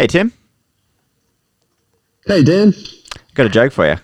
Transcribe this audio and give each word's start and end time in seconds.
Hey, 0.00 0.06
Tim, 0.06 0.32
Hey, 2.24 2.42
Dan. 2.42 2.72
got 3.34 3.44
a 3.44 3.50
joke 3.50 3.70
for 3.70 3.86
you. 3.86 3.96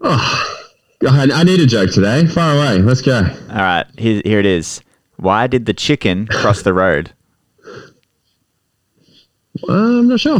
Oh, 0.00 0.56
I, 1.04 1.28
I 1.34 1.42
need 1.42 1.58
a 1.58 1.66
joke 1.66 1.90
today. 1.90 2.24
Far 2.28 2.54
away. 2.54 2.78
Let's 2.78 3.02
go. 3.02 3.16
All 3.50 3.56
right, 3.56 3.86
here, 3.98 4.22
here 4.24 4.38
it 4.38 4.46
is. 4.46 4.82
Why 5.16 5.48
did 5.48 5.66
the 5.66 5.74
chicken 5.74 6.28
cross 6.28 6.62
the 6.62 6.72
road? 6.72 7.10
Uh, 9.68 9.72
I'm 9.72 10.06
not 10.06 10.20
sure. 10.20 10.38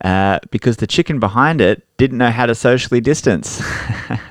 Uh, 0.00 0.40
because 0.50 0.78
the 0.78 0.88
chicken 0.88 1.20
behind 1.20 1.60
it 1.60 1.86
didn't 1.98 2.18
know 2.18 2.32
how 2.32 2.46
to 2.46 2.54
socially 2.56 3.00
distance. 3.00 3.62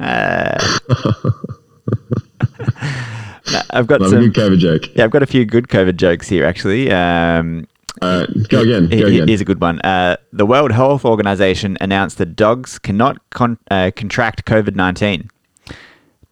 I've 3.70 3.88
got 3.88 4.02
Love 4.02 4.12
a 4.12 4.16
some. 4.16 4.30
good 4.30 4.34
COVID 4.34 4.60
joke. 4.60 4.82
Yeah, 4.94 5.06
I've 5.06 5.12
got 5.12 5.24
a 5.24 5.26
few 5.26 5.46
good 5.46 5.70
COVID 5.70 5.96
jokes 5.96 6.28
here, 6.28 6.44
actually. 6.46 6.92
Um, 6.92 7.66
Right, 8.02 8.28
go 8.50 8.62
again. 8.62 8.90
Go 8.90 9.08
again. 9.08 9.28
Here's 9.28 9.42
a 9.42 9.46
good 9.46 9.62
one. 9.62 9.80
Uh, 9.82 10.18
the 10.32 10.46
World 10.46 10.72
Health 10.72 11.06
Organization 11.06 11.78
announced 11.82 12.18
that 12.18 12.36
dogs 12.36 12.80
cannot 12.80 13.18
con- 13.32 13.58
uh, 13.72 13.92
contract 13.96 14.46
COVID 14.46 14.76
19. 14.76 15.30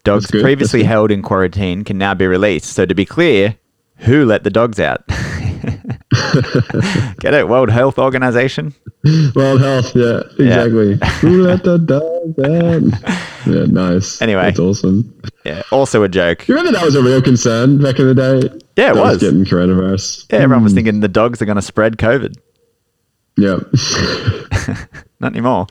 Dogs 0.03 0.29
previously 0.29 0.83
held 0.83 1.09
in 1.09 1.23
quarantine 1.23 1.83
can 1.83 1.97
now 1.97 2.13
be 2.13 2.27
released. 2.27 2.73
So, 2.73 2.85
to 2.85 2.93
be 2.93 3.05
clear, 3.05 3.57
who 3.97 4.25
let 4.25 4.43
the 4.43 4.51
dogs 4.51 4.79
out? 4.79 5.03
Get 7.19 7.33
it? 7.33 7.47
World 7.47 7.69
Health 7.69 7.97
Organization? 7.99 8.73
World 9.35 9.61
Health. 9.61 9.95
Yeah, 9.95 10.21
exactly. 10.39 10.99
Who 11.21 11.43
let 11.43 11.63
the 11.63 11.77
dog 11.77 12.39
out? 12.39 13.15
Yeah, 13.45 13.65
nice. 13.65 14.21
Anyway. 14.21 14.43
that's 14.43 14.59
awesome. 14.59 15.13
Yeah. 15.43 15.61
Also 15.71 16.03
a 16.03 16.09
joke. 16.09 16.47
You 16.47 16.55
remember 16.55 16.77
that 16.77 16.85
was 16.85 16.95
a 16.95 17.03
real 17.03 17.21
concern 17.21 17.81
back 17.81 17.99
in 17.99 18.07
the 18.07 18.15
day? 18.15 18.49
Yeah, 18.75 18.91
it 18.91 18.95
Dogs 18.95 19.13
was. 19.13 19.17
getting 19.19 19.45
coronavirus. 19.45 20.25
Yeah, 20.31 20.39
everyone 20.39 20.63
was 20.63 20.73
thinking 20.73 20.99
the 21.01 21.07
dogs 21.07 21.41
are 21.41 21.45
going 21.45 21.55
to 21.57 21.61
spread 21.61 21.97
COVID. 21.97 22.35
Yeah. 23.37 23.57
Not 25.19 25.33
anymore. 25.33 25.67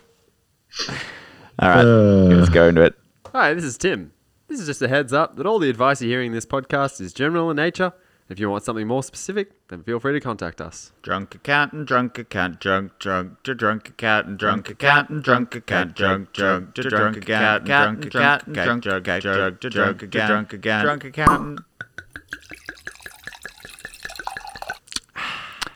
All 1.59 1.69
right. 1.69 1.84
Uh, 1.84 2.37
let's 2.37 2.50
go 2.50 2.69
into 2.69 2.83
it. 2.83 2.95
Hi, 3.33 3.55
this 3.55 3.65
is 3.65 3.77
Tim. 3.77 4.12
This 4.48 4.61
is 4.61 4.67
just 4.67 4.83
a 4.83 4.89
heads 4.89 5.12
up 5.12 5.37
that 5.37 5.47
all 5.47 5.59
the 5.59 5.70
advice 5.70 6.00
you're 6.00 6.11
hearing 6.11 6.28
in 6.28 6.33
this 6.33 6.47
podcast 6.47 7.00
is 7.00 7.12
general 7.12 7.50
in 7.50 7.56
nature. 7.56 7.92
If 8.27 8.39
you 8.41 8.48
want 8.48 8.64
something 8.64 8.86
more 8.89 9.03
specific, 9.03 9.50
then 9.69 9.83
feel 9.83 10.00
free 10.00 10.14
to 10.14 10.20
contact 10.20 10.58
us. 10.58 10.92
Drunk 11.03 11.34
accountant, 11.34 11.86
drunk 11.86 12.17
accountant, 12.19 12.58
drunk, 12.61 12.98
drunk, 12.98 13.42
to 13.42 13.55
drunk 13.55 13.86
accountant, 13.89 14.39
drunk 14.39 14.70
accountant, 14.70 15.22
drunk 15.22 15.55
accountant, 15.55 15.94
drunk, 15.94 16.33
drunk, 16.33 16.75
to 16.75 16.83
drunk 16.84 17.16
accountant, 17.19 17.66
drunk 17.66 18.05
accountant, 18.06 18.55
drunk, 18.55 18.83
drunk, 18.83 19.22
drunk, 19.22 19.61
to 19.61 19.69
drunk 19.70 20.03
accountant, 20.03 20.11
drunk 20.28 20.53
again, 20.55 20.83
drunk 20.84 21.05
accountant. 21.05 21.61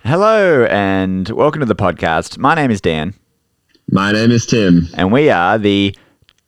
Hello 0.05 0.65
and 0.71 1.29
welcome 1.29 1.61
to 1.61 1.67
the 1.67 1.77
podcast. 1.77 2.39
My 2.39 2.55
name 2.55 2.71
is 2.71 2.81
Dan, 2.81 3.13
my 3.91 4.11
name 4.11 4.31
is 4.31 4.47
Tim. 4.47 4.89
and 4.95 5.13
we 5.13 5.29
are 5.29 5.59
the 5.59 5.95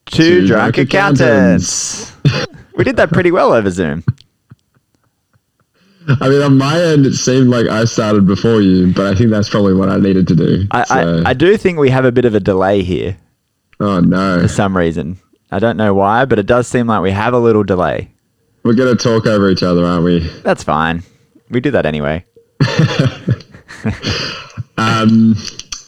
Two, 0.06 0.40
Two 0.40 0.46
Drunk, 0.46 0.76
Drunk 0.76 0.88
Accountants. 0.88 2.14
we 2.74 2.84
did 2.84 2.96
that 2.96 3.10
pretty 3.12 3.30
well 3.30 3.52
over 3.52 3.70
Zoom. 3.70 4.02
I 6.20 6.28
mean, 6.28 6.42
on 6.42 6.58
my 6.58 6.80
end, 6.82 7.06
it 7.06 7.14
seemed 7.14 7.48
like 7.48 7.66
I 7.68 7.84
started 7.84 8.26
before 8.26 8.60
you, 8.60 8.92
but 8.92 9.06
I 9.06 9.14
think 9.14 9.30
that's 9.30 9.48
probably 9.48 9.74
what 9.74 9.88
I 9.88 9.96
needed 9.98 10.26
to 10.28 10.34
do. 10.36 10.66
I, 10.70 10.84
So- 10.84 11.22
I, 11.24 11.30
I 11.30 11.34
do 11.34 11.56
think 11.56 11.78
we 11.78 11.90
have 11.90 12.04
a 12.04 12.12
bit 12.12 12.24
of 12.24 12.34
a 12.34 12.40
delay 12.40 12.82
here. 12.82 13.16
oh 13.80 14.00
no, 14.00 14.40
for 14.42 14.48
some 14.48 14.76
reason. 14.76 15.18
I 15.52 15.58
don't 15.58 15.76
know 15.76 15.94
why, 15.94 16.24
but 16.26 16.38
it 16.38 16.46
does 16.46 16.68
seem 16.68 16.86
like 16.86 17.02
we 17.02 17.10
have 17.10 17.34
a 17.34 17.38
little 17.38 17.64
delay. 17.64 18.08
we're 18.62 18.74
gonna 18.74 18.94
talk 18.94 19.26
over 19.26 19.50
each 19.50 19.62
other, 19.62 19.84
aren't 19.84 20.04
we? 20.04 20.20
That's 20.42 20.62
fine. 20.64 21.02
We 21.50 21.60
do 21.60 21.70
that 21.72 21.86
anyway. 21.86 22.24
Um, 24.78 25.36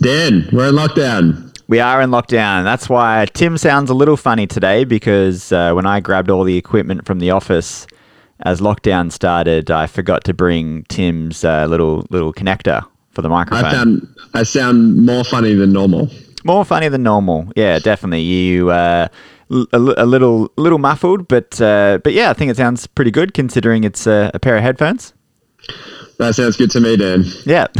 Dan, 0.02 0.48
we're 0.52 0.68
in 0.68 0.74
lockdown. 0.74 1.56
We 1.68 1.80
are 1.80 2.02
in 2.02 2.10
lockdown. 2.10 2.64
That's 2.64 2.88
why 2.88 3.26
Tim 3.32 3.56
sounds 3.56 3.88
a 3.88 3.94
little 3.94 4.16
funny 4.18 4.46
today 4.46 4.84
because 4.84 5.50
uh, 5.52 5.72
when 5.72 5.86
I 5.86 6.00
grabbed 6.00 6.30
all 6.30 6.44
the 6.44 6.56
equipment 6.58 7.06
from 7.06 7.18
the 7.18 7.30
office 7.30 7.86
as 8.42 8.60
lockdown 8.60 9.10
started, 9.12 9.70
I 9.70 9.86
forgot 9.86 10.24
to 10.24 10.34
bring 10.34 10.84
Tim's 10.84 11.44
uh, 11.44 11.66
little 11.66 12.06
little 12.10 12.32
connector 12.32 12.86
for 13.10 13.22
the 13.22 13.28
microphone. 13.28 13.64
I 13.64 13.70
found 13.72 14.14
I 14.34 14.42
sound 14.42 15.04
more 15.04 15.24
funny 15.24 15.54
than 15.54 15.72
normal. 15.72 16.10
More 16.44 16.64
funny 16.64 16.88
than 16.88 17.02
normal. 17.02 17.52
Yeah, 17.54 17.78
definitely. 17.78 18.22
You 18.22 18.70
uh, 18.70 19.08
l- 19.50 19.66
a, 19.72 20.06
little 20.06 20.50
little 20.56 20.78
muffled, 20.78 21.28
but 21.28 21.60
uh, 21.60 21.98
but 22.02 22.12
yeah, 22.12 22.30
I 22.30 22.32
think 22.32 22.50
it 22.50 22.56
sounds 22.56 22.86
pretty 22.86 23.10
good 23.10 23.34
considering 23.34 23.84
it's 23.84 24.06
uh, 24.06 24.30
a 24.34 24.38
pair 24.38 24.56
of 24.56 24.62
headphones. 24.62 25.14
That 26.18 26.34
sounds 26.34 26.56
good 26.56 26.70
to 26.72 26.80
me, 26.80 26.96
Dan. 26.96 27.24
Yeah. 27.44 27.68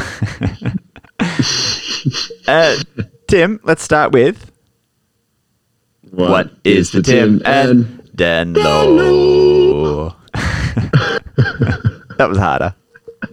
uh, 2.48 2.76
Tim, 3.26 3.60
let's 3.64 3.82
start 3.82 4.12
with 4.12 4.50
what 6.12 6.50
is 6.64 6.92
the 6.92 7.02
Tim 7.02 7.40
and 7.44 8.10
Dan 8.14 8.52
Low? 8.54 10.14
that 12.18 12.26
was 12.28 12.38
harder. 12.38 12.74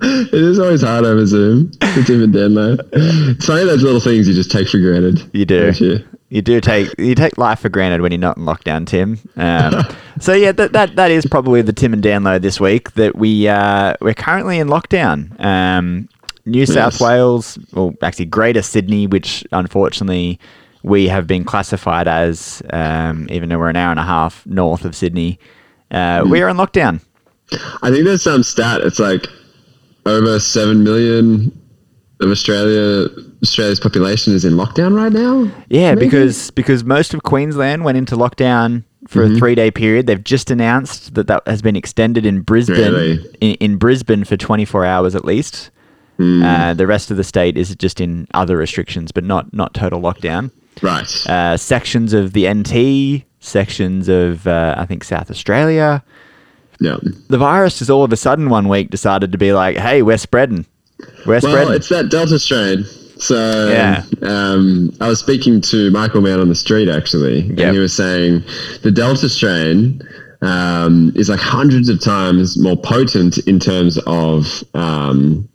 It 0.01 0.33
is 0.33 0.59
always 0.59 0.81
hard 0.83 1.03
over 1.03 1.25
Zoom. 1.25 1.71
It's 1.81 2.09
even 2.09 2.23
and 2.25 2.33
Dan 2.33 2.53
though. 2.53 2.77
It's 2.93 3.45
funny 3.45 3.65
those 3.65 3.81
little 3.83 3.99
things 3.99 4.27
you 4.27 4.33
just 4.35 4.51
take 4.51 4.67
for 4.69 4.77
granted. 4.79 5.27
You 5.33 5.45
do. 5.45 5.71
you? 5.79 6.05
You 6.29 6.43
do 6.43 6.61
take 6.61 6.93
you 6.99 7.15
take 7.15 7.39
life 7.39 7.59
for 7.61 7.69
granted 7.69 8.01
when 8.01 8.11
you're 8.11 8.19
not 8.19 8.37
in 8.37 8.43
lockdown, 8.43 8.85
Tim. 8.85 9.17
Um, 9.35 9.83
so 10.19 10.33
yeah, 10.33 10.51
that, 10.51 10.73
that 10.73 10.95
that 10.95 11.09
is 11.09 11.25
probably 11.25 11.63
the 11.63 11.73
Tim 11.73 11.91
and 11.93 12.03
Dan 12.03 12.23
Low 12.23 12.37
this 12.37 12.59
week. 12.59 12.91
That 12.93 13.15
we 13.15 13.47
uh, 13.47 13.95
we're 13.99 14.13
currently 14.13 14.59
in 14.59 14.67
lockdown. 14.67 15.39
Um, 15.43 16.07
New 16.45 16.65
South 16.67 16.93
Yes. 16.93 17.01
Wales, 17.01 17.59
well, 17.73 17.93
actually 18.01 18.25
Greater 18.25 18.61
Sydney, 18.61 19.07
which 19.07 19.43
unfortunately 19.51 20.39
we 20.83 21.07
have 21.07 21.27
been 21.27 21.43
classified 21.43 22.07
as, 22.07 22.61
um, 22.71 23.27
even 23.29 23.49
though 23.49 23.59
we're 23.59 23.69
an 23.69 23.75
hour 23.75 23.91
and 23.91 23.99
a 23.99 24.03
half 24.03 24.45
north 24.47 24.85
of 24.85 24.95
Sydney. 24.95 25.39
Uh, 25.91 26.23
We 26.27 26.41
are 26.41 26.49
in 26.49 26.57
lockdown. 26.57 27.01
I 27.81 27.89
think 27.91 28.05
there's 28.05 28.23
some 28.23 28.43
stat. 28.43 28.81
It's 28.81 28.99
like 28.99 29.27
over 30.05 30.39
seven 30.39 30.83
million 30.83 31.51
of 32.21 32.29
Australia 32.31 33.07
Australia's 33.41 33.79
population 33.79 34.33
is 34.33 34.43
in 34.45 34.53
lockdown 34.53 34.95
right 34.95 35.11
now. 35.11 35.49
Yeah, 35.69 35.93
Maybe? 35.95 36.07
because 36.07 36.51
because 36.51 36.83
most 36.83 37.13
of 37.13 37.23
Queensland 37.23 37.83
went 37.85 37.97
into 37.97 38.15
lockdown 38.15 38.83
for 39.07 39.23
Mm-hmm. 39.23 39.35
a 39.35 39.39
three 39.39 39.55
day 39.55 39.71
period. 39.71 40.07
They've 40.07 40.23
just 40.23 40.51
announced 40.51 41.15
that 41.15 41.27
that 41.27 41.41
has 41.47 41.61
been 41.61 41.75
extended 41.75 42.25
in 42.25 42.41
Brisbane 42.41 42.77
Really? 42.93 43.25
in, 43.41 43.55
in 43.55 43.77
Brisbane 43.77 44.23
for 44.25 44.35
24 44.37 44.85
hours 44.85 45.15
at 45.15 45.23
least. 45.25 45.71
Hmm. 46.17 46.43
Uh, 46.43 46.73
the 46.73 46.85
rest 46.85 47.09
of 47.11 47.15
the 47.17 47.23
state 47.23 47.57
is 47.57 47.73
just 47.77 48.01
in 48.01 48.27
other 48.33 48.57
restrictions, 48.57 49.11
but 49.13 49.23
not 49.23 49.53
not 49.53 49.73
total 49.73 50.01
lockdown. 50.01 50.51
Right. 50.81 51.09
Uh, 51.27 51.55
sections 51.57 52.11
of 52.13 52.33
the 52.33 52.47
NT, 52.53 53.23
sections 53.39 54.09
of 54.09 54.45
uh, 54.47 54.75
I 54.77 54.85
think 54.85 55.03
South 55.05 55.31
Australia. 55.31 56.03
Yeah. 56.79 56.97
The 57.27 57.37
virus 57.37 57.79
just 57.79 57.89
all 57.91 58.03
of 58.03 58.11
a 58.13 58.17
sudden 58.17 58.49
one 58.49 58.67
week 58.67 58.89
decided 58.89 59.31
to 59.31 59.37
be 59.37 59.53
like, 59.53 59.77
"Hey, 59.77 60.01
we're 60.01 60.17
spreading, 60.17 60.65
we're 61.25 61.33
Well, 61.33 61.41
spreading." 61.41 61.73
it's 61.73 61.89
that 61.89 62.09
Delta 62.09 62.39
strain. 62.39 62.85
So 63.17 63.67
Yeah. 63.69 64.03
um, 64.21 64.93
I 65.01 65.09
was 65.09 65.19
speaking 65.19 65.59
to 65.61 65.91
Michael 65.91 66.21
Man 66.21 66.39
on 66.39 66.47
the 66.47 66.55
street 66.55 66.87
actually, 66.87 67.41
Yep. 67.41 67.59
and 67.59 67.73
he 67.73 67.79
was 67.79 67.93
saying 67.93 68.43
the 68.81 68.91
Delta 68.91 69.27
strain 69.27 70.01
um, 70.41 71.11
is 71.15 71.27
like 71.29 71.39
hundreds 71.41 71.89
of 71.89 71.99
times 72.01 72.57
more 72.57 72.77
potent 72.77 73.37
in 73.39 73.59
terms 73.59 73.97
of 74.07 74.63
um, 74.73 75.49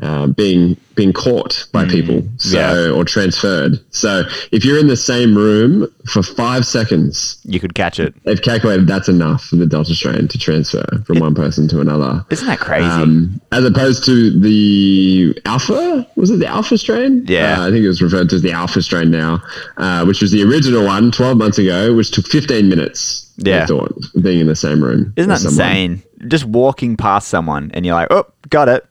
uh, 0.00 0.26
being 0.28 0.76
being 0.96 1.12
caught 1.12 1.66
by 1.72 1.84
people, 1.86 2.22
so 2.36 2.56
Mm. 2.56 2.86
yeah. 2.90 2.96
or 2.96 3.04
transferred. 3.04 3.80
So 3.90 4.22
if 4.52 4.64
you're 4.64 4.78
in 4.78 4.86
the 4.86 4.96
same 4.96 5.36
room 5.36 5.88
for 6.06 6.22
five 6.22 6.64
seconds, 6.66 7.38
you 7.44 7.58
could 7.58 7.74
catch 7.74 7.98
it. 7.98 8.14
they've 8.24 8.40
calculated 8.40 8.86
that's 8.86 9.08
enough 9.08 9.42
for 9.44 9.56
the 9.56 9.66
Delta 9.66 9.92
strain 9.94 10.28
to 10.28 10.38
transfer 10.38 10.84
from 11.04 11.18
one 11.18 11.34
person 11.34 11.66
to 11.68 11.80
another. 11.80 12.24
Isn't 12.30 12.46
that 12.46 12.60
crazy? 12.60 12.86
Um, 12.86 13.40
as 13.50 13.64
opposed 13.64 14.04
to 14.06 14.38
the 14.38 15.36
alpha, 15.46 16.06
was 16.16 16.30
it 16.30 16.38
the 16.38 16.46
alpha 16.46 16.78
strain? 16.78 17.24
Yeah. 17.26 17.60
Uh, 17.62 17.66
I 17.68 17.70
think 17.70 17.84
it 17.84 17.88
was 17.88 18.00
referred 18.02 18.28
to 18.30 18.36
as 18.36 18.42
the 18.42 18.52
alpha 18.52 18.82
strain 18.82 19.10
now, 19.10 19.42
uh, 19.78 20.04
which 20.04 20.22
was 20.22 20.30
the 20.30 20.42
original 20.44 20.84
one 20.84 21.10
12 21.10 21.36
months 21.36 21.58
ago, 21.58 21.94
which 21.94 22.10
took 22.12 22.26
15 22.26 22.68
minutes. 22.68 23.22
Yeah. 23.38 23.66
Thought, 23.66 23.98
being 24.22 24.38
in 24.38 24.46
the 24.46 24.54
same 24.54 24.80
room. 24.82 25.12
Isn't 25.16 25.28
that 25.28 25.40
someone. 25.40 25.66
insane? 25.66 26.02
Just 26.28 26.44
walking 26.44 26.96
past 26.96 27.28
someone 27.28 27.70
and 27.74 27.84
you're 27.86 27.94
like, 27.94 28.08
"Oh, 28.10 28.24
got 28.50 28.68
it." 28.68 28.84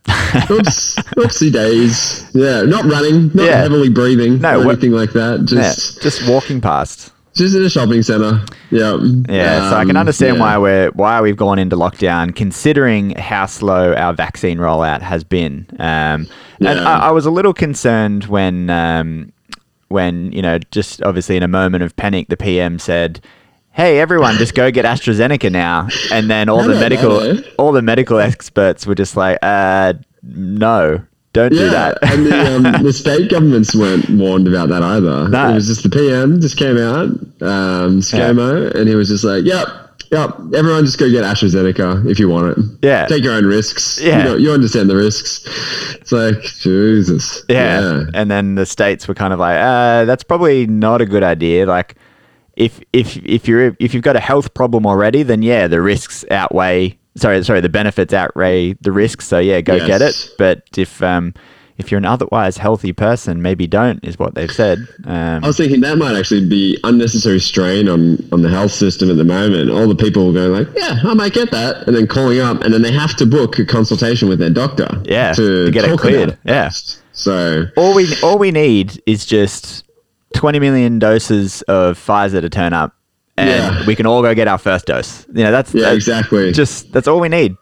Oops, 0.49 0.95
oopsie 1.17 1.51
days. 1.51 2.29
Yeah, 2.33 2.63
not 2.63 2.85
running, 2.85 3.31
not 3.33 3.45
Yeah. 3.45 3.57
heavily 3.57 3.89
breathing, 3.89 4.39
No, 4.39 4.61
or 4.61 4.71
anything 4.71 4.91
like 4.91 5.11
that. 5.13 5.39
Yeah, 5.51 5.61
Just, 5.73 6.01
just 6.01 6.27
walking 6.27 6.59
past. 6.61 7.11
just 7.35 7.55
in 7.55 7.63
a 7.63 7.69
shopping 7.69 8.01
center. 8.03 8.41
Yeah. 8.71 8.97
Yeah, 9.29 9.69
so 9.69 9.75
I 9.77 9.81
can 9.85 9.91
Um, 9.95 10.01
understand 10.01 10.37
yeah. 10.37 10.41
why 10.41 10.57
we're 10.57 10.89
why 10.91 11.21
we've 11.21 11.37
gone 11.37 11.59
into 11.59 11.75
lockdown, 11.75 12.35
considering 12.35 13.11
how 13.11 13.45
slow 13.45 13.93
our 13.93 14.13
vaccine 14.13 14.57
rollout 14.57 15.01
has 15.01 15.23
been. 15.23 15.65
Um, 15.79 16.27
And 16.59 16.79
I, 16.79 17.07
I 17.07 17.11
was 17.11 17.25
a 17.25 17.31
little 17.31 17.53
concerned 17.53 18.25
when 18.25 18.69
um, 18.69 19.31
when 19.89 20.31
you 20.31 20.41
know, 20.41 20.57
just 20.71 21.03
obviously 21.03 21.37
in 21.37 21.43
a 21.43 21.47
moment 21.47 21.83
of 21.83 21.95
panic, 21.95 22.27
the 22.29 22.37
PM 22.37 22.79
said. 22.79 23.19
Hey 23.75 23.99
everyone, 23.99 24.35
just 24.37 24.53
go 24.53 24.69
get 24.69 24.85
AstraZeneca 24.85 25.51
now, 25.51 25.87
and 26.11 26.29
then 26.29 26.47
all 26.47 26.57
the 26.59 26.63
Hello, 26.75 26.79
medical 26.79 27.19
hello. 27.19 27.41
all 27.57 27.71
the 27.71 27.81
medical 27.81 28.19
experts 28.19 28.85
were 28.85 28.93
just 28.93 29.17
like, 29.17 29.39
uh, 29.41 29.93
no, 30.21 31.01
Don't 31.33 31.49
do 31.51 31.69
that. 31.71 31.97
and 32.03 32.25
the, 32.27 32.55
um, 32.55 32.63
the 32.83 32.93
state 32.93 33.31
governments 33.31 33.75
weren't 33.75 34.07
warned 34.11 34.47
about 34.47 34.69
that 34.69 34.83
either. 34.83 35.27
No. 35.27 35.49
It 35.49 35.55
was 35.55 35.65
just 35.67 35.81
the 35.81 35.89
PM 35.89 36.39
just 36.39 36.55
came 36.57 36.77
out, 36.77 37.07
um, 37.41 37.99
ScoMo, 38.01 38.75
and 38.75 38.87
he 38.87 38.93
was 38.93 39.09
just 39.09 39.23
like, 39.23 39.43
"Yep, 39.43 39.67
yep, 40.11 40.29
everyone 40.55 40.85
just 40.85 40.99
go 40.99 41.09
get 41.09 41.23
AstraZeneca 41.23 42.07
if 42.07 42.19
you 42.19 42.29
want 42.29 42.55
it. 42.55 42.63
Yeah. 42.83 43.07
take 43.07 43.23
your 43.23 43.33
own 43.33 43.45
risks. 43.47 43.99
Yeah. 43.99 44.19
you, 44.19 44.23
know, 44.23 44.35
you 44.37 44.51
understand 44.51 44.87
the 44.87 44.95
risks. 44.95 45.43
It's 45.95 46.11
like 46.11 46.41
Jesus. 46.41 47.43
Yeah. 47.49 48.03
And 48.13 48.29
then 48.29 48.53
the 48.53 48.67
states 48.67 49.07
were 49.07 49.15
kind 49.15 49.33
of 49.33 49.39
like, 49.39 49.57
uh, 49.57 50.05
that's 50.05 50.23
probably 50.23 50.67
not 50.67 51.01
a 51.01 51.07
good 51.07 51.23
idea. 51.23 51.65
Like 51.65 51.95
if 52.55 52.81
if 52.93 53.17
if 53.17 53.47
you're 53.47 53.75
if 53.79 53.93
you've 53.93 54.03
got 54.03 54.15
a 54.15 54.21
health 54.21 54.53
problem 54.53 54.85
already, 54.85 55.23
then 55.23 55.41
yeah, 55.41 55.67
the 55.67 55.81
risks 55.81 56.23
outweigh 56.31 56.97
sorry, 57.15 57.43
sorry, 57.43 57.61
the 57.61 57.69
benefits 57.69 58.13
outweigh 58.13 58.73
the 58.73 58.91
risks. 58.91 59.27
So 59.27 59.39
yeah, 59.39 59.61
go 59.61 59.77
get 59.85 60.01
it. 60.01 60.29
But 60.37 60.63
if 60.77 61.01
um 61.01 61.33
if 61.77 61.91
you're 61.91 61.97
an 61.97 62.05
otherwise 62.05 62.57
healthy 62.57 62.93
person, 62.93 63.41
maybe 63.41 63.65
don't 63.65 64.03
is 64.05 64.19
what 64.19 64.35
they've 64.35 64.51
said. 64.51 64.77
Um, 65.05 65.43
I 65.43 65.47
was 65.47 65.57
thinking 65.57 65.81
that 65.81 65.97
might 65.97 66.15
actually 66.15 66.47
be 66.47 66.77
unnecessary 66.83 67.39
strain 67.39 67.89
on, 67.89 68.17
on 68.31 68.43
the 68.43 68.49
health 68.49 68.71
system 68.71 69.09
at 69.09 69.17
the 69.17 69.23
moment. 69.23 69.71
All 69.71 69.87
the 69.87 69.95
people 69.95 70.31
going 70.31 70.51
like, 70.51 70.67
yeah, 70.75 70.99
I 71.03 71.15
might 71.15 71.33
get 71.33 71.49
that, 71.49 71.87
and 71.87 71.95
then 71.95 72.05
calling 72.05 72.39
up, 72.39 72.61
and 72.61 72.73
then 72.73 72.83
they 72.83 72.91
have 72.91 73.15
to 73.17 73.25
book 73.25 73.57
a 73.57 73.65
consultation 73.65 74.29
with 74.29 74.37
their 74.37 74.51
doctor. 74.51 74.87
Yeah, 75.03 75.33
to, 75.33 75.65
to 75.65 75.71
get 75.71 75.85
it 75.85 75.99
cleared. 75.99 76.37
Yeah. 76.45 76.69
So 77.11 77.65
all 77.77 77.95
we 77.95 78.07
all 78.21 78.37
we 78.37 78.51
need 78.51 79.01
is 79.05 79.25
just 79.25 79.82
20 80.33 80.59
million 80.59 80.99
doses 80.99 81.61
of 81.63 81.97
Pfizer 81.97 82.41
to 82.41 82.49
turn 82.49 82.73
up, 82.73 82.95
and 83.37 83.49
Yeah. 83.49 83.85
we 83.85 83.95
can 83.95 84.05
all 84.05 84.21
go 84.21 84.33
get 84.35 84.47
our 84.47 84.57
first 84.57 84.85
dose. 84.85 85.25
You 85.33 85.43
know, 85.43 85.51
that's 85.51 85.73
yeah, 85.73 85.83
that's 85.85 85.95
exactly. 85.95 86.51
Just 86.51 86.91
that's 86.91 87.07
all 87.07 87.19
we 87.19 87.29
need. 87.29 87.55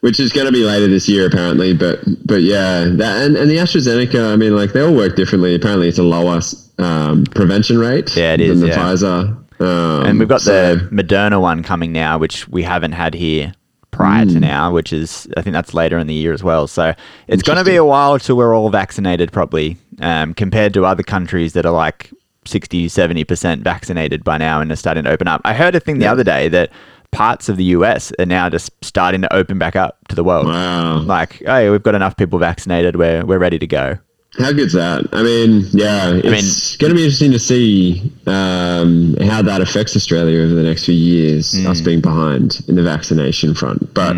Which 0.00 0.18
is 0.18 0.32
going 0.32 0.46
to 0.46 0.52
be 0.52 0.64
later 0.64 0.86
this 0.88 1.08
year, 1.08 1.26
apparently. 1.26 1.74
But 1.74 2.00
but 2.26 2.40
yeah, 2.42 2.84
that 2.84 3.22
and, 3.22 3.36
and 3.36 3.50
the 3.50 3.56
AstraZeneca. 3.56 4.32
I 4.32 4.36
mean, 4.36 4.56
like 4.56 4.72
they 4.72 4.80
all 4.80 4.94
work 4.94 5.14
differently. 5.16 5.54
Apparently, 5.54 5.88
it's 5.88 5.98
a 5.98 6.02
lower 6.02 6.40
um, 6.78 7.24
prevention 7.34 7.78
rate. 7.78 8.16
Yeah, 8.16 8.34
it 8.34 8.38
than 8.38 8.50
is, 8.50 8.60
the 8.60 8.68
yeah. 8.68 8.76
Pfizer. 8.78 9.44
Um, 9.60 10.06
And 10.06 10.18
we've 10.20 10.28
got 10.28 10.40
so- 10.40 10.76
the 10.76 10.84
Moderna 10.86 11.40
one 11.40 11.62
coming 11.62 11.92
now, 11.92 12.16
which 12.16 12.48
we 12.48 12.62
haven't 12.62 12.92
had 12.92 13.12
here 13.14 13.52
prior 13.98 14.24
Hmm. 14.24 14.32
to 14.34 14.40
now, 14.40 14.72
which 14.72 14.92
is 14.92 15.28
I 15.36 15.42
think 15.42 15.54
that's 15.54 15.74
later 15.74 15.98
in 15.98 16.06
the 16.06 16.14
year 16.14 16.32
as 16.32 16.42
well. 16.42 16.66
So 16.66 16.94
it's 17.26 17.42
going 17.42 17.58
to 17.58 17.64
be 17.64 17.76
a 17.76 17.84
while 17.84 18.18
till 18.18 18.36
we're 18.36 18.54
all 18.56 18.70
vaccinated, 18.70 19.32
probably, 19.32 19.76
um, 20.00 20.34
compared 20.34 20.72
to 20.74 20.84
other 20.86 21.02
countries 21.02 21.52
that 21.54 21.66
are 21.66 21.72
like 21.72 22.10
60, 22.44 22.88
70% 22.88 23.62
vaccinated 23.62 24.24
by 24.24 24.38
now 24.38 24.60
and 24.60 24.70
are 24.72 24.76
starting 24.76 25.04
to 25.04 25.10
open 25.10 25.28
up. 25.28 25.40
I 25.44 25.52
heard 25.52 25.74
a 25.74 25.80
thing 25.80 25.98
the 25.98 26.04
Yeah. 26.04 26.12
other 26.12 26.24
day 26.24 26.48
that 26.48 26.70
parts 27.10 27.48
of 27.48 27.56
the 27.56 27.64
US 27.76 28.12
are 28.18 28.26
now 28.26 28.48
just 28.48 28.70
starting 28.82 29.20
to 29.22 29.32
open 29.32 29.58
back 29.58 29.74
up 29.76 29.96
to 30.08 30.14
the 30.14 30.22
world. 30.24 30.46
Wow. 30.46 30.98
Like, 31.00 31.42
hey, 31.44 31.68
we've 31.70 31.82
got 31.82 31.94
enough 31.94 32.16
people 32.16 32.38
vaccinated, 32.38 32.96
we're, 32.96 33.24
we're 33.24 33.38
ready 33.38 33.58
to 33.58 33.66
go. 33.66 33.98
How 34.38 34.52
good's 34.52 34.72
that? 34.74 35.08
I 35.12 35.22
mean, 35.22 35.64
yeah, 35.72 36.12
it's 36.14 36.76
going 36.76 36.90
to 36.90 36.94
be 36.94 37.02
interesting 37.04 37.32
to 37.32 37.38
see 37.40 38.12
um, 38.26 39.16
how 39.22 39.42
that 39.42 39.60
affects 39.60 39.96
Australia 39.96 40.40
over 40.42 40.54
the 40.54 40.62
next 40.62 40.84
few 40.84 40.94
years, 40.94 41.52
Mm. 41.54 41.66
us 41.66 41.80
being 41.80 42.00
behind 42.00 42.60
in 42.68 42.76
the 42.76 42.82
vaccination 42.82 43.54
front. 43.54 43.92
But 43.94 44.14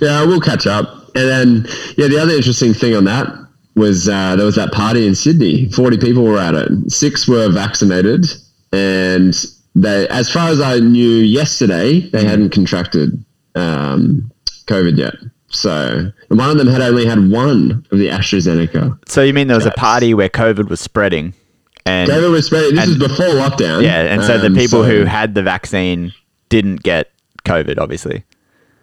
yeah, 0.00 0.24
we'll 0.24 0.40
catch 0.40 0.66
up. 0.66 0.88
And 1.14 1.28
then, 1.28 1.66
yeah, 1.96 2.08
the 2.08 2.18
other 2.20 2.32
interesting 2.34 2.74
thing 2.74 2.94
on 2.96 3.04
that 3.04 3.26
was 3.76 4.08
uh, 4.08 4.34
there 4.36 4.46
was 4.46 4.56
that 4.56 4.72
party 4.72 5.06
in 5.06 5.14
Sydney. 5.14 5.70
40 5.70 5.98
people 5.98 6.24
were 6.24 6.38
at 6.38 6.54
it. 6.54 6.90
Six 6.90 7.28
were 7.28 7.48
vaccinated. 7.50 8.26
And 8.72 9.34
they, 9.74 10.08
as 10.08 10.28
far 10.30 10.48
as 10.48 10.60
I 10.60 10.80
knew 10.80 11.18
yesterday, 11.18 12.00
they 12.00 12.24
Mm. 12.24 12.28
hadn't 12.28 12.50
contracted 12.50 13.22
um, 13.54 14.30
COVID 14.66 14.98
yet. 14.98 15.14
So, 15.56 16.12
one 16.28 16.50
of 16.50 16.58
them 16.58 16.66
had 16.68 16.80
only 16.82 17.06
had 17.06 17.30
one 17.30 17.84
of 17.90 17.98
the 17.98 18.08
AstraZeneca. 18.08 18.98
So 19.08 19.22
you 19.22 19.32
mean 19.32 19.48
there 19.48 19.56
was 19.56 19.66
a 19.66 19.70
party 19.72 20.14
where 20.14 20.28
COVID 20.28 20.68
was 20.68 20.80
spreading? 20.80 21.34
And 21.84 22.08
David 22.08 22.30
was 22.30 22.46
spreading. 22.46 22.74
This 22.74 22.84
and- 22.84 22.92
is 22.92 22.98
before 23.08 23.26
lockdown. 23.26 23.82
Yeah, 23.82 24.00
and 24.02 24.22
so 24.24 24.38
the 24.38 24.46
Um, 24.46 24.54
people 24.54 24.82
so- 24.82 24.90
who 24.90 25.04
had 25.04 25.34
the 25.34 25.42
vaccine 25.42 26.12
didn't 26.48 26.82
get 26.82 27.10
COVID, 27.44 27.78
obviously. 27.78 28.24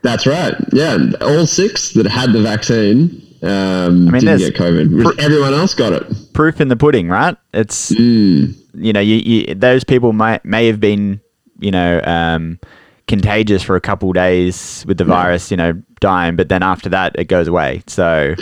That's 0.03 0.25
right. 0.27 0.53
Yeah, 0.73 0.97
all 1.21 1.45
six 1.45 1.91
that 1.93 2.05
had 2.07 2.33
the 2.33 2.41
vaccine 2.41 3.21
um, 3.41 4.05
mean, 4.11 4.21
didn't 4.21 4.39
get 4.39 4.55
COVID. 4.55 5.03
pr- 5.03 5.19
everyone 5.21 5.53
else 5.53 5.73
got 5.73 5.91
it. 5.93 6.05
Proof 6.33 6.59
in 6.61 6.69
the 6.69 6.75
pudding, 6.77 7.09
right? 7.09 7.35
It's 7.53 7.91
Mm. 7.91 8.53
you 8.75 8.93
know, 8.93 8.99
you, 9.01 9.15
you 9.17 9.55
those 9.55 9.83
people 9.83 10.13
might 10.13 10.43
may 10.45 10.67
have 10.67 10.79
been 10.79 11.19
you 11.59 11.71
know 11.71 12.01
um, 12.05 12.57
contagious 13.07 13.61
for 13.63 13.75
a 13.75 13.81
couple 13.81 14.11
days 14.13 14.83
with 14.87 14.97
the 14.97 15.05
virus, 15.05 15.51
you 15.51 15.57
know, 15.57 15.73
dying, 15.99 16.35
but 16.35 16.49
then 16.49 16.63
after 16.63 16.89
that 16.89 17.15
it 17.19 17.25
goes 17.25 17.47
away. 17.47 17.83
So 17.87 18.35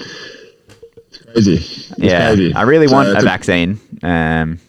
Crazy. 1.34 1.54
It's 1.56 1.98
yeah, 1.98 2.28
crazy. 2.34 2.54
I 2.54 2.62
really 2.64 2.88
So 2.88 2.94
want 2.96 3.10
a 3.10 3.16
it's 3.16 3.24
vaccine. 3.24 3.80
Um, 4.04 4.60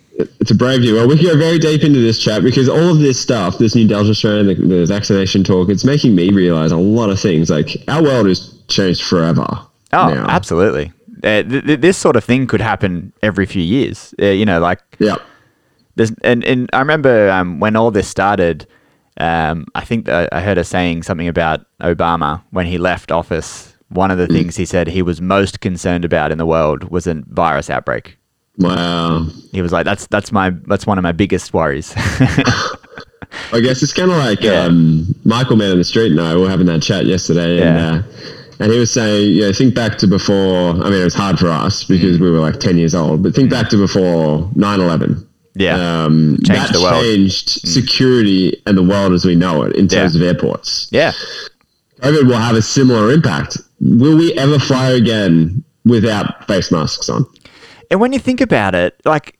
It's 0.40 0.50
a 0.50 0.54
brave 0.54 0.82
deal. 0.82 0.94
Well, 0.94 1.08
we 1.08 1.16
can 1.16 1.26
go 1.26 1.36
very 1.36 1.58
deep 1.58 1.82
into 1.82 2.00
this 2.00 2.18
chat 2.18 2.42
because 2.42 2.68
all 2.68 2.90
of 2.90 2.98
this 2.98 3.20
stuff, 3.20 3.58
this 3.58 3.74
new 3.74 3.86
Delta 3.88 4.14
strain, 4.14 4.46
the, 4.46 4.54
the 4.54 4.86
vaccination 4.86 5.42
talk, 5.42 5.68
it's 5.68 5.84
making 5.84 6.14
me 6.14 6.30
realize 6.30 6.70
a 6.72 6.76
lot 6.76 7.10
of 7.10 7.18
things. 7.20 7.50
Like 7.50 7.76
our 7.88 8.02
world 8.02 8.26
has 8.28 8.54
changed 8.68 9.02
forever. 9.02 9.46
oh, 9.50 9.66
now. 10.14 10.26
absolutely. 10.28 10.92
Uh, 11.24 11.42
th- 11.42 11.64
th- 11.64 11.80
this 11.80 11.96
sort 11.96 12.16
of 12.16 12.24
thing 12.24 12.46
could 12.46 12.60
happen 12.60 13.12
every 13.22 13.46
few 13.46 13.62
years. 13.62 14.14
Uh, 14.20 14.26
you 14.26 14.44
know, 14.44 14.60
like 14.60 14.80
Yeah. 14.98 15.16
There's, 15.94 16.10
and, 16.22 16.44
and 16.44 16.70
I 16.72 16.78
remember 16.78 17.30
um, 17.30 17.60
when 17.60 17.76
all 17.76 17.90
this 17.90 18.08
started, 18.08 18.66
um, 19.18 19.66
I 19.74 19.84
think 19.84 20.06
that 20.06 20.28
I 20.32 20.40
heard 20.40 20.56
her 20.56 20.64
saying 20.64 21.02
something 21.02 21.28
about 21.28 21.64
Obama 21.80 22.42
when 22.50 22.66
he 22.66 22.78
left 22.78 23.10
office. 23.12 23.74
One 23.88 24.10
of 24.10 24.16
the 24.18 24.26
Mm. 24.26 24.32
things 24.32 24.56
he 24.56 24.64
said 24.64 24.88
he 24.88 25.02
was 25.02 25.20
most 25.20 25.60
concerned 25.60 26.04
about 26.04 26.32
in 26.32 26.38
the 26.38 26.46
world 26.46 26.84
was 26.90 27.06
a 27.06 27.22
virus 27.28 27.68
outbreak. 27.68 28.16
Wow. 28.58 29.26
He 29.52 29.60
was 29.62 29.70
like, 29.72 29.84
"That's 29.84 30.06
that's 30.08 30.32
my 30.32 30.50
that's 30.66 30.86
one 30.86 30.98
of 30.98 31.02
my 31.02 31.12
biggest 31.12 31.52
worries." 31.52 31.92
I 33.52 33.60
guess 33.60 33.82
it's 33.82 33.92
kind 33.92 34.10
of 34.10 34.16
like 34.18 34.40
Yeah. 34.40 34.64
um, 34.64 35.14
Michael 35.24 35.56
Man 35.56 35.70
on 35.72 35.78
the 35.78 35.84
Street 35.84 36.10
and 36.12 36.20
I 36.20 36.34
were 36.36 36.48
having 36.48 36.66
that 36.66 36.82
chat 36.82 37.06
yesterday, 37.06 37.62
and 37.62 37.78
uh, 37.78 38.02
and 38.60 38.70
he 38.72 38.78
was 38.78 38.92
saying, 38.92 39.30
you 39.32 39.40
know, 39.42 39.52
think 39.52 39.74
back 39.74 39.98
to 39.98 40.06
before. 40.06 40.70
I 40.70 40.90
mean, 40.90 41.00
it 41.00 41.04
was 41.04 41.14
hard 41.14 41.38
for 41.38 41.48
us 41.48 41.84
because 41.84 42.18
we 42.18 42.30
were 42.30 42.40
like 42.40 42.60
ten 42.60 42.78
years 42.78 42.94
old, 42.94 43.22
but 43.22 43.34
think 43.34 43.50
back 43.50 43.68
to 43.70 43.76
before 43.78 44.48
9-11. 44.54 45.26
Yeah, 45.54 46.04
Um, 46.04 46.38
Changed 46.44 46.68
that 46.68 46.72
the 46.72 46.80
world. 46.80 47.04
Mm. 47.04 47.14
changed 47.14 47.48
security 47.68 48.60
and 48.66 48.76
the 48.76 48.82
world 48.82 49.12
as 49.12 49.24
we 49.24 49.34
know 49.34 49.62
it 49.62 49.74
in 49.76 49.88
terms 49.88 50.14
Yeah. 50.14 50.22
of 50.22 50.26
airports. 50.26 50.88
yeah. 50.90 51.12
COVID 52.00 52.26
will 52.26 52.34
have 52.36 52.56
a 52.56 52.62
similar 52.62 53.12
impact. 53.12 53.58
Will 53.80 54.16
we 54.16 54.32
ever 54.34 54.58
fly 54.58 54.90
again 54.90 55.62
without 55.84 56.46
face 56.48 56.72
masks 56.72 57.08
on? 57.08 57.24
And 57.92 58.00
when 58.00 58.12
you 58.12 58.18
think 58.18 58.40
about 58.40 58.74
it, 58.74 58.96
like, 59.04 59.38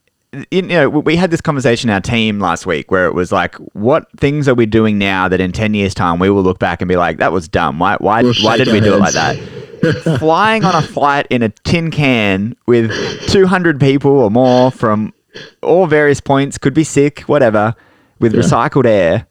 you 0.50 0.62
know, 0.62 0.88
we 0.88 1.16
had 1.16 1.31
this 1.33 1.40
conversation 1.40 1.90
in 1.90 1.95
our 1.95 2.00
team 2.00 2.38
last 2.38 2.64
week 2.64 2.90
where 2.90 3.07
it 3.07 3.14
was 3.14 3.33
like, 3.33 3.57
what 3.75 4.07
things 4.19 4.47
are 4.49 4.54
we 4.54 4.64
doing 4.64 4.97
now 4.97 5.26
that 5.28 5.40
in 5.40 5.50
10 5.52 5.75
years' 5.75 5.92
time 5.92 6.19
we 6.21 6.31
will 6.31 6.42
look 6.42 6.59
back 6.61 6.81
and 6.81 6.88
be 6.88 6.97
like, 6.97 7.19
that 7.19 7.33
was 7.33 7.49
dumb. 7.49 7.78
Why, 7.81 7.97
why, 7.99 8.23
We'll 8.23 8.35
why 8.42 8.57
did 8.59 8.69
we 8.69 8.78
do 8.81 8.95
it 8.95 9.00
like 9.00 9.14
that? 9.14 9.37
Flying 10.21 10.64
on 10.64 10.75
a 10.76 10.83
flight 10.87 11.26
in 11.31 11.42
a 11.42 11.49
tin 11.64 11.90
can 11.90 12.54
with 12.66 12.92
200 13.28 13.81
people 13.81 14.12
or 14.12 14.31
more 14.31 14.71
from 14.71 15.12
all 15.62 15.87
various 15.87 16.21
points, 16.21 16.59
could 16.59 16.75
be 16.75 16.85
sick, 16.85 17.21
whatever, 17.23 17.75
with 18.21 18.33
recycled 18.35 18.87
air. 18.87 19.27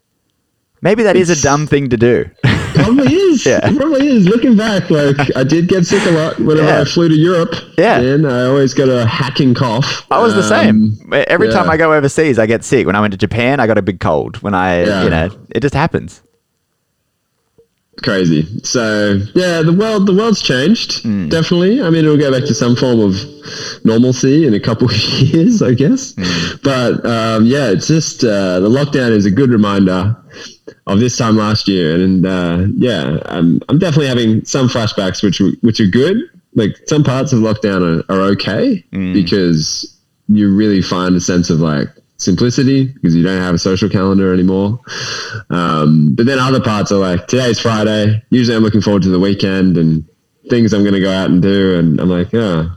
Maybe 0.81 1.03
that 1.03 1.15
is 1.15 1.29
a 1.29 1.39
dumb 1.41 1.67
thing 1.67 1.89
to 1.89 1.97
do. 1.97 2.25
Probably 2.73 3.13
is. 3.13 3.45
Yeah. 3.45 3.59
It 3.63 3.77
probably 3.77 4.07
is. 4.07 4.27
Looking 4.27 4.57
back, 4.57 4.89
like 4.89 5.15
I 5.37 5.43
did 5.43 5.67
get 5.69 5.85
sick 5.85 6.05
a 6.05 6.11
lot 6.11 6.37
whenever 6.39 6.67
Yeah. 6.67 6.81
I 6.81 6.85
flew 6.85 7.07
to 7.07 7.15
Europe. 7.15 7.53
Yeah. 7.77 7.99
And 7.99 8.27
I 8.27 8.45
always 8.45 8.73
got 8.73 8.89
a 8.89 9.05
hacking 9.05 9.53
cough. 9.53 10.05
I 10.11 10.19
was 10.21 10.33
the 10.35 10.43
same. 10.43 10.97
Um, 11.11 11.23
Every 11.27 11.49
time. 11.49 11.69
I 11.69 11.77
go 11.77 11.93
overseas, 11.93 12.37
I 12.39 12.45
get 12.45 12.63
sick. 12.65 12.85
When 12.85 12.95
I 12.95 12.99
went 13.01 13.11
to 13.13 13.17
Japan, 13.17 13.59
I 13.59 13.67
got 13.67 13.77
a 13.77 13.81
big 13.81 13.99
cold. 13.99 14.41
When 14.41 14.53
I, 14.53 14.83
Yeah. 14.83 15.03
you 15.03 15.09
know, 15.09 15.29
it 15.51 15.61
just 15.61 15.73
happens. 15.73 16.21
Crazy. 18.03 18.47
So 18.63 19.19
yeah, 19.35 19.61
the 19.61 19.73
world 19.73 20.05
the 20.07 20.13
world's 20.13 20.41
changed 20.41 21.01
Hmm. 21.03 21.29
definitely. 21.29 21.81
I 21.81 21.89
mean, 21.89 22.05
it'll 22.05 22.17
go 22.17 22.31
back 22.31 22.45
to 22.47 22.53
some 22.53 22.75
form 22.75 22.99
of 22.99 23.15
normalcy 23.85 24.45
in 24.47 24.53
a 24.53 24.59
couple 24.59 24.87
of 24.91 24.97
years, 24.97 25.61
I 25.61 25.73
guess. 25.73 26.13
Hmm. 26.15 26.55
But 26.63 27.05
um, 27.05 27.45
yeah, 27.45 27.69
it's 27.71 27.87
just 27.87 28.23
uh, 28.23 28.59
the 28.59 28.69
lockdown 28.69 29.11
is 29.11 29.25
a 29.25 29.31
good 29.31 29.49
reminder 29.49 30.15
of 30.87 30.99
this 30.99 31.17
time 31.17 31.37
last 31.37 31.67
year, 31.67 31.95
and 31.95 32.25
uh, 32.25 32.65
yeah, 32.75 33.19
I'm 33.25 33.59
I'm 33.69 33.77
definitely 33.79 34.07
having 34.07 34.43
some 34.45 34.67
flashbacks, 34.67 35.21
which 35.23 35.41
which 35.61 35.79
are 35.79 35.87
good. 35.87 36.17
Like 36.53 36.75
some 36.87 37.03
parts 37.03 37.31
of 37.31 37.39
lockdown 37.39 38.03
are, 38.09 38.13
are 38.13 38.21
okay 38.31 38.83
Hmm. 38.91 39.13
because 39.13 39.97
you 40.27 40.53
really 40.55 40.81
find 40.81 41.15
a 41.15 41.21
sense 41.21 41.49
of 41.49 41.59
like 41.59 41.87
simplicity 42.21 42.85
because 42.85 43.15
you 43.15 43.23
don't 43.23 43.41
have 43.41 43.55
a 43.55 43.59
social 43.59 43.89
calendar 43.89 44.33
anymore. 44.33 44.79
Um, 45.49 46.13
but 46.15 46.25
then 46.25 46.39
other 46.39 46.61
parts 46.61 46.91
are 46.91 46.99
like 46.99 47.27
today's 47.27 47.59
Friday. 47.59 48.23
Usually 48.29 48.55
I'm 48.55 48.63
looking 48.63 48.81
forward 48.81 49.03
to 49.03 49.09
the 49.09 49.19
weekend 49.19 49.77
and 49.77 50.07
things 50.49 50.73
I'm 50.73 50.81
going 50.83 50.93
to 50.93 50.99
go 51.01 51.11
out 51.11 51.29
and 51.29 51.41
do. 51.41 51.77
And 51.77 51.99
I'm 51.99 52.09
like, 52.09 52.33
oh, 52.33 52.69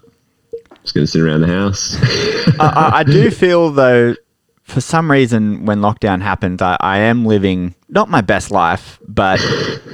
just 0.82 0.94
going 0.94 1.06
to 1.06 1.10
sit 1.10 1.20
around 1.20 1.42
the 1.42 1.46
house. 1.48 1.96
I, 2.60 2.90
I- 3.00 3.04
do 3.04 3.30
feel 3.30 3.70
though, 3.70 4.14
for 4.62 4.80
some 4.80 5.10
reason, 5.10 5.66
when 5.66 5.80
lockdown 5.80 6.22
happens, 6.22 6.62
I, 6.62 6.78
I 6.80 6.98
am 6.98 7.26
living 7.26 7.74
not 7.90 8.08
my 8.08 8.22
best 8.22 8.50
life, 8.50 8.98
but 9.06 9.38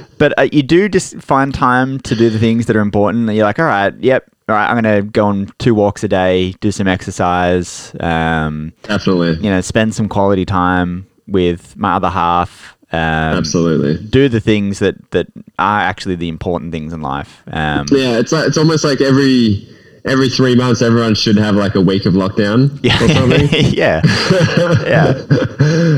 but 0.17 0.37
uh, 0.39 0.47
you 0.51 0.63
do 0.63 0.87
just 0.87 1.21
find 1.21 1.53
time 1.53 1.99
to 2.01 2.15
do 2.15 2.29
the 2.29 2.39
things 2.39 2.67
that 2.67 2.75
are 2.77 2.81
important. 2.81 3.27
And 3.27 3.35
you're 3.35 3.45
like, 3.45 3.59
all 3.59 3.65
right, 3.65 3.93
yep, 3.99 4.29
all 4.51 4.57
right, 4.57 4.69
I'm 4.69 4.81
going 4.81 5.03
to 5.03 5.09
go 5.09 5.25
on 5.27 5.51
two 5.59 5.73
walks 5.73 6.03
a 6.03 6.07
day, 6.07 6.51
do 6.59 6.71
some 6.71 6.87
exercise, 6.87 7.95
um, 7.99 8.73
Definitely. 8.83 9.35
you 9.35 9.49
know, 9.49 9.61
spend 9.61 9.95
some 9.95 10.09
quality 10.09 10.45
time 10.45 11.07
with 11.27 11.75
my 11.77 11.93
other 11.93 12.09
half. 12.09 12.75
Um, 12.91 12.99
Absolutely. 12.99 14.05
Do 14.09 14.27
the 14.27 14.41
things 14.41 14.79
that, 14.79 15.11
that 15.11 15.27
are 15.57 15.79
actually 15.79 16.15
the 16.15 16.27
important 16.27 16.73
things 16.73 16.91
in 16.91 17.01
life. 17.01 17.41
Um, 17.47 17.85
Yeah, 17.91 18.19
it's 18.19 18.33
like, 18.33 18.47
it's 18.47 18.57
almost 18.57 18.83
like 18.83 18.99
every 18.99 19.67
every 20.03 20.29
three 20.29 20.55
months, 20.55 20.81
everyone 20.81 21.15
should 21.15 21.37
have 21.37 21.55
like 21.55 21.75
a 21.75 21.81
week 21.81 22.05
of 22.05 22.13
lockdown 22.13 22.73
or 22.83 23.13
something. 23.13 23.47
yeah. 23.73 24.01
yeah. 24.85 25.13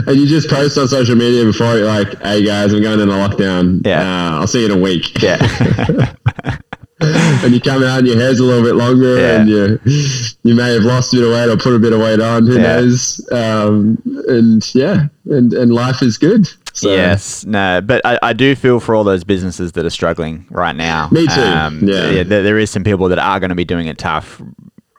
and 0.07 0.17
you 0.19 0.27
just 0.27 0.49
post 0.49 0.77
on 0.77 0.87
social 0.87 1.15
media 1.15 1.43
before 1.45 1.77
you're 1.77 1.87
like, 1.87 2.21
"Hey 2.21 2.43
guys, 2.45 2.73
I'm 2.73 2.81
going 2.81 2.99
in 2.99 3.09
a 3.09 3.13
lockdown. 3.13 3.85
Yeah. 3.85 4.01
uh, 4.01 4.39
I'll 4.39 4.47
see 4.47 4.59
you 4.59 4.65
in 4.65 4.77
a 4.77 4.81
week." 4.81 5.21
Yeah. 5.21 6.13
and 7.43 7.53
you 7.53 7.59
come 7.61 7.83
out 7.83 7.99
and 7.99 8.07
your 8.07 8.17
hair's 8.17 8.39
a 8.39 8.43
little 8.43 8.63
bit 8.63 8.75
longer, 8.75 9.19
Yeah. 9.19 9.39
and 9.41 9.49
you 9.49 9.79
you 10.43 10.55
may 10.55 10.73
have 10.73 10.83
lost 10.83 11.13
a 11.13 11.17
bit 11.17 11.25
of 11.25 11.31
weight 11.31 11.49
or 11.49 11.57
put 11.57 11.73
a 11.73 11.79
bit 11.79 11.93
of 11.93 11.99
weight 11.99 12.19
on. 12.19 12.45
Who 12.47 12.53
Yeah. 12.55 12.61
knows? 12.61 13.29
Um, 13.31 13.97
and 14.27 14.73
yeah, 14.75 15.07
and 15.29 15.53
and 15.53 15.73
life 15.73 16.01
is 16.01 16.17
good. 16.17 16.47
So, 16.75 16.89
Yes, 16.91 17.45
no, 17.45 17.81
but 17.81 18.01
I, 18.03 18.17
I 18.23 18.33
do 18.33 18.55
feel 18.55 18.79
for 18.79 18.95
all 18.95 19.03
those 19.03 19.23
businesses 19.23 19.73
that 19.73 19.85
are 19.85 19.91
struggling 19.91 20.47
right 20.49 20.75
now. 20.75 21.07
Me 21.11 21.27
too, 21.27 21.39
Um, 21.41 21.79
yeah. 21.87 22.23
there, 22.23 22.41
there 22.41 22.57
is 22.57 22.71
some 22.71 22.83
people 22.83 23.09
that 23.09 23.19
are 23.19 23.39
going 23.39 23.49
to 23.49 23.55
be 23.55 23.63
doing 23.65 23.85
it 23.87 23.99
tough. 23.99 24.41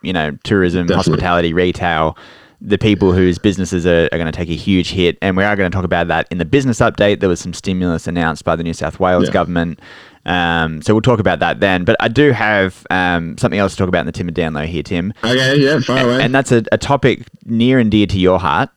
You 0.01 0.13
know, 0.13 0.31
tourism, 0.45 0.85
Definitely. 0.87 1.11
hospitality, 1.11 1.53
retail. 1.53 2.17
The 2.61 2.77
people 2.77 3.11
whose 3.11 3.37
businesses 3.37 3.85
are, 3.85 4.05
are 4.13 4.17
going 4.17 4.27
to 4.27 4.31
take 4.31 4.49
a 4.49 4.55
huge 4.55 4.91
hit, 4.91 5.17
and 5.21 5.35
we 5.35 5.43
are 5.43 5.55
going 5.57 5.69
to 5.69 5.75
talk 5.75 5.83
about 5.83 6.07
that 6.07 6.27
in 6.31 6.37
the 6.37 6.45
business 6.45 6.79
update. 6.79 7.19
There 7.19 7.27
was 7.27 7.41
some 7.41 7.53
stimulus 7.53 8.07
announced 8.07 8.45
by 8.45 8.55
the 8.55 8.63
New 8.63 8.73
South 8.73 8.97
Wales 8.99 9.25
Yeah. 9.25 9.33
government, 9.33 9.81
um, 10.25 10.81
so 10.81 10.93
we'll 10.93 11.01
talk 11.01 11.19
about 11.19 11.39
that 11.39 11.59
then. 11.59 11.83
But 11.85 11.95
I 11.99 12.07
do 12.07 12.31
have 12.31 12.85
um, 12.89 13.37
something 13.37 13.59
else 13.59 13.73
to 13.73 13.77
talk 13.77 13.87
about 13.87 13.99
in 14.01 14.05
the 14.07 14.11
Tim 14.11 14.27
and 14.27 14.35
Download 14.35 14.65
here, 14.67 14.83
Tim, 14.83 15.13
Okay. 15.23 15.57
Yeah. 15.59 15.79
Far 15.79 15.99
away. 15.99 16.23
and 16.23 16.33
that's 16.33 16.51
a, 16.51 16.63
a 16.71 16.77
topic 16.77 17.27
near 17.45 17.79
and 17.79 17.89
dear 17.91 18.07
to 18.07 18.19
your 18.19 18.39
heart, 18.39 18.69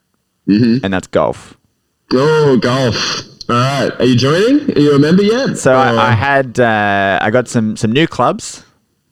Mm-hmm. 0.49 0.83
and 0.85 0.95
that's 0.95 1.07
golf. 1.07 1.59
oh, 2.13 2.57
golf. 2.57 3.21
All 3.51 3.57
right. 3.57 3.91
Are 3.99 4.05
you 4.05 4.17
joining? 4.17 4.71
Are 4.77 4.79
you 4.81 4.95
a 4.95 4.99
member 4.99 5.23
yet? 5.23 5.57
So 5.59 5.75
I, 5.75 6.09
I 6.09 6.13
had 6.13 6.59
uh, 6.61 7.19
I 7.23 7.31
got 7.31 7.49
some 7.49 7.77
some 7.77 7.93
new 7.93 8.07
clubs, 8.07 8.63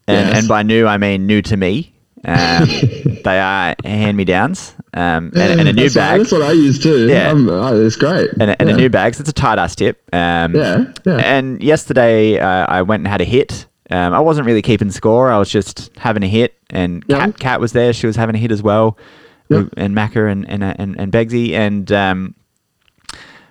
and, 0.06 0.28
Yes. 0.28 0.38
and 0.38 0.48
by 0.48 0.62
new 0.62 0.86
I 0.86 0.96
mean 0.98 1.26
new 1.26 1.40
to 1.42 1.56
me. 1.56 1.92
Um, 2.26 2.66
they 3.24 3.38
are 3.38 3.76
hand 3.84 4.16
me 4.16 4.24
downs, 4.24 4.74
um, 4.94 5.30
and, 5.36 5.60
and 5.60 5.68
a 5.68 5.72
new 5.72 5.82
that's, 5.84 5.94
bag, 5.94 6.18
That's 6.18 6.32
what 6.32 6.42
I 6.42 6.52
use 6.52 6.78
too. 6.82 7.08
Yeah. 7.08 7.30
Um, 7.30 7.48
oh, 7.48 7.86
it's 7.86 7.94
great. 7.96 8.30
and, 8.40 8.50
a, 8.50 8.60
and 8.60 8.68
yeah. 8.68 8.74
a 8.74 8.78
new 8.78 8.90
bag. 8.90 9.14
So 9.14 9.20
it's 9.20 9.30
a 9.30 9.32
tight 9.32 9.58
ass 9.58 9.76
tip. 9.76 10.02
Um, 10.12 10.54
Yeah, 10.54 10.92
yeah. 11.04 11.16
And 11.18 11.62
yesterday 11.62 12.38
uh, 12.40 12.66
I 12.66 12.82
went 12.82 13.02
and 13.02 13.08
had 13.08 13.20
a 13.20 13.24
hit. 13.24 13.66
Um, 13.90 14.12
I 14.12 14.18
wasn't 14.18 14.46
really 14.46 14.62
keeping 14.62 14.90
score. 14.90 15.30
I 15.30 15.38
was 15.38 15.48
just 15.48 15.90
having 15.96 16.24
a 16.24 16.28
hit, 16.28 16.54
and 16.70 17.04
Yeah. 17.06 17.26
Kat, 17.26 17.38
Kat 17.38 17.60
was 17.60 17.72
there. 17.72 17.92
She 17.92 18.08
was 18.08 18.16
having 18.16 18.34
a 18.34 18.38
hit 18.38 18.50
as 18.50 18.60
well, 18.62 18.98
Yeah. 19.48 19.64
and 19.76 19.94
Macca 19.94 20.30
and 20.30 20.48
and 20.50 20.64
and, 20.64 20.98
and 20.98 21.12
Begsy, 21.12 21.52
and 21.52 21.90
um, 21.92 22.34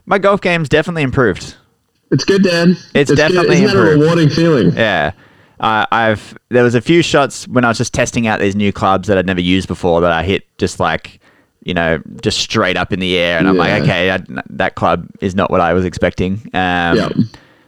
my 0.06 0.18
golf 0.18 0.42
game's 0.42 0.68
definitely 0.68 1.04
improved. 1.04 1.56
It's 2.12 2.26
good, 2.26 2.44
Dan. 2.44 2.76
It's 2.94 3.10
good. 3.10 3.16
definitely 3.18 3.64
Isn't 3.64 3.68
that 3.68 3.78
a 3.78 3.98
rewarding 3.98 4.30
feeling? 4.30 4.74
Yeah. 4.76 5.14
Uh, 5.60 5.86
I've 5.92 6.38
there 6.50 6.64
was 6.64 6.76
a 6.76 6.82
few 6.82 7.02
shots 7.02 7.48
when 7.48 7.64
I 7.64 7.70
was 7.70 7.78
just 7.78 7.94
testing 7.94 8.28
out 8.28 8.40
these 8.40 8.56
new 8.56 8.74
clubs 8.74 9.08
that 9.08 9.18
I'd 9.18 9.26
never 9.26 9.42
used 9.42 9.68
before 9.68 10.02
that 10.02 10.12
I 10.12 10.24
hit 10.24 10.46
just 10.58 10.80
like 10.80 11.20
you 11.64 11.74
know 11.74 12.02
just 12.22 12.40
straight 12.40 12.78
up 12.78 12.92
in 12.92 13.00
the 13.00 13.18
air 13.18 13.40
and 13.40 13.48
I'm 13.48 13.58
like 13.58 13.82
okay 13.84 14.12
I, 14.12 14.24
that 14.50 14.76
club 14.76 15.08
is 15.22 15.34
not 15.34 15.50
what 15.50 15.62
I 15.62 15.74
was 15.74 15.86
expecting. 15.86 16.34
Um, 16.54 16.98
Yeah. 16.98 17.10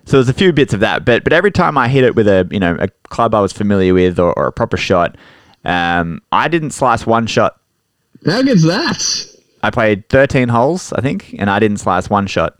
So 0.05 0.15
there's 0.15 0.29
a 0.29 0.33
few 0.33 0.53
bits 0.53 0.73
of 0.73 0.79
that, 0.79 1.03
but 1.03 1.23
but 1.23 1.33
every 1.33 1.51
time 1.51 1.77
I 1.77 1.89
hit 1.89 2.03
it 2.05 2.15
with 2.15 2.27
a 2.27 2.47
you 2.51 2.59
know 2.59 2.77
a 2.79 2.87
club 3.09 3.35
I 3.35 3.41
was 3.41 3.51
familiar 3.51 3.93
with 3.93 4.19
or, 4.19 4.31
or 4.39 4.47
a 4.47 4.51
proper 4.53 4.77
shot, 4.77 5.17
um, 5.65 6.21
I 6.31 6.47
didn't 6.47 6.71
slice 6.71 7.05
one 7.05 7.27
shot. 7.27 7.59
How 8.25 8.41
good's 8.41 8.63
that? 8.63 9.25
I 9.63 9.69
played 9.69 10.07
13 10.09 10.47
holes 10.49 10.93
I 10.93 11.01
think, 11.01 11.35
and 11.37 11.49
I 11.49 11.59
didn't 11.59 11.77
slice 11.77 12.09
one 12.09 12.27
shot. 12.27 12.57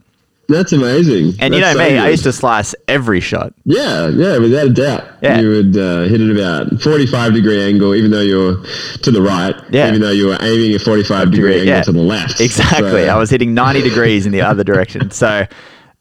That's 0.48 0.72
amazing. 0.72 1.34
And 1.40 1.54
you 1.54 1.60
know 1.60 1.74
That's 1.74 1.78
so 1.78 1.94
me, 1.94 1.98
I 1.98 2.08
used 2.08 2.24
to 2.24 2.32
slice 2.32 2.74
every 2.88 3.20
shot. 3.20 3.52
Yeah, 3.64 4.08
yeah, 4.08 4.38
without 4.38 4.66
a 4.66 4.70
doubt. 4.70 5.04
Yeah. 5.20 5.40
You 5.40 5.48
would 5.50 5.76
uh, 5.76 6.02
hit 6.04 6.22
it 6.22 6.30
about 6.30 6.80
45 6.80 7.34
degree 7.34 7.62
angle, 7.62 7.94
even 7.94 8.10
though 8.10 8.22
you're 8.22 8.56
to 9.02 9.10
the 9.10 9.20
right. 9.20 9.54
Yeah. 9.70 9.88
Even 9.88 10.00
though 10.00 10.10
you 10.10 10.28
were 10.28 10.38
aiming 10.40 10.74
a 10.74 10.78
45 10.78 11.30
degree, 11.30 11.36
degree, 11.36 11.52
angle 11.60 11.66
yeah. 11.74 11.82
to 11.82 11.92
the 11.92 12.00
left. 12.00 12.40
Exactly. 12.40 13.04
So- 13.04 13.08
I 13.08 13.16
was 13.18 13.28
hitting 13.28 13.52
90 13.52 13.82
degrees 13.82 14.24
in 14.24 14.32
the 14.32 14.40
other 14.40 14.64
direction. 14.64 15.10
So, 15.18 15.46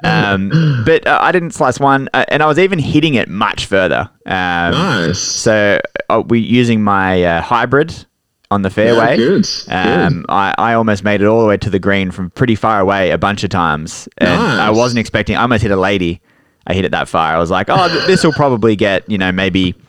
um, 0.04 0.84
but 0.86 1.08
uh, 1.08 1.18
I 1.20 1.32
didn't 1.32 1.51
slice 1.51 1.80
one, 1.80 2.08
uh, 2.13 2.24
and 2.27 2.44
I 2.44 2.46
was 2.46 2.60
even 2.60 2.77
hitting 2.77 3.16
it 3.16 3.27
much 3.27 3.66
further. 3.66 4.10
Um, 4.27 4.72
Nice. 4.72 5.20
So, 5.20 5.80
uh, 6.10 6.24
we 6.27 6.39
using 6.39 6.84
my 6.84 7.24
uh, 7.24 7.42
hybrid 7.42 8.06
on 8.50 8.62
the 8.62 8.70
fairway. 8.70 9.18
good, 9.18 9.46
Um, 9.68 10.25
I, 10.30 10.54
I 10.58 10.74
almost 10.74 11.04
made 11.04 11.22
it 11.22 11.25
all 11.25 11.42
the 11.42 11.48
way 11.48 11.58
to 11.58 11.70
the 11.70 11.80
green 11.80 12.12
from 12.12 12.30
pretty 12.32 12.56
far 12.56 12.80
away 12.80 13.12
a 13.12 13.18
bunch 13.18 13.44
of 13.44 13.50
times, 13.50 14.08
and 14.18 14.32
I 14.32 14.70
wasn't 14.70 15.00
expecting. 15.00 15.36
I 15.36 15.42
almost 15.42 15.63
hit 15.63 15.72
a 15.72 15.75
lady. 15.77 16.22
I 16.66 16.74
hit 16.74 16.86
it 16.86 16.92
that 16.92 17.08
far. 17.08 17.34
I 17.34 17.38
was 17.38 17.50
like, 17.51 17.68
oh, 17.70 17.88
this 18.08 18.24
will 18.24 18.34
probably 18.34 18.75
get 18.75 19.10
you 19.10 19.18
know 19.18 19.32
maybe. 19.32 19.75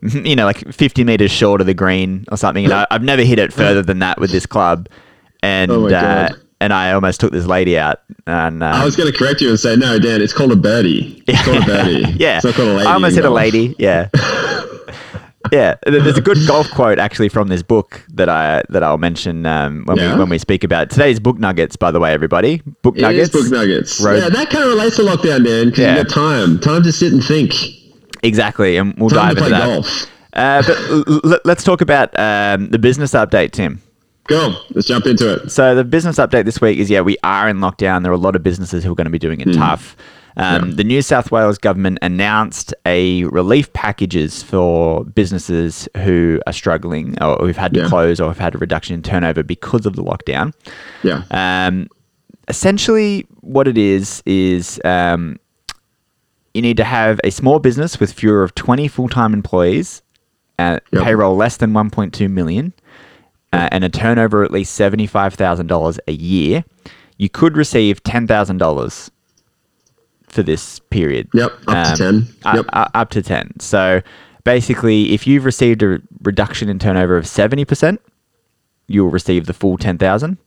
You 0.00 0.36
know, 0.36 0.44
like 0.44 0.72
50 0.72 1.02
meters 1.02 1.32
short 1.32 1.60
of 1.60 1.66
the 1.66 1.74
green 1.74 2.24
or 2.30 2.36
something. 2.36 2.64
And 2.64 2.72
I, 2.72 2.86
I've 2.88 3.02
never 3.02 3.22
hit 3.22 3.40
it 3.40 3.52
further 3.52 3.82
than 3.82 3.98
that 3.98 4.20
with 4.20 4.30
this 4.30 4.46
club. 4.46 4.88
And 5.42 5.72
Oh 5.72 5.88
uh, 5.88 6.28
and 6.60 6.72
I 6.72 6.92
almost 6.92 7.18
took 7.18 7.32
this 7.32 7.46
lady 7.46 7.76
out. 7.76 8.00
And 8.24 8.62
uh, 8.62 8.66
I 8.66 8.84
was 8.84 8.94
going 8.94 9.10
to 9.10 9.18
correct 9.18 9.40
you 9.40 9.48
and 9.48 9.58
say, 9.58 9.74
no, 9.74 9.98
Dan, 9.98 10.22
it's 10.22 10.32
called 10.32 10.52
a 10.52 10.56
birdie. 10.56 11.20
It's 11.26 11.44
called 11.44 11.64
a 11.64 11.66
birdie. 11.66 12.12
yeah, 12.16 12.36
It's 12.36 12.44
not 12.44 12.54
called 12.54 12.68
a 12.68 12.74
lady. 12.74 12.86
I 12.88 12.92
almost 12.92 13.16
hit 13.16 13.24
a 13.24 13.30
lady. 13.30 13.74
Yeah, 13.76 14.08
yeah. 15.52 15.74
There's 15.86 16.16
a 16.18 16.20
good 16.20 16.38
golf 16.46 16.70
quote 16.70 16.98
actually 16.98 17.28
from 17.28 17.48
this 17.48 17.62
book 17.62 18.02
that 18.14 18.28
I 18.28 18.62
that 18.70 18.82
I'll 18.82 18.98
mention 18.98 19.46
um, 19.46 19.84
when 19.86 19.96
Yeah? 19.96 20.12
we 20.14 20.18
when 20.20 20.28
we 20.28 20.38
speak 20.38 20.64
about 20.64 20.90
today's 20.90 21.20
book 21.20 21.38
nuggets. 21.38 21.76
By 21.76 21.90
the 21.90 22.00
way, 22.00 22.12
everybody, 22.12 22.62
book 22.82 22.96
It 22.96 23.02
nuggets. 23.02 23.30
book 23.30 23.50
nuggets. 23.50 24.00
Road- 24.00 24.22
Yeah, 24.22 24.28
that 24.28 24.50
kind 24.50 24.64
of 24.64 24.70
relates 24.70 24.96
to 24.96 25.02
lockdown, 25.02 25.44
Dan, 25.44 25.66
because 25.66 25.78
Yeah. 25.78 25.96
you 25.96 26.04
got 26.04 26.12
time. 26.12 26.58
Time 26.60 26.82
to 26.82 26.92
sit 26.92 27.12
and 27.12 27.22
think. 27.24 27.54
Exactly, 28.22 28.76
and 28.76 28.94
we'll 28.98 29.10
Time 29.10 29.34
dive 29.34 29.36
to 29.38 29.44
into 29.44 29.50
that. 29.58 29.66
golf. 29.66 30.06
Uh, 30.34 30.62
but 30.66 31.24
l- 31.32 31.40
let's 31.44 31.64
talk 31.64 31.80
about 31.80 32.16
um, 32.18 32.68
the 32.70 32.78
business 32.78 33.12
update, 33.12 33.52
Tim. 33.52 33.80
Go. 34.26 34.54
Let's 34.74 34.86
jump 34.86 35.06
into 35.06 35.32
it. 35.32 35.50
So 35.50 35.74
the 35.74 35.84
business 35.84 36.16
update 36.18 36.44
this 36.44 36.60
week 36.60 36.78
is 36.78 36.90
yeah, 36.90 37.00
we 37.00 37.16
are 37.24 37.48
in 37.48 37.58
lockdown. 37.60 38.02
There 38.02 38.12
are 38.12 38.14
a 38.14 38.18
lot 38.18 38.36
of 38.36 38.42
businesses 38.42 38.84
who 38.84 38.92
are 38.92 38.94
going 38.94 39.06
to 39.06 39.10
be 39.10 39.18
doing 39.18 39.40
it 39.40 39.52
tough. 39.54 39.96
Um, 40.36 40.68
Yeah. 40.70 40.74
The 40.76 40.84
New 40.84 41.02
South 41.02 41.30
Wales 41.32 41.58
government 41.58 41.98
announced 42.02 42.72
a 42.86 43.24
relief 43.24 43.72
packages 43.72 44.42
for 44.42 45.04
businesses 45.04 45.88
who 46.04 46.40
are 46.46 46.52
struggling 46.52 47.20
or 47.22 47.36
who've 47.38 47.56
had 47.56 47.74
to 47.74 47.80
Yeah. 47.80 47.88
close 47.88 48.20
or 48.20 48.28
have 48.28 48.38
had 48.38 48.54
a 48.54 48.58
reduction 48.58 48.94
in 48.94 49.02
turnover 49.02 49.42
because 49.42 49.86
of 49.86 49.96
the 49.96 50.02
lockdown. 50.02 50.52
Yeah. 51.02 51.22
Um, 51.30 51.88
essentially, 52.48 53.26
what 53.40 53.66
it 53.68 53.76
is 53.78 54.22
is 54.26 54.80
um, 54.84 55.38
you 56.54 56.62
need 56.62 56.76
to 56.76 56.84
have 56.84 57.20
a 57.24 57.30
small 57.30 57.58
business 57.58 57.98
with 58.00 58.12
fewer 58.12 58.42
of 58.42 58.54
20 58.54 58.88
full 58.88 59.08
time 59.08 59.32
employees, 59.34 60.02
uh, 60.58 60.78
Yep. 60.92 61.02
payroll 61.04 61.36
less 61.36 61.56
than 61.56 61.72
1.2 61.72 62.28
million, 62.30 62.72
uh, 63.52 63.68
and 63.72 63.84
a 63.84 63.88
turnover 63.88 64.44
at 64.44 64.50
least 64.50 64.78
$75,000 64.78 65.98
a 66.06 66.12
year. 66.12 66.64
You 67.16 67.28
could 67.28 67.56
receive 67.56 68.02
$10,000 68.04 69.10
for 70.28 70.42
this 70.42 70.78
period. 70.78 71.28
Yep, 71.34 71.52
up 71.66 71.96
to 71.96 72.08
um, 72.08 72.24
10. 72.24 72.34
up- 72.44 72.56
Yep. 72.56 72.66
up- 72.72 72.90
up 72.94 73.10
to 73.10 73.22
10. 73.22 73.60
So 73.60 74.02
basically, 74.44 75.12
if 75.12 75.26
you've 75.26 75.44
received 75.44 75.82
a 75.82 76.00
reduction 76.22 76.68
in 76.68 76.78
turnover 76.78 77.16
of 77.16 77.24
70%, 77.24 77.98
you'll 78.86 79.10
receive 79.10 79.46
the 79.46 79.52
full 79.54 79.78
10,000. 79.78 80.38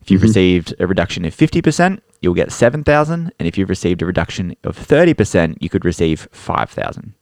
If 0.00 0.10
you've 0.10 0.20
mm-hmm. 0.20 0.28
received 0.28 0.74
a 0.78 0.86
reduction 0.86 1.24
of 1.24 1.36
50%, 1.36 2.00
you'll 2.22 2.34
get 2.34 2.52
7,000, 2.52 3.32
and 3.38 3.48
if 3.48 3.58
you've 3.58 3.68
received 3.68 4.02
a 4.02 4.06
reduction 4.06 4.56
of 4.64 4.76
30%, 4.78 5.56
you 5.60 5.68
could 5.68 5.84
receive 5.84 6.28
5,000. 6.32 7.14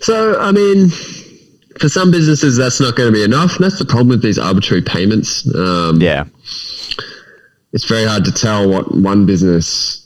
So, 0.00 0.38
I 0.40 0.52
mean, 0.52 0.88
for 1.80 1.88
some 1.88 2.10
businesses, 2.10 2.56
that's 2.56 2.80
not 2.80 2.96
going 2.96 3.08
to 3.08 3.12
be 3.12 3.24
enough. 3.24 3.56
And 3.56 3.64
that's 3.64 3.78
the 3.78 3.84
problem 3.84 4.08
with 4.08 4.22
these 4.22 4.38
arbitrary 4.38 4.82
payments. 4.82 5.46
Um, 5.54 6.00
Yeah. 6.00 6.24
It's 7.72 7.84
very 7.84 8.04
hard 8.06 8.24
to 8.24 8.32
tell 8.32 8.68
what 8.68 8.94
one 8.94 9.24
business 9.26 9.98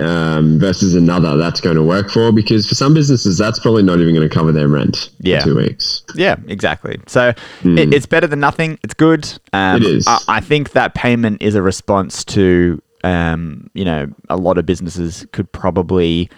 um, 0.00 0.58
versus 0.58 0.94
another 0.94 1.36
that's 1.36 1.60
going 1.60 1.76
to 1.76 1.82
work 1.82 2.10
for 2.10 2.32
because 2.32 2.68
for 2.68 2.74
some 2.74 2.94
businesses, 2.94 3.38
that's 3.38 3.58
probably 3.60 3.82
not 3.82 4.00
even 4.00 4.14
going 4.14 4.28
to 4.28 4.32
cover 4.34 4.52
their 4.52 4.68
rent 4.68 5.10
Yeah. 5.20 5.40
for 5.40 5.46
two 5.46 5.56
weeks. 5.56 6.02
Yeah, 6.14 6.36
exactly. 6.48 7.00
So 7.06 7.28
it, 7.64 7.94
it's 7.94 8.06
better 8.06 8.26
than 8.26 8.40
nothing. 8.40 8.78
It's 8.82 8.94
good. 8.94 9.24
Um, 9.52 9.78
Hmm. 9.80 9.84
It 9.86 9.88
is. 9.96 10.06
I, 10.08 10.18
I 10.28 10.40
think 10.40 10.72
that 10.72 10.94
payment 10.94 11.40
is 11.42 11.54
a 11.54 11.62
response 11.62 12.24
to, 12.26 12.82
um, 13.04 13.70
you 13.74 13.84
know, 13.84 14.08
a 14.28 14.36
lot 14.36 14.58
of 14.58 14.66
businesses 14.66 15.26
could 15.32 15.50
probably 15.52 16.28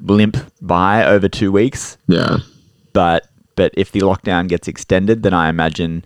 limp 0.00 0.36
by 0.60 1.04
over 1.04 1.28
two 1.28 1.50
weeks. 1.52 1.96
Yeah. 2.08 2.38
But 2.92 3.26
but 3.56 3.72
if 3.76 3.92
the 3.92 4.00
lockdown 4.00 4.48
gets 4.48 4.66
extended, 4.66 5.22
then 5.22 5.32
I 5.34 5.48
imagine 5.48 6.04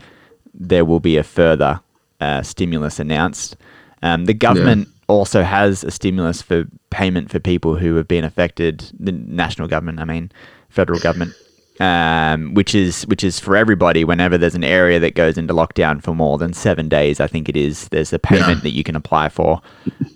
there 0.52 0.84
will 0.84 1.00
be 1.00 1.16
a 1.16 1.22
further 1.22 1.80
uh, 2.20 2.42
stimulus 2.42 2.98
announced. 2.98 3.56
Um, 4.02 4.24
the 4.26 4.34
government 4.34 4.88
also 5.08 5.42
has 5.42 5.84
a 5.84 5.90
stimulus 5.90 6.42
for 6.42 6.64
payment 6.90 7.30
for 7.30 7.38
people 7.38 7.76
who 7.76 7.96
have 7.96 8.06
been 8.08 8.24
affected. 8.24 8.90
The 8.98 9.12
national 9.12 9.68
government, 9.68 10.00
I 10.00 10.04
mean, 10.04 10.30
federal 10.68 10.98
government, 11.00 11.32
um, 11.80 12.54
which 12.54 12.74
is 12.74 13.06
which 13.06 13.24
is 13.24 13.38
for 13.40 13.56
everybody. 13.56 14.04
Whenever 14.04 14.36
there's 14.36 14.54
an 14.54 14.64
area 14.64 14.98
that 15.00 15.14
goes 15.14 15.38
into 15.38 15.54
lockdown 15.54 16.02
for 16.02 16.14
more 16.14 16.36
than 16.38 16.52
seven 16.52 16.88
days, 16.88 17.20
I 17.20 17.26
think 17.26 17.48
it 17.48 17.56
is. 17.56 17.88
There's 17.88 18.12
a 18.12 18.18
payment 18.18 18.48
Yeah. 18.58 18.62
that 18.64 18.70
you 18.70 18.84
can 18.84 18.96
apply 18.96 19.28
for. 19.30 19.62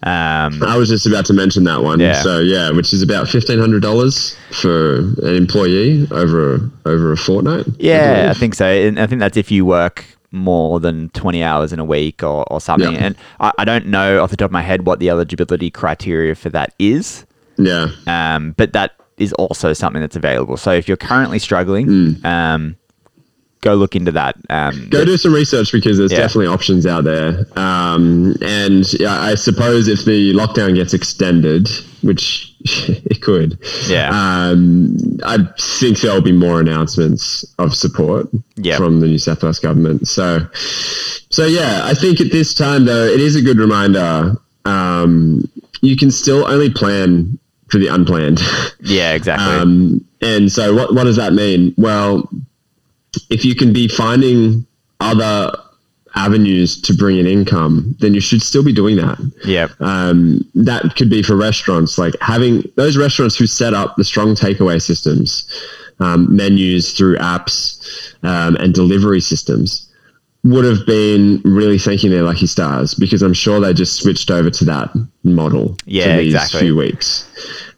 Um, 0.03 0.63
I 0.63 0.77
was 0.77 0.89
just 0.89 1.07
about 1.07 1.25
to 1.27 1.33
mention 1.33 1.65
that 1.65 1.83
one. 1.83 2.01
Yeah. 2.01 2.21
So 2.23 2.41
yeah, 2.41 2.71
which 2.71 2.93
is 2.93 3.03
about 3.03 3.29
fifteen 3.29 3.59
hundred 3.59 3.83
dollars 3.83 4.37
for 4.51 4.99
an 4.99 5.37
employee 5.37 6.07
over 6.11 6.69
over 6.85 7.13
a 7.13 7.17
fortnight. 7.17 7.67
Yeah, 7.79 8.13
I 8.13 8.23
believe. 8.25 8.37
think 8.39 8.55
so. 8.57 8.67
And 8.67 8.99
I 8.99 9.07
think 9.07 9.21
that's 9.21 9.37
if 9.37 9.51
you 9.51 9.65
work 9.65 10.05
more 10.33 10.81
than 10.81 11.11
20 11.11 11.43
hours 11.43 11.73
in 11.73 11.79
a 11.79 11.85
week 11.85 12.23
or, 12.23 12.51
or 12.51 12.61
something. 12.61 12.93
Yeah. 12.93 13.05
And 13.05 13.17
I, 13.41 13.53
I 13.59 13.65
don't 13.65 13.87
know 13.87 14.23
off 14.23 14.31
the 14.31 14.37
top 14.37 14.47
of 14.47 14.53
my 14.53 14.63
head 14.63 14.87
what 14.87 14.99
the 14.99 15.11
eligibility 15.11 15.71
criteria 15.71 16.35
for 16.35 16.49
that 16.51 16.75
is, 16.79 17.25
yeah, 17.59 17.89
um, 18.07 18.53
but 18.57 18.73
that 18.73 18.93
is 19.19 19.33
also 19.35 19.73
something 19.73 20.01
that's 20.01 20.17
available. 20.17 20.57
So 20.57 20.73
if 20.73 20.89
you're 20.89 20.97
currently 20.97 21.39
struggling, 21.39 21.87
um, 22.25 22.77
go 23.63 23.75
look 23.75 23.97
into 23.97 24.13
that. 24.13 24.37
Um, 24.51 24.89
go 24.91 25.05
do 25.05 25.17
some 25.17 25.33
research 25.33 25.73
because 25.73 25.97
there's 25.97 26.13
Yeah. 26.13 26.19
definitely 26.19 26.49
options 26.49 26.85
out 26.85 27.05
there. 27.05 27.47
Um, 27.57 28.35
and 28.43 28.85
I 29.09 29.35
suppose 29.37 29.89
if 29.89 30.05
the 30.05 30.33
lockdown 30.35 30.75
gets 30.75 30.93
extended, 30.93 31.69
which 32.03 32.53
it 32.65 33.23
could, 33.23 33.57
Yeah. 33.89 34.11
um, 34.13 34.97
I 35.25 35.39
think 35.59 36.01
there 36.01 36.13
will 36.13 36.21
be 36.21 36.33
more 36.33 36.61
announcements 36.61 37.45
of 37.59 37.75
support 37.75 38.29
Yeah. 38.57 38.77
from 38.77 39.01
the 39.01 39.07
New 39.07 39.19
South 39.19 39.43
Wales 39.43 39.61
government. 39.61 40.09
So, 40.09 40.45
so 41.31 41.47
yeah, 41.47 41.83
I 41.85 41.95
think 41.95 42.21
at 42.21 42.31
this 42.33 42.55
time 42.55 42.85
though, 42.85 43.05
it 43.07 43.21
is 43.21 43.37
a 43.37 43.43
good 43.43 43.59
reminder. 43.59 44.37
Um, 44.65 45.49
you 45.83 45.97
can 45.97 46.11
still 46.11 46.45
only 46.47 46.69
plan 46.71 47.39
for 47.69 47.79
the 47.79 47.87
unplanned. 47.89 48.41
yeah, 48.81 49.13
exactly. 49.15 49.47
Um, 49.47 50.05
and 50.21 50.51
so, 50.53 50.75
what, 50.75 50.95
what 50.95 51.05
does 51.05 51.17
that 51.17 51.33
mean? 51.33 51.75
Well, 51.77 52.29
if 53.31 53.45
you 53.45 53.55
can 53.55 53.73
be 53.73 53.89
finding 53.89 54.67
other 55.01 55.53
avenues 56.15 56.81
to 56.83 56.93
bring 56.95 57.17
in 57.19 57.27
income, 57.27 57.97
then 58.01 58.13
you 58.15 58.21
should 58.21 58.43
still 58.43 58.63
be 58.65 58.73
doing 58.73 58.97
that. 58.97 59.19
yeah. 59.45 59.69
Um, 59.81 60.47
that 60.55 60.95
could 60.97 61.09
be 61.09 61.23
for 61.23 61.37
restaurants, 61.37 61.97
like 61.99 62.15
having 62.21 62.63
those 62.77 62.97
restaurants 62.99 63.37
who 63.37 63.47
set 63.47 63.73
up 63.73 63.97
the 63.97 64.05
strong 64.05 64.35
takeaway 64.35 64.81
systems, 64.81 65.49
um, 66.01 66.35
menus 66.35 66.93
through 66.97 67.17
apps, 67.17 68.15
um, 68.23 68.57
and 68.57 68.75
delivery 68.75 69.21
systems 69.21 69.89
would 70.45 70.65
have 70.65 70.85
been 70.87 71.41
really 71.45 71.79
thanking 71.79 72.11
their 72.11 72.25
lucky 72.25 72.47
stars 72.49 72.95
because 72.95 73.23
I'm 73.23 73.33
sure 73.33 73.61
they 73.61 73.73
just 73.73 74.03
switched 74.03 74.31
over 74.31 74.51
to 74.51 74.65
that 74.67 74.91
model 75.23 75.77
Yeah, 75.87 76.17
for 76.17 76.23
these 76.23 76.35
exactly. 76.35 76.61
few 76.61 76.77
weeks. 76.77 77.25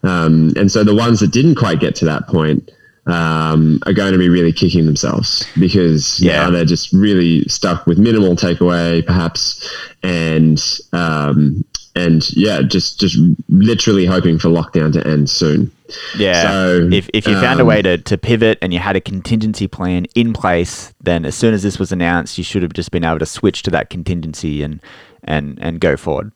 Um, 0.03 0.53
and 0.57 0.73
so 0.73 0.83
the 0.83 0.95
ones 0.95 1.21
that 1.21 1.31
didn't 1.31 1.55
quite 1.57 1.79
get 1.79 1.95
to 1.97 2.05
that 2.07 2.27
point 2.27 2.71
um, 3.07 3.81
are 3.87 3.93
going 3.93 4.13
to 4.13 4.19
be 4.19 4.29
really 4.29 4.53
kicking 4.53 4.87
themselves 4.87 5.47
because 5.59 6.21
Yeah. 6.21 6.43
now 6.45 6.51
they're 6.51 6.65
just 6.65 6.93
really 6.93 7.43
stuck 7.45 7.87
with 7.87 7.99
minimal 7.99 8.37
takeaway, 8.37 9.05
perhaps, 9.05 9.69
and 10.03 10.63
um, 10.93 11.65
and 11.97 12.29
yeah, 12.37 12.63
just 12.63 12.99
just 12.99 13.19
literally 13.49 14.05
hoping 14.07 14.39
for 14.39 14.49
lockdown 14.49 14.93
to 14.95 15.07
end 15.07 15.31
soon. 15.31 15.71
Yeah. 16.17 16.43
So, 16.43 16.89
if, 16.91 17.09
if 17.13 17.27
you 17.27 17.35
found 17.35 17.61
a 17.61 17.63
um, 17.63 17.69
way 17.69 17.83
to, 17.83 17.99
to 17.99 18.19
pivot 18.19 18.59
and 18.63 18.73
you 18.73 18.81
had 18.81 18.97
a 18.97 19.01
contingency 19.01 19.69
plan 19.69 20.07
in 20.15 20.33
place, 20.33 20.93
then 21.01 21.25
as 21.25 21.35
soon 21.35 21.55
as 21.55 21.63
this 21.63 21.79
was 21.79 21.93
announced, 21.93 22.37
you 22.39 22.43
should 22.43 22.63
have 22.63 22.73
just 22.73 22.91
been 22.91 23.05
able 23.05 23.19
to 23.19 23.27
switch 23.27 23.63
to 23.65 23.71
that 23.71 23.91
contingency 23.91 24.63
and 24.63 24.81
and 25.23 25.59
and 25.61 25.81
go 25.81 25.97
forward. 25.97 26.33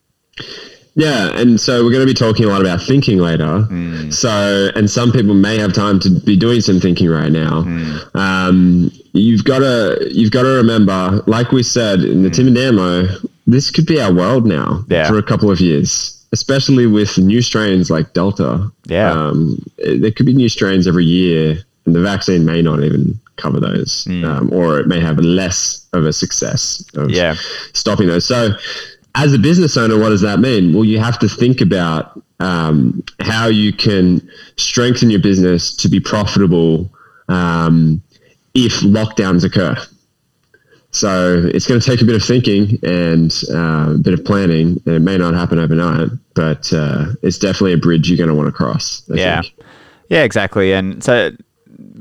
Yeah, 0.98 1.30
and 1.38 1.60
so 1.60 1.84
we're 1.84 1.92
going 1.92 2.04
to 2.06 2.12
be 2.12 2.18
talking 2.26 2.44
a 2.44 2.48
lot 2.48 2.60
about 2.60 2.82
thinking 2.82 3.18
later. 3.18 3.66
So, 4.10 4.70
and 4.74 4.90
some 4.90 5.12
people 5.12 5.32
may 5.34 5.56
have 5.58 5.72
time 5.72 6.00
to 6.00 6.10
be 6.10 6.36
doing 6.36 6.60
some 6.60 6.80
thinking 6.80 7.08
right 7.08 7.30
now. 7.30 7.58
Um, 8.14 8.90
you've 9.12 9.44
got 9.44 9.60
to 9.60 10.08
you've 10.10 10.32
got 10.32 10.42
to 10.42 10.48
remember, 10.48 11.22
like 11.28 11.52
we 11.52 11.62
said 11.62 12.00
in 12.00 12.22
the 12.24 12.30
Tim 12.30 12.48
and 12.48 12.56
Damo, 12.56 13.06
this 13.46 13.70
could 13.70 13.86
be 13.86 14.00
our 14.00 14.12
world 14.12 14.44
now 14.44 14.84
Yeah. 14.88 15.06
for 15.08 15.18
a 15.18 15.22
couple 15.22 15.50
of 15.52 15.60
years, 15.60 16.26
especially 16.32 16.86
with 16.86 17.16
new 17.16 17.42
strains 17.42 17.90
like 17.90 18.12
Delta. 18.12 18.70
Yeah. 18.86 19.12
um, 19.12 19.62
it- 19.78 20.02
there 20.02 20.10
could 20.10 20.26
be 20.26 20.34
new 20.34 20.48
strains 20.48 20.86
every 20.88 21.04
year, 21.04 21.58
and 21.86 21.94
the 21.94 22.00
vaccine 22.02 22.44
may 22.44 22.60
not 22.60 22.82
even 22.82 23.18
cover 23.36 23.60
those, 23.60 24.04
um, 24.24 24.48
or 24.52 24.80
it 24.80 24.88
may 24.88 24.98
have 24.98 25.18
less 25.20 25.86
of 25.92 26.04
a 26.06 26.12
success 26.12 26.82
of 26.94 27.08
Yeah. 27.10 27.36
stopping 27.72 28.08
those. 28.08 28.24
So, 28.26 28.50
as 29.18 29.32
a 29.34 29.38
business 29.38 29.76
owner, 29.76 29.98
what 29.98 30.10
does 30.10 30.20
that 30.20 30.38
mean? 30.38 30.72
Well, 30.72 30.84
you 30.84 30.98
have 31.00 31.18
to 31.18 31.28
think 31.28 31.60
about 31.60 32.22
um, 32.40 33.02
how 33.20 33.48
you 33.48 33.72
can 33.72 34.26
strengthen 34.56 35.10
your 35.10 35.20
business 35.20 35.74
to 35.76 35.88
be 35.88 35.98
profitable 36.00 36.90
um, 37.28 38.00
if 38.54 38.80
lockdowns 38.80 39.44
occur. 39.44 39.76
So 40.90 41.42
it's 41.52 41.66
going 41.66 41.80
to 41.80 41.86
take 41.86 42.00
a 42.00 42.04
bit 42.04 42.14
of 42.14 42.22
thinking 42.24 42.78
and 42.82 43.30
uh, 43.50 43.94
a 43.94 43.98
bit 43.98 44.14
of 44.14 44.24
planning. 44.24 44.80
And 44.86 44.94
it 44.94 45.00
may 45.00 45.18
not 45.18 45.34
happen 45.34 45.58
overnight, 45.58 46.08
but 46.34 46.72
uh, 46.72 47.06
it's 47.22 47.38
definitely 47.38 47.74
a 47.74 47.78
bridge 47.78 48.08
you're 48.08 48.16
going 48.16 48.30
to 48.30 48.34
want 48.34 48.46
to 48.46 48.52
cross. 48.52 49.02
I 49.10 49.16
Yeah. 49.16 49.42
think. 49.42 49.54
Yeah, 50.08 50.22
exactly. 50.22 50.72
And 50.72 51.04
so 51.04 51.32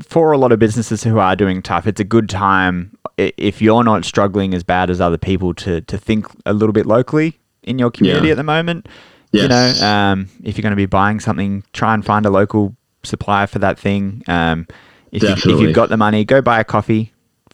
for 0.01 0.31
a 0.31 0.37
lot 0.37 0.51
of 0.51 0.59
businesses 0.59 1.03
who 1.03 1.19
are 1.19 1.35
doing 1.35 1.61
tough, 1.61 1.87
it's 1.87 1.99
a 1.99 2.05
good 2.05 2.29
time 2.29 2.96
if 3.17 3.61
you're 3.61 3.83
not 3.83 4.05
struggling 4.05 4.53
as 4.53 4.63
bad 4.63 4.89
as 4.89 5.01
other 5.01 5.17
people 5.17 5.53
to 5.55 5.81
to 5.81 5.97
think 5.97 6.27
a 6.45 6.53
little 6.53 6.73
bit 6.73 6.85
locally 6.85 7.37
in 7.63 7.79
your 7.79 7.91
community 7.91 8.27
Yeah. 8.27 8.31
at 8.33 8.37
the 8.37 8.43
moment. 8.43 8.87
You 9.33 9.47
know, 9.47 9.73
um, 9.83 10.29
if 10.43 10.57
you're 10.57 10.63
going 10.63 10.71
to 10.71 10.75
be 10.77 10.85
buying 10.85 11.19
something, 11.19 11.63
try 11.73 11.93
and 11.93 12.03
find 12.03 12.25
a 12.25 12.29
local 12.29 12.75
supplier 13.03 13.45
for 13.45 13.59
that 13.59 13.77
thing. 13.77 14.23
Um, 14.27 14.65
if, 15.11 15.21
you, 15.21 15.29
if 15.29 15.45
you've 15.45 15.75
got 15.75 15.89
the 15.89 15.97
money, 15.97 16.23
go 16.23 16.41
buy 16.41 16.59
a 16.61 16.63
coffee, 16.63 17.11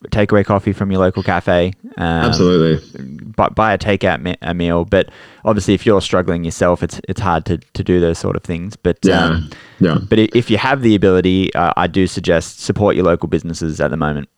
takeaway 0.09 0.45
coffee 0.45 0.71
from 0.71 0.91
your 0.91 0.99
local 1.01 1.23
cafe. 1.23 1.73
Um, 1.97 2.05
Absolutely. 2.29 3.17
buy, 3.35 3.49
buy 3.49 3.73
a 3.73 3.77
takeout 3.79 4.21
me- 4.21 4.35
a 4.43 4.53
meal. 4.53 4.85
But 4.85 5.09
obviously, 5.45 5.73
if 5.73 5.85
you're 5.85 5.99
struggling 6.01 6.43
yourself, 6.43 6.83
it's 6.83 7.01
it's 7.09 7.19
hard 7.21 7.45
to, 7.45 7.57
to 7.57 7.83
do 7.83 7.99
those 7.99 8.19
sort 8.19 8.35
of 8.35 8.43
things. 8.43 8.75
But 8.75 8.99
Yeah. 9.03 9.25
um, 9.25 9.49
yeah. 9.79 9.97
but 10.07 10.19
if 10.19 10.51
you 10.51 10.57
have 10.59 10.83
the 10.83 10.93
ability, 10.95 11.53
uh, 11.55 11.73
I 11.75 11.87
do 11.87 12.05
suggest 12.05 12.59
support 12.61 12.95
your 12.95 13.05
local 13.05 13.27
businesses 13.27 13.81
at 13.81 13.89
the 13.89 13.97
moment. 13.97 14.29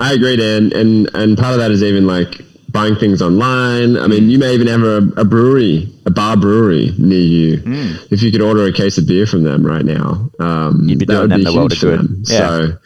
I 0.00 0.12
agree, 0.12 0.36
Dan, 0.36 0.72
and 0.74 1.10
and 1.14 1.36
part 1.36 1.52
of 1.54 1.58
that 1.58 1.70
is 1.70 1.82
even 1.82 2.06
like 2.06 2.40
buying 2.70 2.94
things 2.96 3.20
online. 3.22 3.96
I 3.96 4.06
mean, 4.06 4.28
you 4.30 4.38
may 4.38 4.52
even 4.54 4.66
have 4.66 4.82
a, 4.82 4.98
a 5.16 5.24
brewery, 5.24 5.88
a 6.06 6.10
bar 6.10 6.36
brewery 6.36 6.92
near 6.98 7.18
you. 7.18 7.56
Hmm. 7.58 7.92
If 8.12 8.22
you 8.22 8.30
could 8.30 8.42
order 8.42 8.64
a 8.66 8.72
case 8.72 8.98
of 8.98 9.06
beer 9.06 9.26
from 9.26 9.42
them 9.42 9.66
right 9.66 9.84
now, 9.84 10.30
um, 10.38 10.82
You'd 10.88 10.98
be 11.00 11.04
that 11.06 11.12
doing 11.12 11.20
would 11.22 11.30
them 11.32 11.44
the 11.44 11.52
world 11.54 11.72
huge 11.72 11.80
for 11.80 11.86
good. 11.86 11.98
them. 12.00 12.22
Yeah. 12.26 12.38
So. 12.48 12.78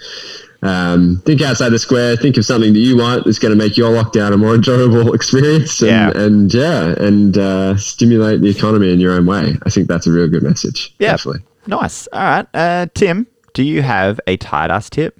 Um, 0.65 1.21
think 1.27 1.43
outside 1.43 1.71
the 1.71 1.79
square. 1.81 2.17
Think 2.17 2.37
of 2.37 2.45
something 2.45 2.73
that 2.73 2.79
you 2.79 2.97
want 2.97 3.25
that's 3.25 3.41
going 3.41 3.51
to 3.51 3.59
make 3.59 3.77
your 3.77 3.91
lockdown 3.91 4.33
a 4.33 4.37
more 4.37 4.55
enjoyable 4.55 5.13
experience, 5.19 5.83
and 5.83 5.91
Yeah. 5.91 6.13
and 6.15 6.55
yeah, 6.55 6.95
and 7.01 7.37
uh, 7.37 7.77
stimulate 7.77 8.41
the 8.43 8.49
economy 8.49 8.93
in 8.93 9.01
your 9.01 9.13
own 9.15 9.27
way. 9.27 9.57
I 9.67 9.71
think 9.71 9.89
that's 9.89 10.07
a 10.07 10.13
real 10.13 10.29
good 10.29 10.45
message. 10.45 10.95
Yeah, 11.01 11.11
Definitely. 11.13 11.43
nice. 11.67 12.07
All 12.13 12.21
right, 12.23 12.47
uh, 12.55 12.87
Tim, 12.95 13.27
do 13.55 13.65
you 13.65 13.83
have 13.83 14.21
a 14.29 14.37
tight 14.37 14.71
ass 14.71 14.89
tip? 14.89 15.19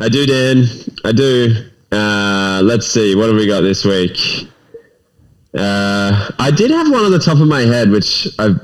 I 0.00 0.08
do, 0.08 0.26
Dan. 0.26 0.64
I 1.04 1.12
do. 1.12 1.68
Uh, 1.90 2.60
let's 2.64 2.86
see. 2.86 3.14
What 3.14 3.28
have 3.28 3.36
we 3.36 3.46
got 3.46 3.62
this 3.62 3.84
week? 3.84 4.48
Uh, 5.56 6.30
I 6.38 6.50
did 6.50 6.70
have 6.70 6.90
one 6.90 7.04
on 7.04 7.10
the 7.10 7.18
top 7.18 7.38
of 7.40 7.48
my 7.48 7.62
head, 7.62 7.90
which 7.90 8.28
I've 8.38 8.60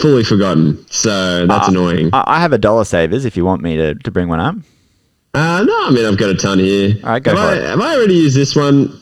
fully 0.00 0.24
forgotten. 0.24 0.84
So 0.90 1.46
that's 1.46 1.68
Uh, 1.68 1.70
annoying. 1.70 2.10
I, 2.12 2.40
have 2.40 2.52
a 2.52 2.58
dollar 2.58 2.84
savers 2.84 3.24
if 3.24 3.36
you 3.36 3.44
want 3.44 3.62
me 3.62 3.76
to, 3.76 3.94
to 3.94 4.10
bring 4.10 4.28
one 4.28 4.40
up. 4.40 4.56
Uh, 5.34 5.62
no, 5.64 5.86
I 5.86 5.90
mean, 5.90 6.06
I've 6.06 6.16
got 6.16 6.30
a 6.30 6.34
ton 6.34 6.58
here. 6.58 6.96
All 7.04 7.10
right, 7.10 7.22
go 7.22 7.36
have 7.36 7.38
for 7.38 7.54
I, 7.54 7.58
it. 7.58 7.68
Have 7.68 7.80
I 7.80 7.94
already 7.94 8.14
used 8.14 8.36
this 8.36 8.56
one? 8.56 8.98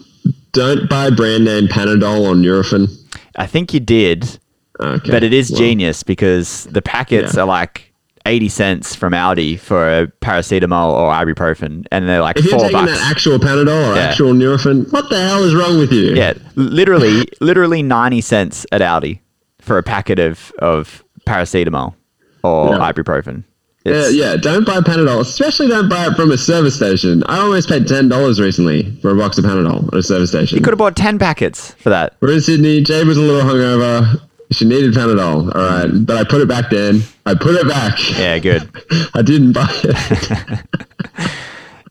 Don't 0.52 0.88
buy 0.90 1.10
brand 1.10 1.44
name 1.44 1.68
Panadol 1.68 2.28
on 2.28 2.42
Nurofen. 2.42 2.88
I 3.36 3.46
think 3.46 3.72
you 3.72 3.80
did, 3.80 4.38
Okay. 4.80 5.10
but 5.10 5.22
it 5.22 5.32
is 5.32 5.50
well, 5.50 5.60
genius 5.60 6.02
because 6.02 6.64
the 6.66 6.82
packets 6.82 7.34
Yeah. 7.36 7.42
are 7.42 7.46
like 7.46 7.92
80 8.26 8.48
cents 8.48 8.94
from 8.94 9.12
Aldi 9.12 9.58
for 9.60 9.86
a 9.86 10.06
paracetamol 10.22 10.92
or 10.92 11.12
ibuprofen, 11.12 11.84
and 11.92 12.08
they're 12.08 12.22
like 12.22 12.38
If 12.38 12.44
you're 12.46 12.52
four 12.58 12.68
taking 12.68 12.86
bucks. 12.86 12.98
that 12.98 13.10
actual 13.10 13.38
Panadol 13.38 13.92
or 13.92 13.96
Yeah. 13.96 14.02
actual 14.02 14.32
Nurofen, 14.32 14.90
what 14.92 15.10
the 15.10 15.20
hell 15.20 15.44
is 15.44 15.54
wrong 15.54 15.78
with 15.78 15.92
you? 15.92 16.14
Yeah, 16.14 16.32
literally, 16.56 17.26
literally 17.40 17.82
ninety 17.82 18.20
cents 18.22 18.64
at 18.72 18.80
Aldi 18.80 19.18
for 19.60 19.76
a 19.78 19.82
packet 19.82 20.18
of 20.18 20.52
of 20.58 21.04
paracetamol 21.26 21.94
or 22.42 22.70
Yeah. 22.70 22.92
ibuprofen. 22.92 23.44
Yeah, 23.84 24.08
yeah, 24.08 24.36
don't 24.36 24.64
buy 24.64 24.80
Panadol. 24.80 25.20
Especially 25.20 25.68
don't 25.68 25.90
buy 25.90 26.06
it 26.06 26.14
from 26.16 26.32
a 26.32 26.38
service 26.38 26.74
station. 26.74 27.22
I 27.26 27.40
almost 27.40 27.68
paid 27.68 27.86
ten 27.86 28.08
dollars 28.08 28.40
recently 28.40 28.96
for 29.02 29.10
a 29.10 29.14
box 29.14 29.36
of 29.36 29.44
Panadol 29.44 29.88
at 29.88 29.98
a 29.98 30.02
service 30.02 30.30
station. 30.30 30.56
You 30.56 30.64
could 30.64 30.72
have 30.72 30.78
bought 30.78 30.96
ten 30.96 31.18
packets 31.18 31.72
for 31.78 31.90
that. 31.90 32.14
We're 32.22 32.32
in 32.32 32.40
Sydney. 32.40 32.80
Jade 32.80 33.06
was 33.06 33.18
a 33.18 33.20
little 33.20 33.42
hungover. 33.42 34.18
She 34.52 34.64
needed 34.66 34.92
Panadol. 34.94 35.54
All 35.54 35.62
right, 35.62 35.88
but 36.06 36.16
I 36.16 36.24
put 36.24 36.40
it 36.40 36.48
back. 36.48 36.70
Then 36.70 37.02
I 37.26 37.34
put 37.34 37.54
it 37.56 37.66
back. 37.68 37.98
Yeah, 38.18 38.38
good. 38.38 38.68
I 39.14 39.22
didn't 39.22 39.52
buy 39.52 39.68
it. 39.84 40.62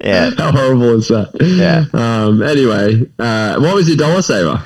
Yeah. 0.01 0.31
How 0.37 0.51
horrible 0.51 0.97
is 0.99 1.07
that? 1.07 1.29
Yeah. 1.39 1.85
Um. 1.97 2.41
Anyway, 2.41 3.09
uh, 3.19 3.57
what 3.61 3.73
was 3.75 3.87
your 3.87 3.95
dollar 3.95 4.21
saver? 4.21 4.61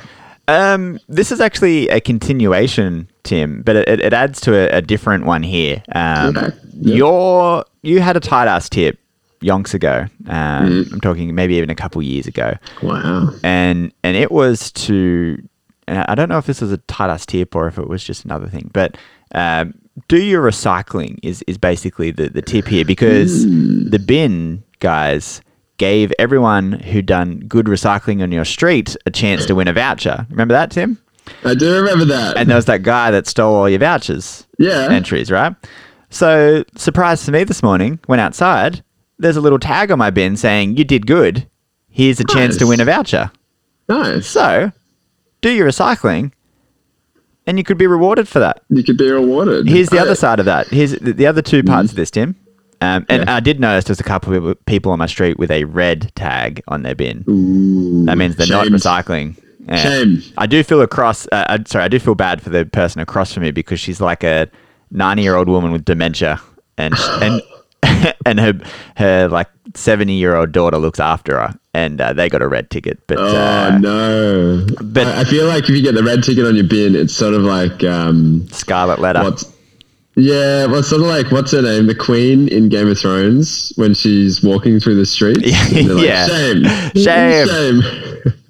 Um, 0.47 0.97
this 1.08 1.32
is 1.32 1.39
actually 1.39 1.89
a 1.89 2.00
continuation 2.02 3.08
Tim, 3.21 3.62
but 3.62 3.76
it, 3.76 3.88
it 4.00 4.13
adds 4.13 4.41
to 4.41 4.56
a, 4.56 4.78
a 4.78 4.82
different 4.82 5.26
one 5.26 5.43
here. 5.43 5.84
Um, 5.93 6.36
Okay. 6.36 6.56
Yeah. 6.80 6.95
Your 6.95 7.65
you 7.84 8.00
had 8.02 8.17
a 8.17 8.19
tight 8.19 8.47
ass 8.47 8.67
tip 8.67 8.97
yonks 9.41 9.76
ago. 9.76 10.06
Um, 10.28 10.38
Mm-hmm. 10.86 10.93
I'm 10.95 11.02
talking 11.02 11.36
maybe 11.36 11.54
even 11.56 11.69
a 11.69 11.76
couple 11.76 12.02
years 12.02 12.26
ago, 12.26 12.56
Wow. 12.82 13.30
and 13.43 13.93
and 14.04 14.17
it 14.17 14.32
was 14.32 14.71
to. 14.71 15.38
And 15.88 16.00
I 16.08 16.15
don't 16.15 16.30
know 16.30 16.38
if 16.38 16.45
this 16.45 16.62
was 16.62 16.71
a 16.71 16.78
tight 16.78 17.10
ass 17.10 17.26
tip 17.26 17.56
or 17.56 17.67
if 17.67 17.78
it 17.78 17.88
was 17.88 18.04
just 18.04 18.26
another 18.26 18.47
thing, 18.47 18.69
but 18.73 18.97
um, 19.34 19.73
do 20.08 20.21
your 20.21 20.43
recycling 20.43 21.17
is 21.23 21.43
is 21.47 21.58
basically 21.58 22.12
the 22.12 22.30
the 22.30 22.41
tip 22.41 22.67
here 22.67 22.86
because 22.86 23.45
the 23.45 24.00
bin 24.00 24.63
guys 24.80 25.41
gave 25.78 26.12
everyone 26.17 26.73
who 26.73 27.02
done 27.02 27.39
good 27.47 27.67
recycling 27.67 28.21
on 28.21 28.32
your 28.32 28.45
street 28.45 28.95
a 29.06 29.12
chance 29.12 29.45
to 29.45 29.56
win 29.56 29.67
a 29.67 29.73
voucher. 29.73 30.26
Remember 30.30 30.54
that, 30.54 30.71
Tim? 30.71 30.97
I 31.43 31.54
do 31.54 31.76
remember 31.76 32.06
that. 32.06 32.38
And 32.38 32.50
there 32.50 32.56
was 32.56 32.65
that 32.65 32.84
guy 32.84 33.12
that 33.12 33.28
stole 33.28 33.54
all 33.54 33.69
your 33.69 33.80
vouchers 33.80 34.47
yeah. 34.58 34.88
entries, 34.89 35.30
right? 35.30 35.56
So, 36.10 36.63
surprise 36.76 37.26
to 37.26 37.32
me 37.32 37.43
this 37.43 37.62
morning, 37.62 38.00
went 38.08 38.21
outside, 38.21 38.84
there's 39.19 39.36
a 39.36 39.41
little 39.41 39.60
tag 39.60 39.91
on 39.91 40.00
my 40.00 40.10
bin 40.10 40.38
saying, 40.38 40.78
You 40.78 40.84
did 40.84 41.06
good. 41.06 41.47
Here's 41.89 42.19
a 42.19 42.23
chance 42.26 42.58
to 42.58 42.67
win 42.67 42.80
a 42.80 42.86
voucher. 42.86 43.32
nice. 43.89 44.28
So, 44.28 44.71
do 45.48 45.56
your 45.56 45.68
recycling 45.68 46.32
and 47.46 47.58
you 47.58 47.64
could 47.64 47.78
be 47.78 47.88
rewarded 47.88 48.28
for 48.28 48.40
that. 48.40 48.62
You 48.70 48.84
could 48.84 48.98
be 48.98 49.10
rewarded. 49.10 49.68
Here's 49.68 49.90
the 49.90 50.00
other 50.00 50.16
side 50.16 50.40
of 50.40 50.46
that. 50.46 50.68
Here's 50.68 50.92
the 50.92 51.14
the 51.14 51.26
other 51.28 51.42
two 51.42 51.64
parts 51.64 51.92
of 51.92 51.96
this, 51.96 52.12
Tim. 52.12 52.36
Um, 52.82 53.06
and 53.10 53.24
Yeah. 53.24 53.36
I 53.36 53.40
did 53.40 53.60
notice 53.60 53.86
there's 53.86 54.00
a 54.00 54.04
couple 54.04 54.36
of 54.50 54.66
people- 54.66 54.92
on 54.92 55.00
my 55.00 55.08
street 55.08 55.40
with 55.40 55.50
a 55.50 55.64
red 55.64 56.12
tag 56.16 56.62
on 56.68 56.84
their 56.84 56.94
bin. 56.94 57.24
Ooh, 57.28 58.06
That 58.06 58.18
means 58.20 58.36
they're 58.36 58.46
not 58.48 58.68
recycling. 58.68 59.36
Yeah. 59.68 59.76
Shame. 59.78 60.22
I 60.38 60.46
do 60.46 60.62
feel 60.64 60.82
across. 60.82 61.26
Uh, 61.32 61.46
I- 61.50 61.64
sorry, 61.66 61.86
I 61.86 61.88
do 61.88 61.98
feel 62.00 62.14
bad 62.16 62.42
for 62.42 62.50
the 62.52 62.66
person 62.66 63.02
across 63.02 63.34
from 63.34 63.44
me 63.44 63.52
because 63.52 63.80
she's 63.80 64.00
like 64.00 64.24
a 64.24 64.48
ninety-year-old 64.92 65.50
woman 65.50 65.72
with 65.72 65.86
dementia, 65.86 66.40
and 66.78 66.94
and 67.22 67.42
and 68.26 68.40
her 68.40 68.54
her 68.98 69.28
like 69.28 69.48
seventy-year-old 69.75 70.51
daughter 70.51 70.77
looks 70.77 70.99
after 70.99 71.38
her, 71.39 71.56
and 71.73 71.99
uh, 72.01 72.13
they 72.13 72.30
got 72.30 72.41
a 72.41 72.47
red 72.47 72.69
ticket. 72.69 72.99
But 73.08 73.17
Oh 73.19 73.36
uh, 73.36 73.77
no! 73.80 74.65
but- 74.82 75.08
I, 75.08 75.21
I 75.21 75.23
feel 75.23 75.47
like 75.47 75.63
if 75.63 75.69
you 75.71 75.82
get 75.82 75.95
the 75.95 76.03
red 76.03 76.23
ticket 76.23 76.45
on 76.45 76.56
your 76.56 76.67
bin, 76.67 76.95
it's 76.95 77.13
sort 77.13 77.34
of 77.34 77.41
like 77.43 77.84
um, 77.84 78.47
Scarlet 78.49 78.99
Letter. 78.99 79.21
yeah, 80.15 80.65
well, 80.65 80.82
sort 80.84 81.01
of 81.01 81.08
like 81.08 81.32
what's 81.32 81.51
her 81.51 81.62
name, 81.62 81.88
the 81.88 81.95
Queen 81.95 82.47
in 82.47 82.69
Game 82.69 82.88
of 82.89 82.97
Thrones 82.99 83.71
when 83.75 83.93
she's 83.93 84.43
walking 84.43 84.80
through 84.80 84.95
the 84.95 85.06
street. 85.06 85.38
Yeah. 85.45 85.93
like, 85.93 86.06
Yeah. 86.06 86.27
Shame. 86.27 86.63
Shame. 86.95 87.47
Shame. 87.47 88.34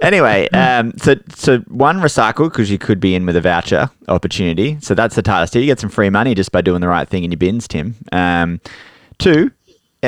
Anyway, 0.00 0.46
um, 0.50 0.92
so 0.98 1.14
so 1.34 1.58
one 1.60 1.98
recycle 2.00 2.50
because 2.50 2.70
you 2.70 2.76
could 2.76 3.00
be 3.00 3.14
in 3.14 3.24
with 3.24 3.36
a 3.36 3.40
voucher 3.40 3.88
opportunity. 4.08 4.76
So 4.82 4.94
that's 4.94 5.14
the 5.14 5.22
task. 5.22 5.54
You 5.54 5.64
get 5.64 5.80
some 5.80 5.88
free 5.88 6.10
money 6.10 6.34
just 6.34 6.52
by 6.52 6.60
doing 6.60 6.82
the 6.82 6.88
right 6.88 7.08
thing 7.08 7.24
in 7.24 7.30
your 7.30 7.38
bins, 7.38 7.66
Tim. 7.66 7.94
Um, 8.12 8.60
two, 9.18 9.50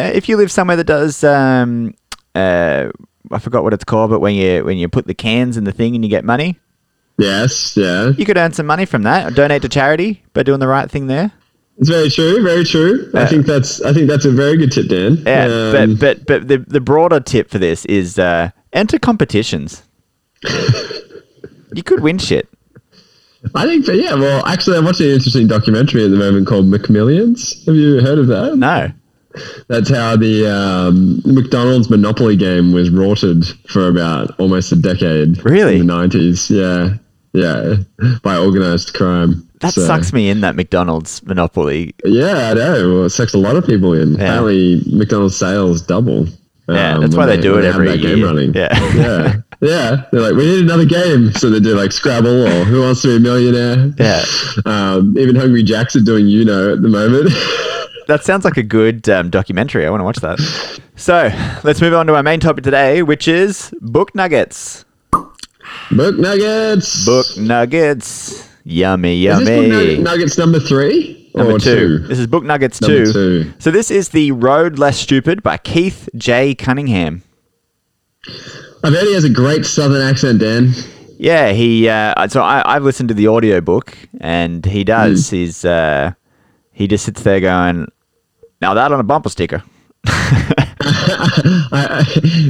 if 0.04 0.28
you 0.28 0.36
live 0.36 0.50
somewhere 0.50 0.76
that 0.76 0.84
does, 0.84 1.22
um, 1.24 1.94
uh, 2.34 2.88
I 3.30 3.38
forgot 3.38 3.62
what 3.64 3.72
it's 3.72 3.84
called, 3.84 4.10
but 4.10 4.20
when 4.20 4.34
you 4.34 4.64
when 4.64 4.78
you 4.78 4.88
put 4.88 5.06
the 5.06 5.14
cans 5.14 5.56
in 5.56 5.64
the 5.64 5.72
thing 5.72 5.94
and 5.94 6.04
you 6.04 6.10
get 6.10 6.24
money, 6.24 6.58
Yes. 7.18 7.76
Yeah. 7.76 8.10
you 8.16 8.24
could 8.26 8.36
earn 8.36 8.52
some 8.52 8.66
money 8.66 8.84
from 8.84 9.02
that. 9.04 9.34
Donate 9.34 9.62
to 9.62 9.68
charity 9.68 10.22
by 10.34 10.42
doing 10.42 10.60
the 10.60 10.68
right 10.68 10.90
thing 10.90 11.06
there. 11.06 11.32
It's 11.78 11.88
very 11.90 12.10
true. 12.10 12.42
Very 12.42 12.64
true. 12.64 13.10
I 13.14 13.22
Uh, 13.22 13.26
think 13.28 13.46
that's. 13.46 13.80
I 13.82 13.92
think 13.92 14.08
that's 14.08 14.24
a 14.24 14.30
very 14.30 14.56
good 14.56 14.72
tip, 14.72 14.88
Dan. 14.88 15.22
Yeah, 15.26 15.44
Um, 15.46 15.96
but 15.96 15.98
but 16.00 16.26
but 16.26 16.48
the 16.48 16.58
the 16.66 16.80
broader 16.80 17.20
tip 17.20 17.50
for 17.50 17.58
this 17.58 17.84
is 17.86 18.18
uh, 18.18 18.50
enter 18.72 18.98
competitions. 18.98 19.82
you 21.74 21.82
could 21.82 22.00
win 22.00 22.18
shit. 22.18 22.48
I 23.54 23.64
think. 23.66 23.86
Yeah. 23.88 24.14
Well, 24.14 24.44
actually, 24.46 24.76
I'm 24.78 24.84
watching 24.84 25.06
an 25.06 25.12
interesting 25.14 25.46
documentary 25.46 26.04
at 26.04 26.10
the 26.10 26.16
moment 26.16 26.46
called 26.46 26.66
McMillions. 26.66 27.64
Have 27.66 27.76
you 27.76 28.00
heard 28.00 28.18
of 28.18 28.26
that? 28.28 28.56
No. 28.56 28.90
That's 29.68 29.90
how 29.90 30.16
the 30.16 30.46
um, 30.50 31.20
McDonald's 31.24 31.88
Monopoly 31.90 32.36
game 32.36 32.72
was 32.72 32.90
rorted 32.90 33.44
for 33.68 33.88
about 33.88 34.38
almost 34.38 34.72
a 34.72 34.76
decade. 34.76 35.44
Really? 35.44 35.78
In 35.80 35.86
the 35.86 35.92
90s. 35.92 36.50
Yeah. 36.50 36.96
Yeah. 37.32 37.76
By 38.22 38.36
organized 38.38 38.94
crime. 38.94 39.46
That 39.60 39.72
So- 39.74 39.86
sucks 39.86 40.12
me 40.12 40.28
in 40.28 40.40
that 40.42 40.54
McDonald's 40.56 41.22
monopoly. 41.24 41.94
Yeah, 42.04 42.50
I 42.50 42.54
know. 42.54 42.94
Well, 42.94 43.04
it 43.04 43.10
sucks 43.10 43.34
a 43.34 43.38
lot 43.38 43.56
of 43.56 43.66
people 43.66 43.92
in. 43.94 44.14
Apparently, 44.14 44.82
McDonald's 44.86 45.36
sales 45.36 45.80
double. 45.82 46.26
Yeah, 46.68 46.94
um, 46.94 47.00
that's 47.02 47.14
why 47.14 47.26
when 47.26 47.36
they 47.36 47.42
do 47.42 47.56
it 47.58 47.64
every 47.64 47.86
that 47.88 47.98
game 48.00 48.18
year. 48.18 48.26
running. 48.26 48.52
Yeah. 48.52 48.68
yeah, 48.96 49.34
yeah. 49.60 50.02
They're 50.10 50.20
like, 50.20 50.34
we 50.34 50.44
need 50.44 50.64
another 50.64 50.84
game, 50.84 51.30
so 51.34 51.48
they 51.48 51.60
do 51.60 51.76
like 51.76 51.92
Scrabble 51.92 52.44
or 52.46 52.64
Who 52.64 52.80
Wants 52.82 53.02
to 53.02 53.08
Be 53.08 53.16
a 53.16 53.20
Millionaire. 53.20 53.92
Yeah. 53.98 54.24
Um, 54.66 55.16
even 55.18 55.36
Hungry 55.36 55.62
Jacks 55.62 55.94
are 55.96 56.00
doing 56.00 56.26
you 56.26 56.44
know 56.44 56.72
at 56.72 56.82
the 56.82 56.88
moment. 56.88 57.30
That 58.06 58.24
sounds 58.24 58.44
like 58.44 58.56
a 58.56 58.62
good 58.62 59.08
um, 59.08 59.30
documentary. 59.30 59.86
I 59.86 59.90
want 59.90 60.00
to 60.00 60.04
watch 60.04 60.18
that. 60.18 60.38
So 60.96 61.30
let's 61.64 61.80
move 61.80 61.92
on 61.94 62.06
to 62.06 62.14
our 62.14 62.22
main 62.22 62.40
topic 62.40 62.62
today, 62.64 63.02
which 63.02 63.26
is 63.28 63.74
book 63.80 64.14
nuggets. 64.14 64.84
Book 65.90 66.16
Nuggets. 66.18 67.04
Book 67.04 67.26
nuggets. 67.36 68.48
Yummy, 68.64 69.26
Is 69.26 69.38
this 69.40 69.48
Book 69.48 69.56
yummy. 69.56 69.68
Nugget- 69.68 70.00
Nuggets 70.00 70.38
number 70.38 70.58
three 70.60 71.30
Number 71.34 71.52
or 71.54 71.58
two. 71.58 71.98
This 71.98 72.18
is 72.18 72.26
Book 72.26 72.44
Nuggets 72.44 72.80
2. 72.80 73.12
two. 73.12 73.52
So 73.58 73.70
this 73.70 73.90
is 73.90 74.08
The 74.08 74.32
Road 74.32 74.78
Less 74.78 74.98
Stupid 74.98 75.42
by 75.42 75.58
Keith 75.58 76.08
J. 76.16 76.54
Cunningham. 76.54 77.22
I've 78.82 78.92
heard 78.92 79.04
he 79.06 79.14
has 79.14 79.24
a 79.24 79.30
great 79.30 79.66
Southern 79.66 80.02
accent, 80.02 80.40
Dan. 80.40 80.72
Yeah, 81.18 81.52
he. 81.52 81.88
Uh, 81.88 82.26
so 82.28 82.42
I, 82.42 82.74
I've 82.74 82.82
listened 82.84 83.08
to 83.10 83.14
the 83.14 83.28
audiobook, 83.28 83.96
and 84.20 84.64
he 84.64 84.82
does. 84.84 85.30
Hmm. 85.30 85.36
He's. 85.36 85.64
Uh, 85.64 86.12
he 86.72 86.86
just 86.86 87.04
sits 87.06 87.22
there 87.22 87.40
going, 87.40 87.86
"Now 88.60 88.74
that 88.74 88.92
on 88.92 89.00
a 89.00 89.04
bumper 89.04 89.28
sticker." 89.28 89.62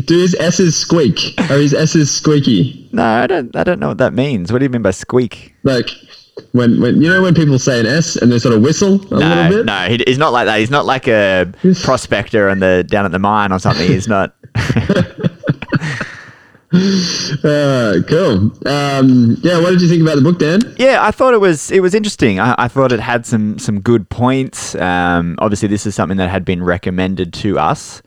Do 0.07 0.19
his 0.19 0.35
S's 0.39 0.77
squeak? 0.77 1.35
Or 1.51 1.57
his 1.59 1.73
S's 1.75 2.11
squeaky? 2.15 2.89
No, 2.93 3.03
I 3.05 3.27
don't. 3.27 3.55
I 3.57 3.65
don't 3.65 3.81
know 3.81 3.89
what 3.89 3.99
that 3.99 4.13
means. 4.13 4.53
What 4.53 4.59
do 4.59 4.65
you 4.65 4.69
mean 4.71 4.83
by 4.83 4.91
squeak? 4.91 5.55
Like 5.63 5.89
when, 6.53 6.81
when 6.81 7.01
you 7.01 7.09
know 7.09 7.23
when 7.23 7.35
people 7.35 7.59
say 7.59 7.81
an 7.81 7.87
S 7.87 8.17
and 8.17 8.31
they 8.31 8.39
sort 8.39 8.55
of 8.55 8.63
whistle 8.63 9.01
a 9.15 9.19
No, 9.19 9.27
little 9.35 9.49
bit. 9.59 9.67
no, 9.67 9.87
he, 9.89 10.03
he's 10.07 10.19
not 10.19 10.33
like 10.33 10.47
that. 10.47 10.59
He's 10.61 10.71
not 10.71 10.85
like 10.87 11.09
a 11.09 11.53
prospector 11.83 12.49
on 12.51 12.59
the 12.61 12.85
down 12.87 13.05
at 13.07 13.13
the 13.13 13.19
mine 13.19 13.53
or 13.53 13.59
something. 13.59 13.87
He's 13.87 14.07
not. 14.09 14.35
Uh, 17.45 18.01
cool. 18.09 18.53
Um, 18.67 19.37
yeah, 19.43 19.61
what 19.61 19.71
did 19.71 19.83
you 19.83 19.89
think 19.89 20.03
about 20.03 20.17
the 20.17 20.23
book, 20.23 20.39
Dan? 20.39 20.61
Yeah, 20.79 21.05
I 21.05 21.11
thought 21.11 21.35
it 21.35 21.41
was 21.41 21.71
it 21.71 21.81
was 21.81 21.95
interesting. 21.95 22.41
I, 22.41 22.55
I 22.59 22.69
thought 22.69 22.93
it 22.93 23.01
had 23.01 23.27
some 23.27 23.59
some 23.59 23.81
good 23.81 24.09
points. 24.09 24.75
Um, 24.77 25.37
obviously, 25.39 25.69
this 25.69 25.87
is 25.87 25.95
something 25.95 26.17
that 26.19 26.31
had 26.31 26.45
been 26.45 26.63
recommended 26.63 27.33
to 27.35 27.59
us, 27.59 28.03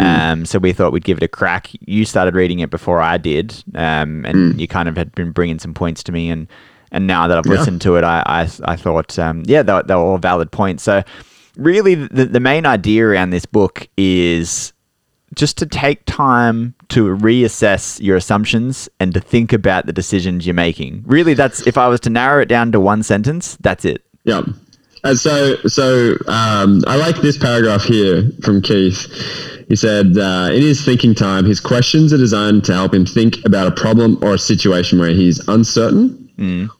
um, 0.00 0.44
so 0.46 0.58
we 0.58 0.72
thought 0.72 0.92
we'd 0.92 1.04
give 1.04 1.18
it 1.18 1.22
a 1.22 1.28
crack. 1.28 1.70
You 1.80 2.04
started 2.04 2.34
reading 2.34 2.60
it 2.60 2.70
before 2.70 3.00
I 3.00 3.18
did, 3.18 3.62
um, 3.74 4.24
and 4.24 4.60
you 4.60 4.66
kind 4.68 4.88
of 4.88 4.96
had 4.96 5.12
been 5.14 5.30
bringing 5.32 5.58
some 5.58 5.74
points 5.74 6.02
to 6.04 6.12
me, 6.12 6.30
and 6.30 6.46
and 6.92 7.06
now 7.06 7.28
that 7.28 7.36
I've 7.38 7.46
Yeah. 7.46 7.52
listened 7.58 7.80
to 7.82 7.96
it, 7.96 8.04
I 8.04 8.22
I, 8.26 8.48
I 8.64 8.76
thought, 8.76 9.18
um, 9.18 9.42
yeah, 9.46 9.62
they, 9.62 9.72
were- 9.72 9.82
they 9.82 9.94
were 9.94 10.00
all 10.02 10.18
valid 10.18 10.50
points. 10.50 10.82
So, 10.82 11.02
really, 11.56 11.94
the 11.94 12.24
the 12.26 12.40
main 12.40 12.64
idea 12.66 13.04
around 13.06 13.30
this 13.30 13.46
book 13.46 13.88
is 13.96 14.72
just 15.34 15.58
to 15.58 15.66
take 15.66 16.04
time 16.06 16.74
to 16.88 17.16
reassess 17.16 18.00
your 18.02 18.16
assumptions 18.16 18.88
and 19.00 19.14
to 19.14 19.20
think 19.20 19.52
about 19.52 19.86
the 19.86 19.92
decisions 19.92 20.46
you're 20.46 20.54
making. 20.54 21.02
Really, 21.06 21.34
that's 21.34 21.66
if 21.66 21.78
I 21.78 21.88
was 21.88 22.00
to 22.00 22.10
narrow 22.10 22.42
it 22.42 22.46
down 22.46 22.72
to 22.72 22.80
one 22.80 23.02
sentence, 23.02 23.56
that's 23.60 23.84
it. 23.84 24.04
Yeah. 24.24 24.42
And 25.04 25.18
so, 25.18 25.56
so 25.66 26.12
um, 26.28 26.84
I 26.86 26.96
like 26.96 27.16
this 27.16 27.36
paragraph 27.36 27.82
here 27.82 28.30
from 28.42 28.62
Keith. 28.62 29.06
He 29.68 29.74
said, 29.74 30.16
uh, 30.16 30.50
in 30.52 30.62
his 30.62 30.84
thinking 30.84 31.14
time, 31.14 31.44
his 31.44 31.58
questions 31.58 32.12
are 32.12 32.18
designed 32.18 32.64
to 32.66 32.74
help 32.74 32.94
him 32.94 33.06
think 33.06 33.44
about 33.44 33.66
a 33.66 33.72
problem 33.72 34.22
or 34.22 34.34
a 34.34 34.38
situation 34.38 34.98
where 34.98 35.10
he's 35.10 35.46
uncertain 35.48 36.21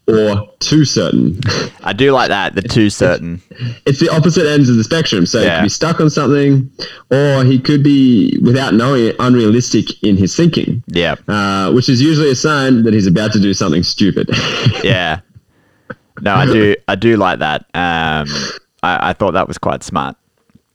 or 0.08 0.48
too 0.58 0.84
certain. 0.84 1.38
I 1.82 1.92
do 1.92 2.12
like 2.12 2.28
that. 2.28 2.54
The 2.54 2.62
too 2.62 2.90
certain. 2.90 3.40
it's 3.86 4.00
the 4.00 4.08
opposite 4.10 4.46
ends 4.46 4.68
of 4.68 4.76
the 4.76 4.84
spectrum. 4.84 5.26
So 5.26 5.40
he 5.40 5.46
could 5.48 5.62
be 5.62 5.68
stuck 5.68 6.00
on 6.00 6.10
something, 6.10 6.70
or 7.10 7.44
he 7.44 7.58
could 7.58 7.82
be, 7.82 8.38
without 8.42 8.74
knowing 8.74 9.06
it, 9.06 9.16
unrealistic 9.18 10.02
in 10.02 10.16
his 10.16 10.34
thinking. 10.36 10.82
Yeah, 10.88 11.16
Uh, 11.28 11.72
which 11.72 11.88
is 11.88 12.00
usually 12.02 12.30
a 12.30 12.34
sign 12.36 12.82
that 12.84 12.92
he's 12.94 13.06
about 13.06 13.32
to 13.34 13.40
do 13.40 13.54
something 13.54 13.82
stupid. 13.82 14.28
yeah. 14.84 15.20
No, 16.20 16.34
I 16.34 16.46
do. 16.46 16.76
I 16.88 16.94
do 16.94 17.16
like 17.16 17.38
that. 17.40 17.62
Um, 17.74 18.26
I, 18.82 19.10
I 19.10 19.12
thought 19.12 19.32
that 19.32 19.48
was 19.48 19.58
quite 19.58 19.82
smart. 19.82 20.16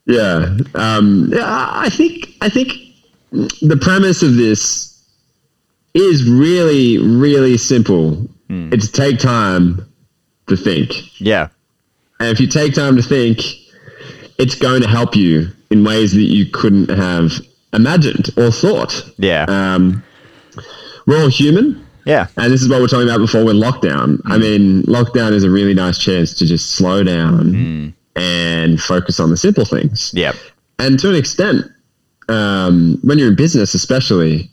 Yeah, 0.06 0.56
um, 0.74 1.30
yeah. 1.32 1.68
I 1.70 1.88
think 1.90 2.28
I 2.40 2.48
think 2.48 2.72
the 3.62 3.78
premise 3.80 4.22
of 4.22 4.36
this 4.36 4.94
is 5.94 6.28
really 6.28 6.98
really 6.98 7.56
simple. 7.58 8.26
It's 8.50 8.88
take 8.90 9.18
time 9.18 9.84
to 10.48 10.56
think, 10.56 11.20
Yeah, 11.20 11.48
and 12.20 12.30
if 12.30 12.40
you 12.40 12.46
take 12.46 12.74
time 12.74 12.96
to 12.96 13.02
think, 13.02 13.40
it's 14.38 14.54
going 14.54 14.80
to 14.82 14.88
help 14.88 15.14
you 15.16 15.48
in 15.70 15.84
ways 15.84 16.12
that 16.14 16.22
you 16.22 16.46
couldn't 16.46 16.88
have 16.90 17.32
imagined 17.72 18.30
or 18.38 18.50
thought. 18.50 19.02
yeah, 19.18 19.44
Um, 19.48 20.02
we're 21.06 21.20
all 21.20 21.28
human. 21.28 21.84
Yeah. 22.06 22.28
And 22.38 22.50
this 22.50 22.62
is 22.62 22.68
what 22.70 22.80
we're 22.80 22.86
talking 22.88 23.06
about 23.06 23.18
before 23.18 23.44
with 23.44 23.56
lockdown. 23.56 24.20
I 24.24 24.38
mean, 24.38 24.82
lockdown 24.84 25.32
is 25.32 25.44
a 25.44 25.50
really 25.50 25.74
nice 25.74 25.98
chance 25.98 26.32
to 26.36 26.46
just 26.46 26.70
slow 26.70 27.02
down 27.02 27.92
and 28.16 28.80
focus 28.80 29.20
on 29.20 29.28
the 29.28 29.36
simple 29.36 29.66
things. 29.66 30.10
Yeah. 30.14 30.32
And 30.78 30.98
to 31.00 31.10
an 31.10 31.16
extent, 31.16 31.66
um, 32.30 32.98
when 33.02 33.18
you're 33.18 33.28
in 33.28 33.36
business, 33.36 33.74
especially, 33.74 34.48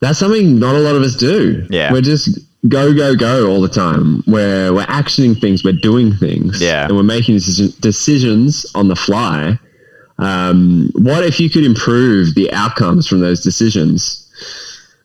that's 0.00 0.18
something 0.18 0.58
not 0.58 0.74
a 0.74 0.78
lot 0.78 0.94
of 0.96 1.02
us 1.02 1.14
do. 1.14 1.66
Yeah. 1.68 1.92
We're 1.92 2.00
just 2.00 2.38
go, 2.68 2.94
go, 2.94 3.14
go 3.14 3.48
all 3.50 3.60
the 3.60 3.68
time. 3.68 4.22
Where 4.26 4.72
we're 4.72 4.86
actioning 4.86 5.38
things, 5.40 5.64
we're 5.64 5.72
doing 5.72 6.14
things. 6.14 6.60
Yeah. 6.60 6.86
And 6.86 6.96
we're 6.96 7.02
making 7.02 7.34
decisions 7.80 8.66
on 8.74 8.88
the 8.88 8.96
fly. 8.96 9.58
Um, 10.18 10.90
what 10.94 11.24
if 11.24 11.40
you 11.40 11.50
could 11.50 11.64
improve 11.64 12.34
the 12.34 12.52
outcomes 12.52 13.06
from 13.08 13.20
those 13.20 13.42
decisions 13.42 14.18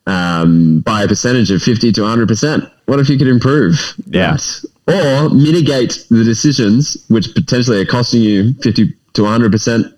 um, 0.05 0.81
by 0.81 1.03
a 1.03 1.07
percentage 1.07 1.49
of 1.51 1.61
50 1.61 1.91
to 1.93 2.01
100%? 2.01 2.71
What 2.85 2.99
if 2.99 3.09
you 3.09 3.17
could 3.17 3.27
improve 3.27 3.95
Yeah. 4.07 4.33
that? 4.37 4.63
Or 4.89 5.29
mitigate 5.33 6.05
the 6.09 6.23
decisions 6.23 6.95
which 7.09 7.33
potentially 7.33 7.81
are 7.81 7.85
costing 7.85 8.21
you 8.21 8.53
50 8.61 8.93
to 9.13 9.21
100% 9.23 9.93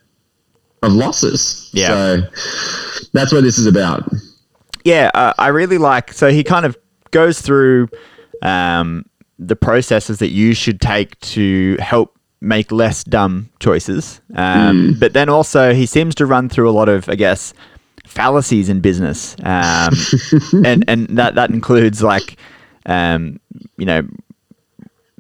of 0.82 0.94
losses. 0.94 1.70
Yeah. 1.74 1.88
So 1.88 2.22
that's 3.14 3.32
what 3.32 3.42
this 3.44 3.58
is 3.60 3.68
about. 3.68 4.10
Yeah, 4.86 5.12
uh, 5.14 5.34
I 5.38 5.50
really 5.50 5.78
like. 5.78 6.14
So 6.14 6.30
he 6.32 6.44
kind 6.44 6.66
of 6.66 6.76
goes 7.12 7.42
through 7.42 7.90
um, 8.42 9.06
the 9.38 9.56
processes 9.56 10.20
that 10.20 10.30
you 10.30 10.54
should 10.54 10.82
take 10.82 11.20
to 11.22 11.78
help 11.80 12.18
make 12.42 12.72
less 12.72 13.04
dumb 13.04 13.50
choices. 13.60 14.22
Um, 14.36 14.96
But 15.00 15.14
then 15.14 15.30
also, 15.30 15.74
he 15.74 15.86
seems 15.86 16.16
to 16.16 16.26
run 16.26 16.50
through 16.50 16.70
a 16.70 16.72
lot 16.72 16.90
of, 16.90 17.10
I 17.10 17.16
guess, 17.16 17.54
fallacies 18.06 18.70
in 18.70 18.80
business, 18.82 19.36
um, 19.44 19.94
and 20.66 20.84
and 20.88 21.08
that 21.18 21.36
that 21.36 21.50
includes 21.52 22.02
like, 22.04 22.38
um, 22.86 23.40
you 23.78 23.86
know. 23.86 24.08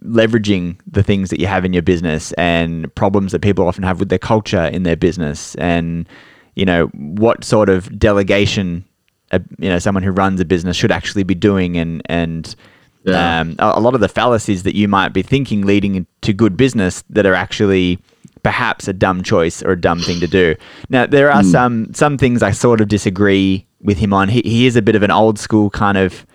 Leveraging 0.01 0.79
the 0.89 1.03
things 1.03 1.29
that 1.29 1.41
you 1.41 1.47
have 1.47 1.65
in 1.65 1.73
your 1.73 1.81
business 1.81 2.31
and 2.37 2.87
problems 2.95 3.33
that 3.33 3.41
people 3.41 3.67
often 3.67 3.83
have 3.83 3.99
with 3.99 4.07
their 4.07 4.17
culture 4.17 4.63
in 4.63 4.83
their 4.83 4.95
business, 4.95 5.55
and 5.55 6.07
you 6.55 6.63
know 6.63 6.87
what 6.93 7.43
sort 7.43 7.67
of 7.67 7.99
delegation 7.99 8.85
a, 9.31 9.41
you 9.59 9.69
know 9.69 9.79
someone 9.79 10.03
who 10.03 10.11
runs 10.11 10.39
a 10.39 10.45
business 10.45 10.75
should 10.77 10.91
actually 10.91 11.23
be 11.23 11.35
doing 11.35 11.77
and 11.77 12.01
and 12.05 12.55
Yeah. 13.03 13.41
um, 13.41 13.55
a, 13.59 13.73
a 13.75 13.79
lot 13.79 13.93
of 13.95 14.01
the 14.01 14.09
fallacies 14.09 14.63
that 14.63 14.75
you 14.75 14.87
might 14.87 15.13
be 15.13 15.21
thinking 15.21 15.65
leading 15.65 16.05
to 16.21 16.33
good 16.33 16.57
business 16.57 17.03
that 17.09 17.25
are 17.25 17.35
actually 17.35 17.97
perhaps 18.43 18.87
a 18.87 18.93
dumb 18.93 19.21
choice 19.23 19.61
or 19.63 19.71
a 19.71 19.79
dumb 19.79 19.99
thing 20.01 20.19
to 20.19 20.27
do. 20.27 20.55
Now 20.89 21.05
there 21.05 21.31
are 21.31 21.43
some 21.43 21.93
some 21.93 22.17
things 22.17 22.41
I 22.43 22.51
sort 22.51 22.81
of 22.81 22.87
disagree 22.87 23.65
with 23.81 23.97
him 23.97 24.13
on. 24.13 24.29
He, 24.29 24.41
he 24.41 24.65
is 24.67 24.75
a 24.75 24.81
bit 24.81 24.95
of 24.95 25.03
an 25.03 25.11
old 25.11 25.39
school 25.39 25.69
kind 25.69 25.97
of 25.97 26.25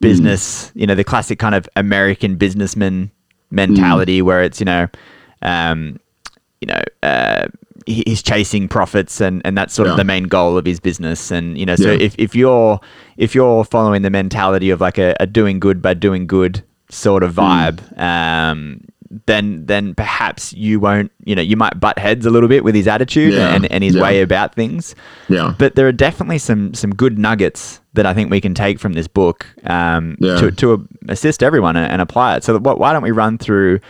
business, 0.00 0.70
you 0.74 0.86
know, 0.86 0.94
the 0.94 1.04
classic 1.04 1.38
kind 1.38 1.54
of 1.54 1.68
American 1.76 2.36
businessman 2.36 3.10
mentality 3.50 4.22
where 4.22 4.42
it's 4.42 4.60
you 4.60 4.66
know. 4.66 4.88
Um, 5.42 5.98
you 6.60 6.66
know, 6.68 6.80
uh, 7.02 7.48
he's 7.86 8.22
chasing 8.22 8.68
profits, 8.68 9.20
and, 9.20 9.42
and 9.44 9.56
that's 9.56 9.74
sort 9.74 9.88
of 9.88 9.96
the 9.96 10.04
main 10.04 10.24
goal 10.24 10.56
of 10.58 10.64
his 10.66 10.80
business. 10.80 11.30
And 11.30 11.58
you 11.58 11.66
know, 11.66 11.76
so 11.76 11.90
Yeah. 11.92 11.98
if, 12.06 12.14
if 12.18 12.34
you're 12.34 12.80
if 13.16 13.34
you're 13.34 13.64
following 13.64 14.02
the 14.02 14.10
mentality 14.10 14.70
of 14.70 14.80
like 14.80 14.98
a, 14.98 15.14
a 15.20 15.26
doing 15.26 15.60
good 15.60 15.80
by 15.82 15.94
doing 15.94 16.26
good 16.26 16.62
sort 16.90 17.22
of 17.22 17.34
vibe, 17.34 17.80
um, 17.98 18.80
then 19.26 19.66
then 19.66 19.94
perhaps 19.94 20.52
you 20.54 20.80
won't, 20.80 21.12
you 21.24 21.34
know, 21.34 21.42
you 21.42 21.56
might 21.56 21.78
butt 21.78 21.98
heads 21.98 22.24
a 22.24 22.30
little 22.30 22.48
bit 22.48 22.64
with 22.64 22.74
his 22.74 22.88
attitude 22.88 23.34
Yeah. 23.34 23.54
and, 23.54 23.70
and 23.70 23.84
his 23.84 23.94
Yeah. 23.94 24.02
way 24.02 24.22
about 24.22 24.54
things. 24.54 24.94
Yeah. 25.28 25.54
But 25.58 25.74
there 25.74 25.86
are 25.86 25.92
definitely 25.92 26.38
some 26.38 26.72
some 26.74 26.94
good 26.94 27.18
nuggets 27.18 27.80
that 27.94 28.06
I 28.06 28.14
think 28.14 28.30
we 28.30 28.40
can 28.40 28.54
take 28.54 28.78
from 28.78 28.94
this 28.94 29.08
book 29.08 29.46
um, 29.64 30.16
Yeah. 30.20 30.36
to 30.40 30.50
to 30.52 30.88
assist 31.08 31.42
everyone 31.42 31.76
and, 31.76 31.90
and 31.92 32.00
apply 32.00 32.36
it. 32.36 32.44
So 32.44 32.58
what, 32.58 32.78
why 32.78 32.92
don't 32.94 33.02
we 33.02 33.10
run 33.10 33.36
through 33.38 33.80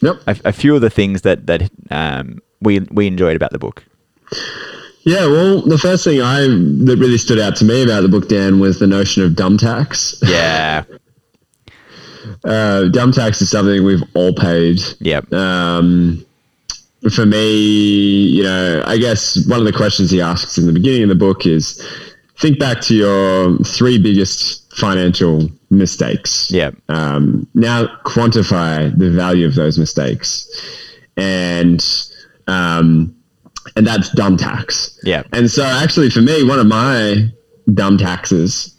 Yep. 0.00 0.16
a, 0.26 0.36
a 0.46 0.52
few 0.52 0.74
of 0.74 0.80
the 0.80 0.90
things 0.90 1.22
that 1.22 1.46
that 1.46 1.70
um, 1.92 2.40
we 2.62 2.80
we 2.90 3.06
enjoyed 3.06 3.36
about 3.36 3.52
the 3.52 3.58
book? 3.58 3.84
Yeah, 5.04 5.26
well, 5.26 5.62
the 5.62 5.78
first 5.78 6.04
thing 6.04 6.22
I 6.22 6.42
that 6.42 6.96
really 6.98 7.18
stood 7.18 7.38
out 7.38 7.56
to 7.56 7.64
me 7.64 7.82
about 7.82 8.02
the 8.02 8.08
book, 8.08 8.28
Dan, 8.28 8.60
was 8.60 8.78
the 8.78 8.86
notion 8.86 9.22
of 9.22 9.34
dumb 9.34 9.58
tax. 9.58 10.14
Yeah. 10.22 10.84
Uh, 12.44 12.88
dumb 12.88 13.12
tax 13.12 13.40
is 13.40 13.50
something 13.50 13.84
we've 13.84 14.02
all 14.14 14.32
paid. 14.32 14.80
Yep. 15.00 15.32
Um, 15.32 16.24
for 17.14 17.26
me, 17.26 18.26
you 18.28 18.42
know, 18.42 18.82
I 18.86 18.96
guess 18.98 19.46
one 19.46 19.60
of 19.60 19.64
the 19.64 19.72
questions 19.72 20.10
he 20.10 20.20
asks 20.20 20.58
in 20.58 20.66
the 20.66 20.72
beginning 20.72 21.04
of 21.04 21.08
the 21.08 21.14
book 21.14 21.46
is 21.46 21.84
think 22.38 22.58
back 22.58 22.80
to 22.82 22.94
your 22.94 23.58
three 23.58 23.98
biggest 23.98 24.72
financial 24.74 25.48
mistakes. 25.70 26.50
Yep. 26.50 26.76
Um, 26.88 27.46
now 27.54 27.86
quantify 28.04 28.96
the 28.96 29.10
value 29.10 29.46
of 29.46 29.54
those 29.54 29.78
mistakes. 29.78 30.48
And, 31.16 31.84
um, 32.46 33.14
and 33.76 33.86
that's 33.86 34.10
dumb 34.10 34.36
tax. 34.36 34.98
Yeah. 35.04 35.22
And 35.32 35.50
so, 35.50 35.62
actually, 35.64 36.10
for 36.10 36.20
me, 36.20 36.42
one 36.44 36.58
of 36.58 36.66
my 36.66 37.28
dumb 37.74 37.96
taxes 37.98 38.74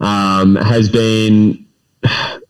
um, 0.00 0.54
has 0.56 0.88
been 0.88 1.64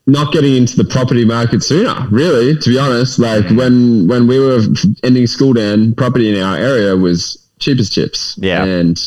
not 0.07 0.33
getting 0.33 0.57
into 0.57 0.77
the 0.77 0.85
property 0.85 1.25
market 1.25 1.63
sooner. 1.63 2.07
Really, 2.11 2.57
to 2.57 2.71
be 2.71 2.79
honest, 2.79 3.19
like 3.19 3.49
when 3.51 4.07
when 4.09 4.27
we 4.27 4.39
were 4.39 4.61
ending 5.03 5.27
school, 5.27 5.53
down 5.55 5.95
property 5.95 6.35
in 6.35 6.43
our 6.43 6.57
area 6.57 6.97
was 6.97 7.39
cheap 7.59 7.79
as 7.79 7.89
chips. 7.91 8.37
Yeah. 8.41 8.65
and 8.65 9.01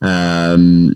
um, 0.00 0.94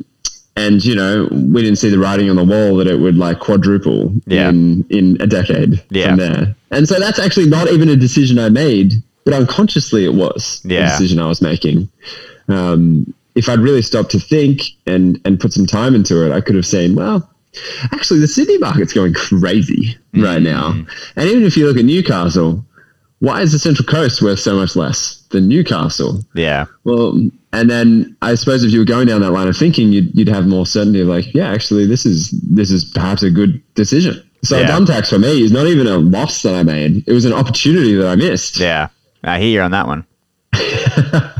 and 0.57 0.85
you 0.85 0.95
know 0.95 1.29
we 1.31 1.63
didn't 1.63 1.77
see 1.79 1.89
the 1.91 1.99
writing 1.99 2.29
on 2.31 2.37
the 2.37 2.45
wall 2.45 2.77
that 2.77 2.87
it 2.87 2.99
would 3.01 3.17
like 3.17 3.41
quadruple 3.41 4.13
Yeah. 4.27 4.49
in 4.51 4.85
in 4.91 5.17
a 5.21 5.27
decade 5.27 5.83
Yeah. 5.91 6.09
from 6.09 6.17
there. 6.19 6.55
And 6.71 6.89
so 6.89 6.99
that's 6.99 7.19
actually 7.19 7.47
not 7.49 7.69
even 7.71 7.89
a 7.89 7.97
decision 7.97 8.39
I 8.39 8.49
made, 8.49 8.95
but 9.25 9.35
unconsciously 9.35 10.05
it 10.05 10.15
was 10.15 10.61
Yeah. 10.65 10.87
a 10.87 10.91
decision 10.99 11.19
I 11.19 11.27
was 11.29 11.41
making. 11.43 11.89
Um, 12.49 13.13
if 13.35 13.49
I'd 13.49 13.61
really 13.61 13.83
stopped 13.83 14.11
to 14.13 14.21
think 14.21 14.63
and 14.87 15.19
and 15.25 15.41
put 15.41 15.53
some 15.53 15.67
time 15.67 15.95
into 15.95 16.25
it, 16.27 16.33
I 16.33 16.41
could 16.41 16.55
have 16.57 16.67
seen, 16.67 16.95
well, 16.95 17.29
actually 17.93 18.21
the 18.21 18.29
Sydney 18.29 18.59
market's 18.59 18.93
going 18.93 19.15
crazy 19.15 19.97
right 20.15 20.43
now. 20.43 20.75
And 21.17 21.29
even 21.29 21.45
if 21.45 21.57
you 21.57 21.67
look 21.67 21.77
at 21.79 21.85
Newcastle, 21.85 22.65
why 23.21 23.41
is 23.41 23.53
the 23.53 23.59
Central 23.59 23.87
Coast 23.87 24.21
worth 24.21 24.41
so 24.41 24.57
much 24.57 24.75
less 24.77 25.23
than 25.31 25.49
Newcastle? 25.49 26.23
Yeah. 26.35 26.67
Well, 26.85 27.19
and 27.53 27.71
then 27.71 28.17
I 28.21 28.35
suppose 28.35 28.65
if 28.65 28.73
you 28.73 28.81
were 28.81 28.85
going 28.85 29.07
down 29.07 29.21
that 29.21 29.31
line 29.31 29.47
of 29.49 29.57
thinking, 29.57 29.93
you'd, 29.93 30.11
you'd 30.19 30.29
have 30.29 30.47
more 30.47 30.67
certainty 30.67 31.01
of 31.01 31.09
like, 31.09 31.33
yeah, 31.33 31.51
actually, 31.53 31.87
this 31.87 32.05
is 32.05 32.31
this 32.43 32.71
is 32.71 32.85
perhaps 32.85 33.23
a 33.23 33.31
good 33.31 33.63
decision. 33.75 34.23
So 34.45 34.59
Yeah. 34.59 34.67
dumb 34.67 34.87
tax 34.87 35.09
for 35.09 35.19
me 35.21 35.43
is 35.43 35.53
not 35.53 35.69
even 35.69 35.87
a 35.87 35.99
loss 35.99 36.43
that 36.43 36.55
I 36.55 36.65
made; 36.65 37.05
it 37.07 37.13
was 37.13 37.25
an 37.25 37.33
opportunity 37.33 37.95
that 37.95 38.09
I 38.09 38.17
missed. 38.17 38.59
Yeah. 38.59 38.89
I 39.25 39.41
hear 39.41 39.51
you 39.51 39.61
on 39.63 39.71
that 39.71 39.87
one. 39.87 40.05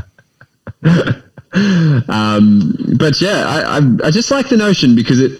But 2.97 3.21
yeah, 3.21 3.45
I, 3.47 3.77
I 3.77 3.81
I 4.05 4.11
just 4.11 4.31
like 4.31 4.49
the 4.49 4.57
notion 4.57 4.95
because 4.95 5.19
it 5.19 5.31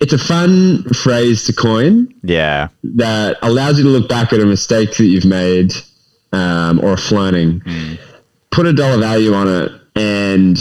it's 0.00 0.12
a 0.12 0.18
fun 0.18 0.82
phrase 0.94 1.44
to 1.44 1.52
coin 1.52 2.12
Yeah. 2.22 2.68
that 2.96 3.36
allows 3.42 3.78
you 3.78 3.84
to 3.84 3.90
look 3.90 4.08
back 4.08 4.32
at 4.32 4.40
a 4.40 4.46
mistake 4.46 4.96
that 4.96 5.06
you've 5.06 5.24
made 5.24 5.72
um, 6.32 6.80
or 6.80 6.94
a 6.94 6.96
flirting, 6.96 7.62
put 8.50 8.66
a 8.66 8.72
dollar 8.72 8.98
value 8.98 9.32
on 9.32 9.48
it, 9.48 9.72
and 9.96 10.58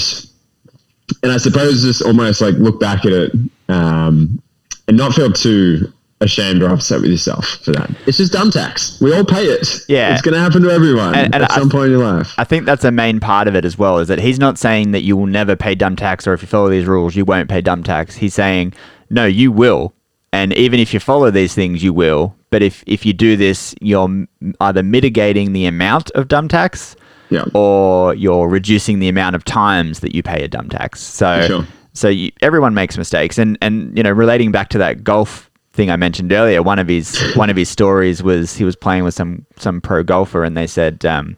and 1.23 1.32
I 1.32 1.38
suppose 1.38 1.84
just 1.84 2.01
almost 2.01 2.39
like 2.39 2.56
look 2.56 2.80
back 2.80 3.06
at 3.06 3.12
it 3.12 3.32
um, 3.67 4.41
and 4.88 4.95
not 4.95 5.13
feel 5.13 5.32
too 5.34 5.91
ashamed 6.21 6.63
or 6.63 6.69
upset 6.69 7.01
with 7.01 7.12
yourself 7.12 7.45
for 7.63 7.71
that. 7.73 7.91
It's 8.08 8.17
just 8.17 8.34
dumb 8.34 8.49
tax. 8.49 8.99
We 9.01 9.13
all 9.13 9.23
pay 9.23 9.43
it. 9.45 9.67
Yeah. 9.88 10.13
it's 10.13 10.21
going 10.23 10.34
to 10.34 10.39
happen 10.39 10.63
to 10.63 10.71
everyone 10.71 11.13
And- 11.13 11.34
and 11.36 11.43
at 11.43 11.51
I- 11.51 11.56
some 11.56 11.69
point 11.69 11.86
in 11.91 11.91
your 11.99 12.06
life. 12.12 12.34
I 12.38 12.43
think 12.43 12.65
that's 12.65 12.84
a 12.84 12.91
main 12.91 13.19
part 13.19 13.47
of 13.47 13.56
it 13.56 13.65
as 13.65 13.77
well, 13.77 13.99
is 13.99 14.08
that 14.08 14.19
he's 14.19 14.39
not 14.39 14.58
saying 14.58 14.91
that 14.91 15.03
you 15.03 15.15
will 15.15 15.27
never 15.27 15.56
pay 15.56 15.75
dumb 15.75 15.95
tax 15.95 16.25
or 16.25 16.34
if 16.34 16.41
you 16.41 16.47
follow 16.47 16.69
these 16.69 16.86
rules, 16.86 17.15
you 17.15 17.23
won't 17.23 17.49
pay 17.49 17.62
dumb 17.62 17.84
tax. 17.84 18.15
He's 18.15 18.34
saying, 18.34 18.73
no, 19.10 19.25
you 19.25 19.51
will. 19.51 19.93
And 20.34 20.53
even 20.53 20.80
if 20.80 20.93
you 20.93 20.99
follow 20.99 21.30
these 21.32 21.53
things, 21.53 21.84
you 21.84 21.93
will. 21.93 22.36
But 22.49 22.62
if, 22.63 22.84
if 22.88 23.06
you 23.06 23.13
do 23.13 23.38
this, 23.38 23.75
you're 23.82 24.25
either 24.62 24.82
mitigating 24.84 25.53
the 25.53 25.65
amount 25.67 26.10
of 26.12 26.27
dumb 26.27 26.47
tax 26.47 26.95
Yeah. 27.30 27.45
or 27.53 28.15
you're 28.15 28.47
reducing 28.47 28.99
the 28.99 29.08
amount 29.08 29.36
of 29.36 29.45
times 29.45 29.99
that 29.99 30.15
you 30.15 30.23
pay 30.23 30.43
a 30.43 30.47
dumb 30.47 30.67
tax. 30.69 30.99
So, 31.01 31.45
Sure. 31.47 31.67
so 31.93 32.08
you, 32.10 32.32
everyone 32.41 32.73
makes 32.73 32.97
mistakes. 32.97 33.38
And, 33.38 33.58
and, 33.62 33.95
you 33.97 34.03
know, 34.03 34.12
relating 34.12 34.51
back 34.51 34.69
to 34.69 34.77
that 34.80 35.03
golf 35.03 35.46
thing 35.77 35.89
I 35.89 35.95
mentioned 35.95 36.33
earlier, 36.33 36.61
one 36.61 36.79
of 36.79 36.89
his, 36.89 37.17
one 37.35 37.49
of 37.49 37.55
his 37.55 37.69
stories 37.69 38.21
was 38.21 38.53
he 38.55 38.65
was 38.65 38.75
playing 38.75 39.05
with 39.05 39.13
some, 39.13 39.45
some 39.57 39.79
pro 39.79 40.03
golfer 40.03 40.43
and 40.43 40.57
they 40.57 40.67
said, 40.67 41.05
um, 41.05 41.37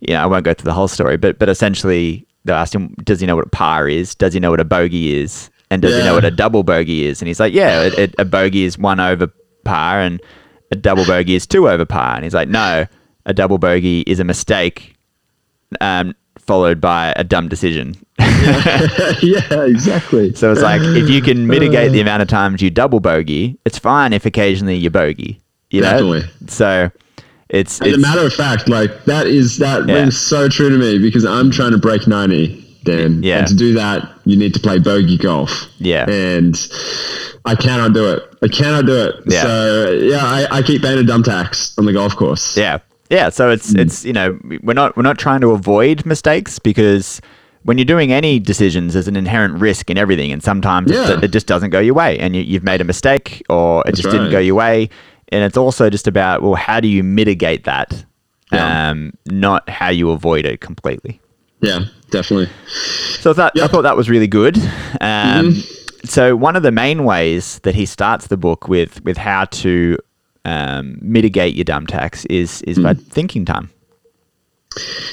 you 0.00 0.14
know, 0.14 0.22
I 0.22 0.26
won't 0.26 0.44
go 0.44 0.52
through 0.52 0.64
the 0.64 0.74
whole 0.74 0.88
story, 0.88 1.16
but 1.16 1.38
but 1.38 1.48
essentially 1.48 2.26
they 2.44 2.52
asked 2.52 2.74
him, 2.74 2.94
does 3.04 3.20
he 3.20 3.26
know 3.26 3.36
what 3.36 3.46
a 3.46 3.50
par 3.50 3.88
is? 3.88 4.14
Does 4.14 4.34
he 4.34 4.40
know 4.40 4.50
what 4.50 4.60
a 4.60 4.64
bogey 4.64 5.14
is? 5.14 5.50
And 5.70 5.82
does 5.82 5.94
he 5.94 6.02
know 6.02 6.14
what 6.14 6.24
a 6.24 6.30
double 6.30 6.62
bogey 6.64 7.04
is? 7.06 7.22
And 7.22 7.28
he's 7.28 7.38
like, 7.38 7.54
yeah, 7.54 7.82
it, 7.82 7.98
it, 7.98 8.14
a 8.18 8.24
bogey 8.24 8.64
is 8.64 8.76
one 8.76 8.98
over 8.98 9.30
par, 9.64 10.00
and 10.00 10.20
a 10.72 10.76
double 10.76 11.04
bogey 11.06 11.36
is 11.36 11.46
two 11.46 11.68
over 11.68 11.84
par. 11.84 12.16
And 12.16 12.24
he's 12.24 12.34
like, 12.34 12.48
no, 12.48 12.86
a 13.26 13.32
double 13.32 13.58
bogey 13.58 14.00
is 14.00 14.18
a 14.18 14.24
mistake, 14.24 14.96
um, 15.80 16.14
followed 16.38 16.80
by 16.80 17.12
a 17.16 17.24
dumb 17.24 17.48
decision. 17.48 17.94
yeah, 18.18 19.64
exactly. 19.64 20.34
So 20.34 20.52
it's 20.52 20.62
like 20.62 20.80
if 20.82 21.08
you 21.08 21.22
can 21.22 21.46
mitigate 21.46 21.92
the 21.92 21.98
uh. 21.98 22.02
amount 22.02 22.22
of 22.22 22.28
times 22.28 22.62
you 22.62 22.70
double 22.70 23.00
bogey, 23.00 23.58
it's 23.64 23.78
fine 23.78 24.12
if 24.12 24.26
occasionally 24.26 24.76
you 24.76 24.90
bogey. 24.90 25.40
You 25.70 25.82
know? 25.82 25.90
Definitely. 25.90 26.22
So 26.48 26.90
it's, 27.48 27.80
As 27.80 27.94
a 27.94 27.98
matter 27.98 28.24
of 28.24 28.32
fact, 28.32 28.68
like 28.68 29.04
that 29.04 29.26
is 29.26 29.58
that 29.58 29.86
Yeah. 29.86 29.94
rings 29.94 30.18
so 30.18 30.48
true 30.48 30.70
to 30.70 30.78
me 30.78 30.98
because 30.98 31.24
I'm 31.24 31.50
trying 31.50 31.72
to 31.72 31.78
break 31.78 32.06
ninety, 32.06 32.64
Dan. 32.84 33.22
Yeah. 33.22 33.40
And 33.40 33.48
to 33.48 33.54
do 33.54 33.74
that, 33.74 34.08
you 34.24 34.36
need 34.36 34.54
to 34.54 34.60
play 34.60 34.78
bogey 34.78 35.18
golf. 35.18 35.66
Yeah. 35.78 36.08
And 36.08 36.56
I 37.44 37.54
cannot 37.54 37.92
do 37.92 38.12
it. 38.12 38.22
I 38.42 38.48
cannot 38.48 38.86
do 38.86 38.96
it. 38.96 39.14
Yeah. 39.26 39.42
So 39.42 39.90
yeah, 39.90 40.24
I, 40.24 40.58
I 40.58 40.62
keep 40.62 40.82
a 40.84 41.02
dumb 41.02 41.22
tax 41.22 41.76
on 41.78 41.86
the 41.86 41.92
golf 41.92 42.14
course. 42.16 42.56
Yeah, 42.56 42.78
yeah. 43.10 43.28
So 43.28 43.50
it's 43.50 43.74
it's 43.74 44.04
you 44.04 44.12
know 44.12 44.38
we're 44.62 44.74
not 44.74 44.96
we're 44.96 45.02
not 45.02 45.18
trying 45.18 45.40
to 45.42 45.50
avoid 45.50 46.06
mistakes 46.06 46.58
because 46.58 47.20
when 47.64 47.76
you're 47.76 47.84
doing 47.84 48.10
any 48.12 48.38
decisions, 48.38 48.94
there's 48.94 49.08
an 49.08 49.16
inherent 49.16 49.60
risk 49.60 49.90
in 49.90 49.98
everything, 49.98 50.32
and 50.32 50.42
sometimes 50.42 50.90
Yeah. 50.90 51.18
it, 51.18 51.24
it 51.24 51.30
just 51.32 51.46
doesn't 51.46 51.70
go 51.70 51.78
your 51.80 51.92
way, 51.94 52.18
and 52.18 52.34
you, 52.34 52.40
you've 52.42 52.64
made 52.64 52.80
a 52.80 52.84
mistake 52.84 53.42
or 53.50 53.82
it 53.82 53.86
That's 53.86 54.00
just 54.00 54.10
didn't 54.12 54.30
go 54.30 54.38
your 54.38 54.54
way, 54.54 54.88
and 55.28 55.44
it's 55.44 55.58
also 55.58 55.90
just 55.90 56.06
about 56.06 56.40
well, 56.42 56.54
how 56.54 56.80
do 56.80 56.88
you 56.88 57.02
mitigate 57.02 57.64
that, 57.64 58.04
Yeah. 58.52 58.90
um, 58.90 59.12
not 59.26 59.68
how 59.68 59.90
you 59.90 60.10
avoid 60.10 60.46
it 60.46 60.60
completely. 60.62 61.20
Yeah, 61.60 61.80
definitely. 62.10 62.48
So 63.20 63.32
I 63.32 63.34
thought, 63.34 63.60
I 63.60 63.66
thought 63.66 63.82
that 63.82 63.96
was 63.96 64.08
really 64.08 64.28
good. 64.28 64.56
Um, 64.56 65.50
Mm-hmm. 65.50 65.76
So 66.04 66.34
one 66.34 66.56
of 66.56 66.62
the 66.62 66.72
main 66.72 67.04
ways 67.04 67.58
that 67.64 67.74
he 67.74 67.84
starts 67.84 68.28
the 68.28 68.38
book 68.38 68.68
with 68.68 69.04
with 69.04 69.18
how 69.18 69.44
to 69.44 69.98
um, 70.44 70.98
mitigate 71.02 71.54
your 71.54 71.64
dumb 71.64 71.86
tax 71.86 72.24
is 72.26 72.62
is 72.62 72.78
by 72.78 72.94
Mm. 72.94 73.02
thinking 73.06 73.44
time. 73.44 73.70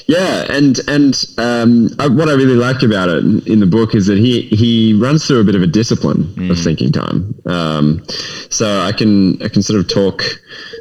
Yeah, 0.05 0.45
and 0.51 0.79
and 0.87 1.23
um, 1.39 1.89
I, 1.99 2.07
what 2.07 2.29
I 2.29 2.33
really 2.33 2.55
like 2.55 2.83
about 2.83 3.09
it 3.09 3.17
in, 3.25 3.41
in 3.47 3.59
the 3.59 3.65
book 3.65 3.95
is 3.95 4.05
that 4.05 4.17
he 4.19 4.41
he 4.41 4.93
runs 4.93 5.25
through 5.25 5.39
a 5.39 5.43
bit 5.43 5.55
of 5.55 5.63
a 5.63 5.67
discipline 5.67 6.21
of 6.51 6.59
thinking 6.59 6.91
time. 6.91 7.33
Um, 7.47 8.03
so 8.49 8.81
I 8.81 8.91
can 8.91 9.41
I 9.41 9.47
can 9.49 9.63
sort 9.63 9.79
of 9.79 9.87
talk 9.87 10.21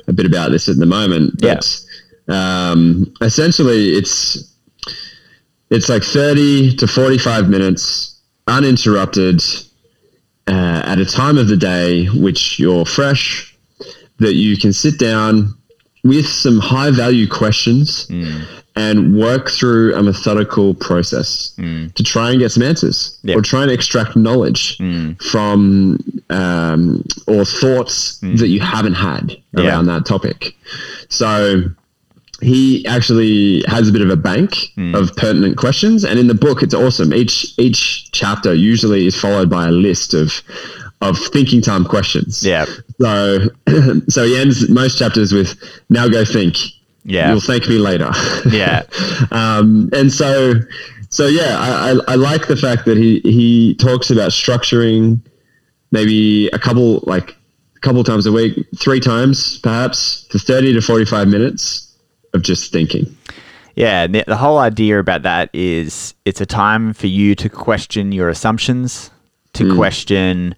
a 0.09 0.12
bit 0.12 0.26
about 0.26 0.50
this 0.52 0.68
at 0.68 0.76
the 0.76 0.85
moment, 0.87 1.40
but 1.40 1.80
um, 2.28 3.12
essentially 3.22 3.94
it's 3.94 4.44
it's 5.70 5.88
like 5.88 6.04
thirty 6.04 6.76
to 6.76 6.87
forty 6.87 7.16
five 7.18 7.48
minutes 7.48 8.20
uninterrupted 8.46 9.42
uh, 10.48 10.82
at 10.85 10.98
a 10.98 11.06
time 11.06 11.38
of 11.38 11.48
the 11.48 11.56
day 11.56 12.04
which 12.11 12.59
you're 12.61 12.85
fresh, 12.85 13.56
that 14.18 14.35
you 14.35 14.57
can 14.57 14.72
sit 14.72 14.98
down 14.98 15.55
with 16.05 16.26
some 16.26 16.59
high 16.59 16.90
value 16.90 17.29
questions 17.29 18.07
mm. 18.07 18.44
and 18.76 19.18
work 19.18 19.50
through 19.50 19.94
a 19.94 20.02
methodical 20.02 20.74
process 20.74 21.55
mm. 21.59 21.92
to 21.94 22.02
try 22.02 22.31
and 22.31 22.38
get 22.38 22.50
some 22.52 22.62
answers 22.62 23.18
Yeah. 23.22 23.35
or 23.37 23.42
try 23.42 23.62
and 23.62 23.70
extract 23.70 24.14
knowledge 24.16 24.79
mm. 24.79 25.20
from 25.22 25.98
um, 26.31 27.05
or 27.26 27.44
thoughts 27.44 28.18
that 28.20 28.48
you 28.48 28.61
haven't 28.61 28.94
had 28.94 29.37
Yeah. 29.52 29.64
around 29.68 29.87
that 29.87 30.07
topic. 30.07 30.57
So 31.09 31.64
he 32.42 32.85
actually 32.87 33.64
has 33.66 33.88
a 33.88 33.92
bit 33.92 34.02
of 34.02 34.11
a 34.11 34.16
bank 34.16 34.57
of 34.94 35.14
pertinent 35.16 35.57
questions, 35.57 36.05
and 36.05 36.18
in 36.18 36.26
the 36.26 36.35
book, 36.35 36.62
it's 36.62 36.74
awesome. 36.74 37.14
Each 37.14 37.55
each 37.59 38.12
chapter 38.12 38.52
usually 38.52 39.07
is 39.07 39.16
followed 39.18 39.48
by 39.48 39.68
a 39.68 39.70
list 39.70 40.12
of 40.12 40.42
of 41.00 41.18
thinking 41.18 41.61
time 41.61 41.85
questions. 41.85 42.44
Yeah. 42.44 42.66
So 43.00 43.38
so 44.09 44.24
he 44.24 44.37
ends 44.37 44.68
most 44.68 44.98
chapters 44.98 45.32
with 45.32 45.59
"Now 45.88 46.09
go 46.09 46.24
think." 46.24 46.56
Yeah. 47.04 47.30
You'll 47.30 47.40
thank 47.40 47.68
me 47.68 47.78
later. 47.78 48.11
Yeah. 48.50 48.82
um, 49.30 49.90
and 49.92 50.12
so 50.12 50.54
so 51.09 51.26
yeah, 51.26 51.56
I, 51.59 51.92
I, 51.92 51.98
I 52.09 52.14
like 52.16 52.48
the 52.48 52.56
fact 52.56 52.85
that 52.87 52.96
he 52.96 53.20
he 53.20 53.74
talks 53.76 54.11
about 54.11 54.30
structuring 54.30 55.20
maybe 55.92 56.48
a 56.48 56.59
couple 56.59 57.02
like 57.06 57.37
a 57.76 57.80
couple 57.80 58.02
times 58.02 58.26
a 58.26 58.32
week, 58.32 58.66
three 58.78 59.00
times 59.00 59.59
perhaps, 59.61 60.26
for 60.30 60.38
thirty 60.38 60.72
to 60.72 60.80
forty 60.80 61.04
five 61.04 61.28
minutes 61.28 61.96
of 62.35 62.42
just 62.42 62.72
thinking. 62.72 63.16
Yeah, 63.76 64.06
the, 64.06 64.24
the 64.26 64.37
whole 64.37 64.59
idea 64.59 64.98
about 64.98 65.22
that 65.22 65.50
is 65.52 66.14
it's 66.24 66.40
a 66.40 66.46
time 66.46 66.94
for 66.94 67.09
you 67.09 67.35
to 67.35 67.48
question 67.50 68.11
your 68.11 68.30
assumptions, 68.30 69.11
to 69.52 69.74
question 69.76 70.54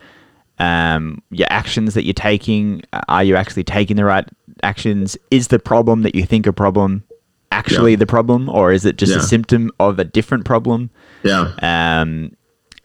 um, 0.59 1.23
your 1.31 1.47
actions 1.51 1.94
that 1.94 2.05
you're 2.05 2.14
taking. 2.14 2.83
Uh, 2.92 3.01
Are 3.09 3.25
you 3.25 3.37
actually 3.37 3.64
taking 3.64 3.97
the 3.97 4.05
right 4.05 4.29
actions? 4.62 5.16
Is 5.31 5.49
the 5.49 5.59
problem 5.59 6.03
that 6.03 6.14
you 6.14 6.25
think 6.25 6.47
a 6.47 6.53
problem 6.53 7.05
actually 7.53 7.92
Yeah. 7.92 7.97
the 7.99 8.07
problem, 8.07 8.49
or 8.49 8.73
is 8.73 8.85
it 8.85 8.97
just 8.99 9.12
Yeah. 9.12 9.18
a 9.18 9.23
symptom 9.23 9.71
of 9.81 9.99
a 9.99 10.05
different 10.05 10.44
problem? 10.44 10.90
Yeah. 11.23 11.53
Um, 11.62 12.33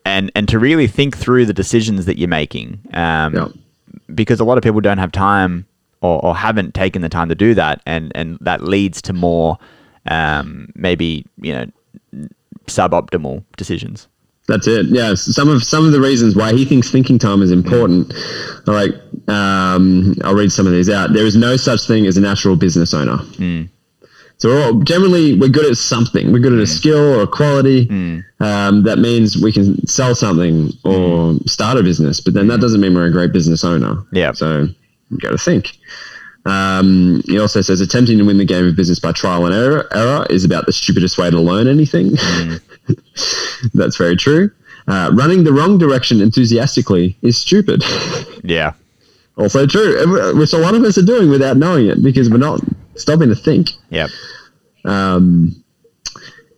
and 0.06 0.32
and 0.36 0.48
to 0.50 0.60
really 0.60 0.88
think 0.88 1.18
through 1.18 1.46
the 1.46 1.54
decisions 1.54 2.06
that 2.06 2.18
you're 2.18 2.28
making. 2.30 2.80
Um, 2.94 3.34
Yeah. 3.36 3.48
because 4.16 4.40
a 4.40 4.44
lot 4.44 4.58
of 4.58 4.64
people 4.64 4.82
don't 4.82 4.98
have 5.00 5.12
time 5.12 5.66
or, 6.02 6.24
or 6.26 6.36
haven't 6.36 6.74
taken 6.74 7.02
the 7.02 7.10
time 7.10 7.30
to 7.30 7.36
do 7.36 7.54
that 7.56 7.82
and 7.86 8.12
and 8.16 8.38
that 8.42 8.62
leads 8.64 9.02
to 9.02 9.14
more 9.14 9.58
um, 10.08 10.68
maybe 10.76 11.26
you 11.42 11.54
know 11.54 11.66
suboptimal 12.68 13.44
decisions 13.58 14.08
That's 14.48 14.68
it. 14.68 14.88
Yeah, 14.88 15.14
some 15.16 15.48
of 15.48 15.64
some 15.64 15.86
of 15.86 15.94
the 15.94 16.02
reasons 16.02 16.36
why 16.36 16.54
he 16.54 16.66
thinks 16.66 16.92
thinking 16.92 17.18
time 17.18 17.42
is 17.42 17.52
important. 17.52 18.14
Are 18.68 18.74
like, 18.74 18.92
um, 19.30 20.16
I'll 20.24 20.36
read 20.36 20.52
some 20.52 20.68
of 20.68 20.74
these 20.74 20.90
out. 20.90 21.14
There 21.14 21.26
is 21.26 21.38
no 21.38 21.56
such 21.56 21.88
thing 21.88 22.06
as 22.08 22.18
a 22.18 22.22
natural 22.22 22.58
business 22.58 22.94
owner. 22.94 23.18
Mm. 23.18 23.70
So 24.38 24.50
we're 24.50 24.64
all, 24.66 24.74
generally 24.82 25.40
we're 25.40 25.48
good 25.48 25.66
at 25.66 25.78
something. 25.78 26.34
We're 26.34 26.40
good 26.40 26.52
at 26.52 26.60
a 26.60 26.64
mm. 26.64 26.68
skill 26.68 27.20
or 27.20 27.24
a 27.24 27.28
quality. 27.28 27.88
Mm. 27.88 28.26
Um, 28.42 28.84
that 28.84 29.00
means 29.00 29.42
we 29.42 29.54
can 29.54 29.88
sell 29.88 30.14
something 30.14 30.72
or 30.84 31.36
start 31.46 31.78
a 31.78 31.84
business, 31.84 32.20
but 32.20 32.34
then 32.34 32.48
that 32.48 32.60
doesn't 32.60 32.82
mean 32.82 32.94
we're 32.94 33.06
a 33.06 33.12
great 33.12 33.32
business 33.32 33.64
owner. 33.64 34.04
Yeah. 34.12 34.34
So 34.34 34.68
you 35.10 35.18
got 35.20 35.32
to 35.32 35.38
think. 35.38 35.78
Um, 36.46 37.22
he 37.26 37.40
also 37.40 37.62
says 37.62 37.80
attempting 37.80 38.18
to 38.18 38.26
win 38.26 38.38
the 38.38 38.46
game 38.46 38.68
of 38.68 38.76
business 38.76 39.00
by 39.00 39.14
trial 39.14 39.46
and 39.46 39.56
error, 39.56 39.88
error 39.94 40.26
is 40.30 40.44
about 40.44 40.66
the 40.66 40.74
stupidest 40.74 41.18
way 41.18 41.30
to 41.30 41.40
learn 41.40 41.68
anything. 41.68 42.12
That's 43.74 43.96
very 43.96 44.18
true. 44.18 44.52
Uh, 44.88 45.12
running 45.14 45.46
the 45.46 45.54
wrong 45.54 45.78
direction 45.78 46.20
enthusiastically 46.20 47.16
is 47.22 47.38
stupid. 47.38 47.84
yeah 48.44 48.74
also 49.38 49.66
true, 49.66 50.38
which 50.38 50.54
a 50.54 50.58
lot 50.58 50.76
of 50.76 50.84
us 50.84 50.98
are 50.98 51.06
doing 51.06 51.30
without 51.30 51.58
knowing 51.58 51.88
it 51.88 52.04
because 52.04 52.30
we're 52.30 52.38
not 52.38 52.62
stopping 52.96 53.30
to 53.30 53.36
think. 53.36 53.72
yep 53.90 54.10
Um, 54.86 55.64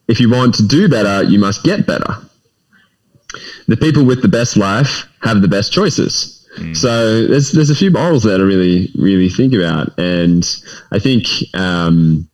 if 0.08 0.20
you 0.20 0.30
want 0.30 0.56
to 0.56 0.68
do 0.68 0.90
better, 0.90 1.24
you 1.24 1.40
must 1.40 1.64
get 1.64 1.88
better. 1.88 2.18
The 3.68 3.78
people 3.78 4.06
with 4.06 4.22
the 4.22 4.28
best 4.28 4.58
life 4.58 5.08
have 5.22 5.42
the 5.42 5.48
best 5.48 5.72
choices. 5.72 6.35
So 6.74 7.26
there's 7.28 7.52
there's 7.52 7.70
a 7.70 7.76
few 7.76 7.92
morals 7.92 8.24
there 8.24 8.38
to 8.38 8.46
really 8.46 8.90
really 8.96 9.30
think 9.30 9.54
about, 9.54 9.98
and 10.00 10.44
I 10.92 11.00
think 11.00 11.28
um, 11.54 12.28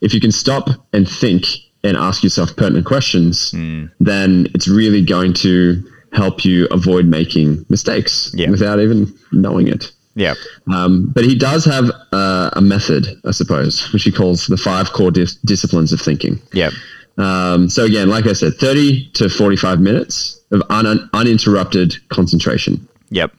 if 0.00 0.12
you 0.14 0.20
can 0.20 0.32
stop 0.32 0.68
and 0.92 1.08
think 1.08 1.46
and 1.84 1.96
ask 1.96 2.22
yourself 2.24 2.56
pertinent 2.56 2.86
questions, 2.86 3.52
then 4.00 4.46
it's 4.54 4.66
really 4.68 5.02
going 5.04 5.32
to 5.34 5.82
help 6.12 6.44
you 6.44 6.66
avoid 6.70 7.06
making 7.06 7.64
mistakes 7.68 8.32
Yeah. 8.34 8.50
without 8.50 8.80
even 8.80 9.12
knowing 9.32 9.68
it. 9.68 9.92
yep 10.14 10.36
Um, 10.72 11.10
but 11.14 11.24
he 11.24 11.34
does 11.34 11.64
have 11.66 11.90
uh, 12.12 12.50
a 12.54 12.60
method, 12.60 13.06
I 13.26 13.32
suppose, 13.32 13.92
which 13.92 14.04
he 14.04 14.10
calls 14.12 14.46
the 14.46 14.56
five 14.56 14.92
core 14.92 15.10
dis- 15.12 15.36
disciplines 15.44 15.92
of 15.92 16.00
thinking. 16.00 16.40
yep 16.52 16.72
Um, 17.18 17.68
so 17.70 17.84
again, 17.84 18.08
like 18.08 18.26
I 18.26 18.32
said, 18.34 18.54
30 18.54 19.10
to 19.14 19.28
45 19.28 19.80
minutes 19.80 20.40
of 20.50 20.62
un- 20.70 21.08
uninterrupted 21.12 21.94
concentration. 22.08 22.86
Yep 23.10 23.32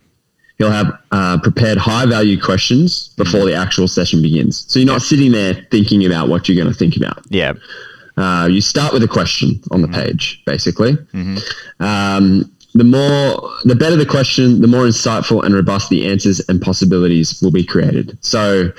He'll 0.58 0.72
have 0.72 0.98
uh, 1.12 1.38
prepared 1.40 1.78
high 1.78 2.06
value 2.08 2.40
questions 2.42 3.10
before 3.10 3.46
the 3.46 3.54
actual 3.54 3.88
session 3.88 4.24
begins. 4.24 4.66
So 4.68 4.80
you're 4.80 4.88
not 4.88 5.04
sitting 5.04 5.32
there 5.32 5.54
thinking 5.70 6.06
about 6.06 6.30
what 6.30 6.50
you're 6.50 6.56
going 6.56 6.72
to 6.72 6.78
think 6.78 6.98
about. 6.98 7.24
Yeah. 7.30 7.54
Uh, 8.18 8.48
you 8.50 8.62
start 8.62 8.92
with 8.92 9.04
a 9.04 9.08
question 9.08 9.62
on 9.70 9.84
the 9.84 9.88
page, 9.88 10.42
basically. 10.48 10.98
Um, 11.80 12.52
the 12.74 12.84
more, 12.84 13.52
the 13.66 13.76
better 13.76 13.96
the 13.96 14.06
question, 14.06 14.62
the 14.62 14.68
more 14.68 14.86
insightful 14.86 15.44
and 15.44 15.54
robust 15.54 15.90
the 15.90 16.08
answers 16.08 16.42
and 16.50 16.60
possibilities 16.60 17.40
will 17.42 17.52
be 17.52 17.64
created. 17.64 18.18
So, 18.22 18.72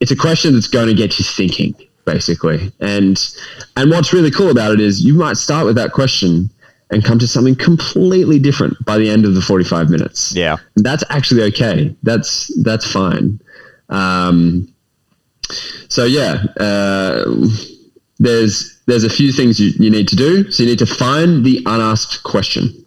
it's 0.00 0.10
a 0.10 0.16
question 0.16 0.54
that's 0.54 0.66
going 0.66 0.88
to 0.88 0.94
get 0.94 1.18
you 1.18 1.24
thinking, 1.26 1.74
basically. 2.06 2.72
And 2.80 3.20
and 3.76 3.90
what's 3.90 4.14
really 4.14 4.30
cool 4.30 4.50
about 4.50 4.72
it 4.72 4.80
is 4.80 5.04
you 5.04 5.12
might 5.12 5.36
start 5.36 5.66
with 5.66 5.76
that 5.76 5.92
question 5.92 6.50
and 6.90 7.04
come 7.04 7.18
to 7.18 7.26
something 7.26 7.54
completely 7.54 8.38
different 8.38 8.74
by 8.84 8.98
the 8.98 9.08
end 9.08 9.24
of 9.24 9.34
the 9.34 9.40
45 9.40 9.90
minutes. 9.90 10.34
yeah 10.34 10.56
That's 10.76 11.04
actually 11.10 11.42
okay. 11.44 11.94
That's 12.02 12.52
that's 12.62 12.90
fine. 12.90 13.40
Um, 13.88 14.72
so 15.88 16.04
yeah, 16.04 16.44
uh, 16.58 17.24
there's 18.18 18.80
there's 18.86 19.04
a 19.04 19.10
few 19.10 19.32
things 19.32 19.58
you, 19.58 19.70
you 19.78 19.90
need 19.90 20.08
to 20.08 20.16
do. 20.16 20.50
So 20.50 20.62
you 20.62 20.68
need 20.68 20.78
to 20.78 20.86
find 20.86 21.44
the 21.44 21.62
unasked 21.66 22.22
question. 22.22 22.86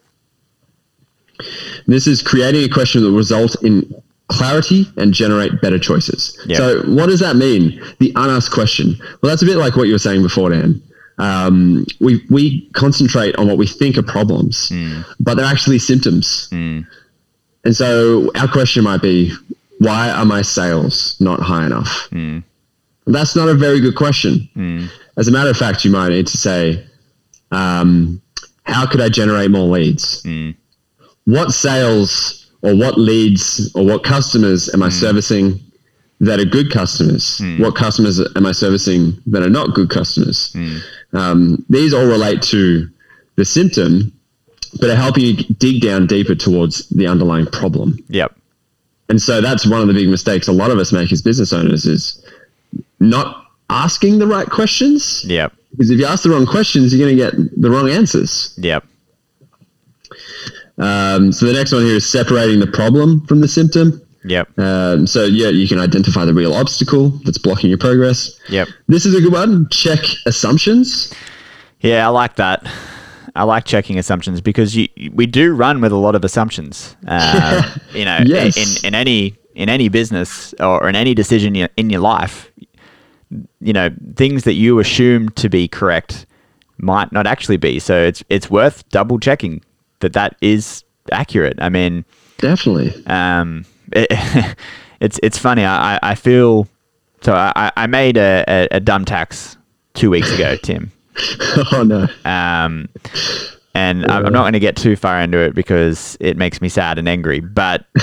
This 1.88 2.08
is 2.08 2.22
creating 2.22 2.64
a 2.64 2.70
question 2.70 3.02
that 3.02 3.10
will 3.10 3.18
result 3.18 3.62
in 3.64 3.94
clarity 4.28 4.86
and 4.96 5.14
generate 5.14 5.60
better 5.62 5.78
choices. 5.78 6.40
Yeah. 6.46 6.58
So 6.58 6.82
what 6.84 7.08
does 7.08 7.20
that 7.20 7.36
mean? 7.36 7.82
The 8.00 8.12
unasked 8.16 8.54
question. 8.54 8.96
Well, 9.22 9.30
that's 9.30 9.42
a 9.42 9.46
bit 9.46 9.58
like 9.58 9.76
what 9.76 9.88
you 9.88 9.94
were 9.94 10.00
saying 10.00 10.24
before, 10.24 10.50
Dan. 10.50 10.82
Um, 11.18 11.86
we 12.00 12.26
we 12.30 12.70
concentrate 12.74 13.36
on 13.36 13.48
what 13.48 13.58
we 13.58 13.68
think 13.68 13.98
are 13.98 14.04
problems, 14.04 14.70
hmm. 14.70 15.02
but 15.20 15.36
they're 15.36 15.46
actually 15.46 15.80
symptoms. 15.80 16.48
Hmm. 16.50 16.82
And 17.66 17.76
so 17.76 18.32
our 18.36 18.48
question 18.48 18.84
might 18.84 19.02
be, 19.02 19.32
why 19.80 20.10
are 20.10 20.26
my 20.26 20.42
sales 20.42 21.16
not 21.20 21.40
high 21.40 21.66
enough? 21.66 22.08
Hmm. 22.10 22.40
That's 23.06 23.36
not 23.36 23.50
a 23.50 23.54
very 23.54 23.80
good 23.80 23.96
question. 23.96 24.50
As 25.18 25.28
a 25.28 25.32
matter 25.32 25.50
of 25.50 25.58
fact, 25.58 25.84
you 25.86 25.92
might 25.92 26.10
need 26.10 26.28
to 26.28 26.38
say, 26.38 26.84
um, 27.52 28.22
how 28.64 28.88
could 28.88 29.02
I 29.02 29.10
generate 29.10 29.52
more 29.52 29.68
leads? 29.68 30.26
What 31.26 31.52
sales 31.52 32.52
or 32.62 32.76
what 32.76 32.98
leads 32.98 33.72
or 33.76 33.86
what 33.86 34.04
customers 34.04 34.74
am 34.74 34.82
I 34.84 34.90
servicing 34.90 35.60
that 36.22 36.40
are 36.40 36.46
good 36.46 36.72
customers? 36.72 37.42
What 37.60 37.76
customers 37.76 38.20
am 38.36 38.46
I 38.46 38.54
servicing 38.54 39.22
that 39.28 39.44
are 39.44 39.50
not 39.50 39.74
good 39.74 39.90
customers? 39.90 40.56
Um, 41.14 41.64
these 41.70 41.94
all 41.94 42.06
relate 42.06 42.42
to 42.44 42.90
the 43.36 43.46
symptom, 43.46 44.12
but 44.80 44.90
are 44.90 44.96
helping 44.96 45.24
you 45.24 45.36
dig 45.36 45.82
down 45.82 46.08
deeper 46.08 46.36
towards 46.36 46.88
the 46.90 47.08
underlying 47.08 47.46
problem. 47.46 47.98
Yep. 48.10 48.36
And 49.10 49.22
so 49.22 49.42
that's 49.42 49.68
one 49.68 49.82
of 49.82 49.88
the 49.88 49.94
big 49.94 50.10
mistakes 50.10 50.48
a 50.48 50.52
lot 50.52 50.72
of 50.72 50.80
us 50.80 50.92
make 50.92 51.12
as 51.12 51.22
business 51.22 51.54
owners 51.54 51.86
is 51.86 52.26
not 53.00 53.48
asking 53.70 54.20
the 54.20 54.28
right 54.28 54.50
questions. 54.50 55.24
Yep. 55.26 55.54
Because 55.72 55.90
if 55.92 56.00
you 56.00 56.06
ask 56.06 56.24
the 56.24 56.30
wrong 56.30 56.46
questions, 56.46 56.94
you're 56.94 57.06
going 57.06 57.18
to 57.18 57.24
get 57.24 57.62
the 57.62 57.70
wrong 57.70 57.90
answers. 57.90 58.58
Yep. 58.58 58.86
Um, 60.78 61.32
so 61.32 61.46
the 61.46 61.54
next 61.54 61.72
one 61.72 61.84
here 61.84 61.96
is 61.96 62.10
separating 62.10 62.60
the 62.60 62.68
problem 62.68 63.26
from 63.28 63.42
the 63.42 63.48
symptom. 63.48 64.02
Yep. 64.26 64.58
Um, 64.60 65.06
so 65.08 65.26
yeah, 65.26 65.50
you 65.50 65.68
can 65.68 65.80
identify 65.80 66.24
the 66.26 66.34
real 66.34 66.54
obstacle 66.54 67.10
that's 67.26 67.38
blocking 67.38 67.70
your 67.70 67.78
progress. 67.80 68.32
Yep. 68.50 68.68
This 68.88 69.06
is 69.06 69.14
a 69.16 69.22
good 69.22 69.34
one. 69.34 69.68
Check 69.70 70.00
assumptions. 70.26 71.14
Yeah, 71.82 72.06
I 72.06 72.10
like 72.10 72.36
that. 72.38 72.66
I 73.36 73.44
like 73.44 73.66
checking 73.66 73.98
assumptions 73.98 74.40
because 74.42 74.76
you, 74.76 74.88
we 75.12 75.26
do 75.26 75.54
run 75.54 75.82
with 75.82 75.92
a 75.92 75.98
lot 75.98 76.16
of 76.16 76.24
assumptions. 76.24 76.96
Uh, 77.08 77.76
you 77.94 78.06
know, 78.06 78.20
Yes. 78.26 78.56
in, 78.84 78.88
in 78.90 78.96
any 78.96 79.36
in 79.56 79.70
any 79.70 79.88
business 79.90 80.54
or 80.60 80.88
in 80.90 80.96
any 80.96 81.14
decision 81.14 81.56
in- 81.56 81.70
in 81.78 81.90
your 81.90 82.02
life, 82.02 82.52
you 83.60 83.74
know, 83.74 83.90
things 84.16 84.44
that 84.46 84.54
you 84.54 84.80
assume 84.80 85.30
to 85.30 85.50
be 85.50 85.68
correct 85.68 86.26
might 86.78 87.12
not 87.12 87.28
actually 87.28 87.58
be. 87.58 87.80
So 87.80 88.02
it's 88.04 88.24
it's 88.30 88.50
worth 88.50 88.88
double 88.90 89.20
checking 89.20 89.62
that 90.00 90.14
that 90.14 90.36
is 90.42 90.84
accurate. 91.12 91.58
I 91.60 91.70
mean, 91.70 92.06
Definitely. 92.38 92.94
um, 93.08 93.66
it, 93.92 94.56
it's 95.00 95.20
it's 95.24 95.38
funny. 95.38 95.66
I, 95.66 96.00
I- 96.02 96.16
feel 96.16 96.68
so. 97.22 97.34
I, 97.34 97.72
I 97.76 97.88
made 97.88 98.18
a, 98.18 98.44
a, 98.48 98.68
a 98.78 98.80
dumb 98.80 99.06
tax 99.06 99.58
two 99.94 100.10
weeks 100.10 100.32
ago, 100.32 100.56
Tim. 100.64 100.92
oh 101.72 101.84
no. 101.86 102.08
Um, 102.30 102.90
and 103.76 104.06
I'm 104.06 104.26
I'm 104.28 104.34
not 104.34 104.42
going 104.44 104.54
to 104.54 104.60
get 104.60 104.76
too 104.76 104.96
far 104.96 105.20
into 105.20 105.38
it 105.40 105.56
because 105.56 106.16
it 106.20 106.38
makes 106.38 106.62
me 106.62 106.70
sad 106.70 106.98
and 107.00 107.08
angry. 107.10 107.40
But 107.40 107.86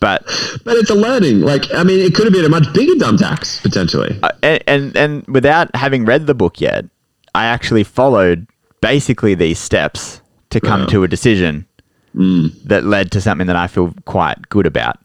but 0.00 0.22
But 0.64 0.76
it's 0.76 0.90
a 0.90 0.94
learning. 0.94 1.40
Like 1.40 1.62
I 1.74 1.82
mean, 1.82 2.00
it 2.00 2.14
could 2.14 2.24
have 2.24 2.32
been 2.32 2.44
a 2.44 2.48
much 2.48 2.72
bigger 2.74 2.94
dumb 2.98 3.16
tax 3.16 3.60
potentially. 3.60 4.18
uh, 4.22 4.30
and, 4.42 4.62
and 4.66 4.96
and 4.96 5.26
without 5.28 5.74
having 5.74 6.04
read 6.04 6.26
the 6.26 6.34
book 6.34 6.60
yet, 6.60 6.84
I 7.34 7.46
actually 7.46 7.84
followed 7.84 8.46
basically 8.80 9.34
these 9.34 9.58
steps 9.58 10.20
to 10.50 10.60
come 10.60 10.80
Wow. 10.80 10.86
to 10.86 11.02
a 11.04 11.08
decision 11.08 11.66
that 12.14 12.84
led 12.84 13.10
to 13.12 13.20
something 13.20 13.46
that 13.46 13.56
I 13.56 13.66
feel 13.66 13.94
quite 14.04 14.48
good 14.48 14.66
about. 14.66 14.96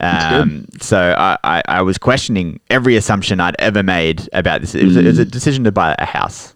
Um, 0.00 0.66
so 0.80 1.14
I, 1.18 1.36
I, 1.44 1.62
I 1.66 1.82
was 1.82 1.98
questioning 1.98 2.60
every 2.70 2.96
assumption 2.96 3.40
I'd 3.40 3.56
ever 3.58 3.82
made 3.82 4.28
about 4.32 4.60
this. 4.60 4.74
It 4.74 4.84
was, 4.84 4.96
a, 4.96 5.00
it 5.00 5.06
was 5.06 5.18
a 5.18 5.24
decision 5.24 5.64
to 5.64 5.72
buy 5.72 5.94
a 5.98 6.04
house. 6.04 6.54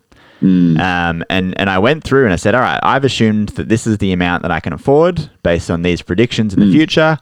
Um, 0.81 1.25
and, 1.31 1.59
and 1.61 1.71
I 1.71 1.79
went 1.79 2.03
through 2.03 2.25
and 2.25 2.33
I 2.33 2.37
said, 2.37 2.55
all 2.55 2.61
right, 2.63 2.81
I've 2.83 3.05
assumed 3.05 3.51
that 3.51 3.69
this 3.69 3.87
is 3.87 3.99
the 3.99 4.13
amount 4.13 4.43
that 4.43 4.51
I 4.51 4.59
can 4.61 4.73
afford 4.73 5.31
based 5.45 5.71
on 5.71 5.83
these 5.83 6.03
predictions 6.03 6.53
in 6.53 6.59
the 6.61 6.67
future. 6.73 7.17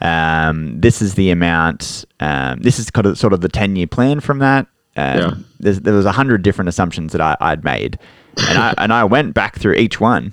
Um, 0.00 0.80
this 0.80 1.00
is 1.02 1.14
the 1.14 1.30
amount, 1.30 2.04
um, 2.20 2.60
this 2.60 2.78
is 2.78 2.90
kind 2.90 3.06
of 3.06 3.18
sort 3.18 3.32
of 3.32 3.40
the 3.40 3.48
10 3.48 3.74
year 3.76 3.86
plan 3.86 4.20
from 4.20 4.38
that. 4.40 4.66
Um, 4.96 5.18
Yeah. 5.18 5.34
there 5.80 5.94
was 5.94 6.04
a 6.06 6.12
hundred 6.12 6.42
different 6.42 6.68
assumptions 6.68 7.12
that 7.12 7.20
I, 7.20 7.36
I'd 7.40 7.64
made. 7.64 7.98
And 8.48 8.58
I, 8.58 8.74
and 8.78 8.92
I 8.92 9.04
went 9.04 9.34
back 9.34 9.56
through 9.58 9.74
each 9.74 9.98
one 10.00 10.32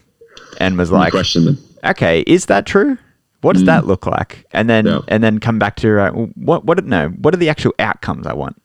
and 0.60 0.78
was 0.78 0.92
like, 0.92 1.12
question 1.12 1.46
them. 1.46 1.58
Okay, 1.86 2.22
is 2.28 2.46
that 2.48 2.66
true? 2.66 2.98
What 3.42 3.54
does 3.54 3.66
that 3.66 3.86
look 3.86 4.06
like? 4.08 4.46
And 4.52 4.68
then 4.70 4.86
Yeah. 4.88 5.02
and 5.08 5.24
then 5.24 5.40
come 5.40 5.60
back 5.60 5.76
to 5.78 6.00
uh, 6.02 6.12
what 6.36 6.66
what 6.66 6.84
no, 6.86 7.10
what 7.10 7.34
are 7.34 7.38
the 7.38 7.50
actual 7.50 7.74
outcomes 7.80 8.26
I 8.26 8.34
want? 8.34 8.60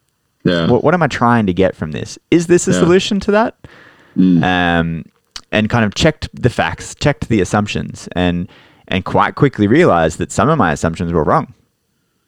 Yeah. 0.44 0.68
What, 0.70 0.82
what 0.82 0.94
am 0.94 1.02
I 1.02 1.06
trying 1.06 1.44
to 1.46 1.52
get 1.52 1.76
from 1.76 1.92
this? 1.92 2.18
Is 2.30 2.46
this 2.46 2.66
a 2.66 2.72
Yeah. 2.72 2.78
solution 2.78 3.20
to 3.20 3.30
that? 3.32 3.56
Um, 4.16 5.04
and 5.52 5.68
kind 5.68 5.84
of 5.84 5.94
checked 5.94 6.28
the 6.32 6.50
facts, 6.50 6.94
checked 6.94 7.28
the 7.28 7.40
assumptions, 7.40 8.08
and 8.16 8.48
and 8.88 9.04
quite 9.04 9.34
quickly 9.34 9.66
realized 9.66 10.18
that 10.18 10.32
some 10.32 10.48
of 10.48 10.56
my 10.58 10.72
assumptions 10.72 11.12
were 11.12 11.24
wrong. 11.24 11.52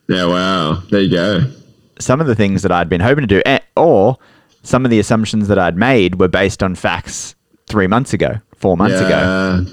yeah. 0.09 0.27
Wow. 0.27 0.83
There 0.91 1.01
you 1.01 1.11
go. 1.11 1.51
Some 1.99 2.21
of 2.21 2.27
the 2.27 2.35
things 2.35 2.63
that 2.63 2.73
I'd 2.73 2.89
been 2.89 3.01
hoping 3.01 3.23
to 3.23 3.35
do, 3.35 3.43
eh, 3.47 3.61
or 3.77 4.19
some 4.63 4.85
of 4.85 4.91
the 4.91 4.99
assumptions 4.99 5.49
that 5.49 5.59
I'd 5.59 5.77
made 5.77 6.21
were 6.21 6.29
based 6.29 6.63
on 6.63 6.75
facts 6.75 7.35
three 7.67 7.87
months 7.87 8.13
ago, 8.13 8.37
four 8.57 8.77
months 8.77 9.01
ago. 9.01 9.65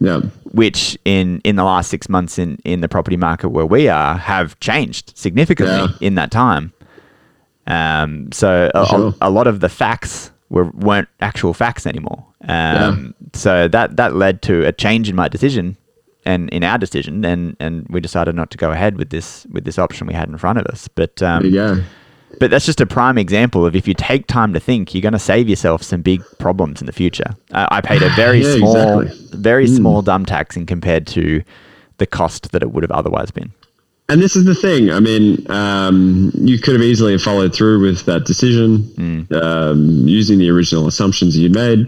Yeah. 0.00 0.18
Yeah. 0.18 0.20
which 0.52 0.98
in 1.04 1.40
in 1.44 1.56
the 1.56 1.64
last 1.64 1.90
six 1.90 2.08
months 2.08 2.38
in 2.38 2.58
in 2.64 2.80
the 2.80 2.88
property 2.88 3.16
market 3.16 3.48
where 3.50 3.66
we 3.66 3.88
are 3.88 4.14
have 4.16 4.58
changed 4.60 5.12
significantly 5.16 5.74
Yeah. 5.74 5.88
in 6.00 6.14
that 6.16 6.30
time. 6.30 6.72
Um, 7.66 8.30
so 8.32 8.70
a, 8.74 8.86
Sure. 8.86 9.14
a, 9.20 9.28
a 9.28 9.30
lot 9.30 9.46
of 9.46 9.60
the 9.60 9.68
facts 9.68 10.30
were 10.48 10.64
weren't 10.74 11.08
actual 11.20 11.52
facts 11.54 11.86
anymore. 11.86 12.24
Um, 12.48 13.14
So 13.34 13.68
that 13.68 13.96
that 13.96 14.14
led 14.16 14.40
to 14.42 14.66
a 14.66 14.72
change 14.72 15.08
in 15.10 15.16
my 15.16 15.28
decision 15.28 15.76
and 16.24 16.48
in 16.50 16.64
our 16.64 16.78
decision, 16.78 17.24
and 17.24 17.56
and 17.60 17.86
we 17.90 18.00
decided 18.00 18.34
not 18.34 18.50
to 18.50 18.58
go 18.58 18.70
ahead 18.70 18.96
with 18.96 19.10
this 19.10 19.46
with 19.52 19.64
this 19.64 19.78
option 19.78 20.06
we 20.06 20.14
had 20.14 20.28
in 20.28 20.38
front 20.38 20.58
of 20.58 20.66
us. 20.66 20.88
But 20.88 21.22
um, 21.22 21.50
go. 21.52 21.82
But 22.40 22.50
that's 22.50 22.66
just 22.66 22.80
a 22.80 22.86
prime 22.86 23.18
example 23.18 23.64
of 23.66 23.74
if 23.74 23.88
you 23.88 23.94
take 23.94 24.26
time 24.26 24.52
to 24.52 24.60
think, 24.60 24.94
you're 24.94 25.02
going 25.02 25.12
to 25.12 25.18
save 25.18 25.48
yourself 25.48 25.82
some 25.82 26.02
big 26.02 26.22
problems 26.38 26.80
in 26.80 26.86
the 26.86 26.92
future. 26.92 27.34
Uh, 27.52 27.66
I 27.70 27.80
paid 27.80 28.02
a 28.02 28.10
very 28.16 28.42
Yeah, 28.42 28.56
small, 28.56 29.00
exactly. 29.00 29.38
Very 29.38 29.66
small 29.66 30.02
dumb 30.02 30.24
tax 30.26 30.56
in 30.56 30.66
compared 30.66 31.06
to 31.08 31.42
the 31.98 32.06
cost 32.06 32.52
that 32.52 32.62
it 32.62 32.70
would 32.72 32.82
have 32.84 32.92
otherwise 32.92 33.30
been. 33.30 33.52
And 34.10 34.22
this 34.22 34.36
is 34.36 34.46
the 34.46 34.54
thing. 34.54 34.90
I 34.90 35.00
mean, 35.00 35.44
um, 35.50 36.30
you 36.34 36.58
could 36.58 36.72
have 36.74 36.82
easily 36.82 37.18
followed 37.18 37.54
through 37.54 37.82
with 37.82 38.06
that 38.06 38.24
decision, 38.24 39.26
um, 39.32 40.08
using 40.08 40.38
the 40.38 40.48
original 40.48 40.86
assumptions 40.86 41.36
you'd 41.36 41.54
made, 41.54 41.86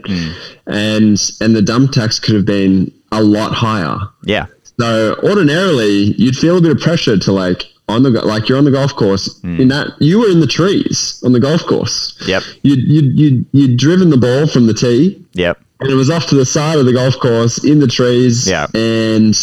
and 0.67 1.19
and 1.41 1.57
the 1.57 1.63
dumb 1.63 1.89
tax 1.89 2.19
could 2.19 2.35
have 2.35 2.45
been 2.45 2.93
a 3.13 3.23
lot 3.23 3.53
higher. 3.55 3.97
Yeah, 4.25 4.47
So 4.79 5.17
ordinarily, 5.23 6.15
you'd 6.19 6.37
feel 6.37 6.59
a 6.59 6.61
bit 6.61 6.73
of 6.73 6.79
pressure 6.79 7.17
to 7.19 7.33
like 7.33 7.65
on 7.91 8.03
the 8.03 8.11
like 8.11 8.49
you're 8.49 8.59
on 8.59 8.65
the 8.65 8.71
golf 8.71 8.95
course. 8.95 9.41
Hmm. 9.41 9.61
In 9.61 9.69
that 9.69 9.89
you 10.01 10.21
were 10.21 10.29
in 10.29 10.41
the 10.41 10.47
trees 10.47 11.21
on 11.25 11.33
the 11.33 11.41
golf 11.41 11.63
course. 11.63 12.17
Yep. 12.27 12.43
You 12.63 12.75
you 12.75 13.03
you 13.15 13.47
you'd 13.53 13.79
driven 13.79 14.11
the 14.11 14.17
ball 14.17 14.47
from 14.47 14.67
the 14.67 14.75
tee, 14.75 15.25
yep, 15.33 15.61
and 15.81 15.91
it 15.91 15.95
was 15.95 16.11
off 16.11 16.27
to 16.27 16.35
the 16.35 16.47
side 16.47 16.79
of 16.79 16.87
the 16.87 16.93
golf 16.93 17.19
course 17.19 17.65
in 17.65 17.81
the 17.81 17.89
trees. 17.89 18.49
Yeah. 18.49 18.67
And 18.75 19.37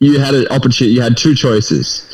you 0.00 0.18
had 0.18 0.34
an 0.34 0.46
opportunity. 0.48 0.94
You 0.94 1.02
had 1.02 1.16
two 1.16 1.34
choices. 1.34 2.06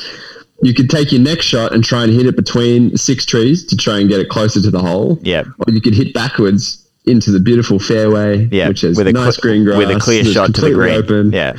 You 0.62 0.74
could 0.74 0.90
take 0.90 1.10
your 1.10 1.22
next 1.22 1.46
shot 1.46 1.72
and 1.72 1.82
try 1.82 2.04
and 2.04 2.12
hit 2.12 2.26
it 2.26 2.36
between 2.36 2.96
six 2.96 3.24
trees 3.24 3.64
to 3.66 3.76
try 3.76 3.98
and 3.98 4.10
get 4.10 4.20
it 4.20 4.28
closer 4.28 4.60
to 4.60 4.70
the 4.70 4.78
hole. 4.80 5.18
Yep. 5.22 5.46
Or 5.66 5.72
you 5.72 5.80
could 5.80 5.94
hit 5.94 6.12
backwards 6.12 6.86
into 7.06 7.30
the 7.30 7.40
beautiful 7.40 7.78
fairway, 7.78 8.46
yeah. 8.52 8.68
which 8.68 8.84
is 8.84 8.96
with 8.96 9.08
a 9.08 9.12
nice 9.12 9.36
cle- 9.36 9.50
green 9.50 9.64
grass 9.64 9.78
with 9.78 9.90
a 9.90 9.98
clear 9.98 10.24
shot 10.24 10.54
to 10.54 10.60
the 10.60 10.72
green. 10.72 10.94
Open. 10.94 11.32
Yeah, 11.32 11.56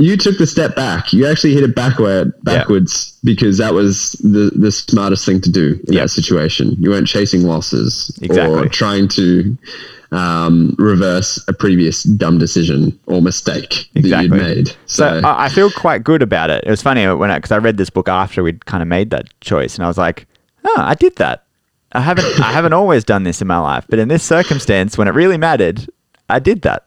You 0.00 0.16
took 0.16 0.38
the 0.38 0.46
step 0.46 0.76
back. 0.76 1.12
You 1.12 1.26
actually 1.26 1.54
hit 1.54 1.64
it 1.64 1.74
backward, 1.74 2.32
backwards 2.44 3.18
because 3.24 3.58
that 3.58 3.74
was 3.74 4.12
the, 4.22 4.50
the 4.54 4.70
smartest 4.70 5.26
thing 5.26 5.40
to 5.40 5.50
do 5.50 5.78
in 5.88 5.92
Yeah. 5.94 6.02
that 6.02 6.10
situation. 6.10 6.76
You 6.78 6.90
weren't 6.90 7.08
chasing 7.08 7.42
losses 7.42 8.16
Exactly. 8.22 8.56
or 8.56 8.68
trying 8.68 9.08
to 9.08 9.58
um, 10.12 10.74
reverse 10.78 11.42
a 11.48 11.52
previous 11.52 12.04
dumb 12.04 12.38
decision 12.38 12.98
or 13.06 13.20
mistake 13.20 13.90
that 13.94 14.22
you'd 14.22 14.30
made. 14.30 14.68
So, 14.86 15.20
So, 15.20 15.26
I, 15.26 15.46
I 15.46 15.48
feel 15.48 15.70
quite 15.70 16.04
good 16.04 16.22
about 16.22 16.48
it. 16.50 16.62
It 16.64 16.70
was 16.70 16.80
funny 16.80 17.06
when 17.08 17.34
because 17.34 17.50
I, 17.52 17.58
read 17.58 17.76
this 17.76 17.90
book 17.90 18.08
after 18.08 18.42
we'd 18.42 18.64
kind 18.66 18.82
of 18.82 18.88
made 18.88 19.10
that 19.10 19.26
choice, 19.40 19.74
and 19.74 19.84
I 19.84 19.88
was 19.88 19.98
like, 19.98 20.26
"Oh, 20.64 20.76
I 20.78 20.94
did 20.94 21.16
that. 21.16 21.44
I 21.92 22.00
haven't. 22.00 22.24
I 22.40 22.52
haven't 22.52 22.72
always 22.80 23.04
done 23.04 23.24
this 23.24 23.42
in 23.42 23.48
my 23.48 23.58
life, 23.58 23.84
but 23.90 23.98
in 23.98 24.08
this 24.08 24.22
circumstance, 24.22 24.96
when 24.96 25.08
it 25.08 25.12
really 25.12 25.36
mattered, 25.36 25.86
I 26.30 26.38
did 26.38 26.62
that." 26.62 26.86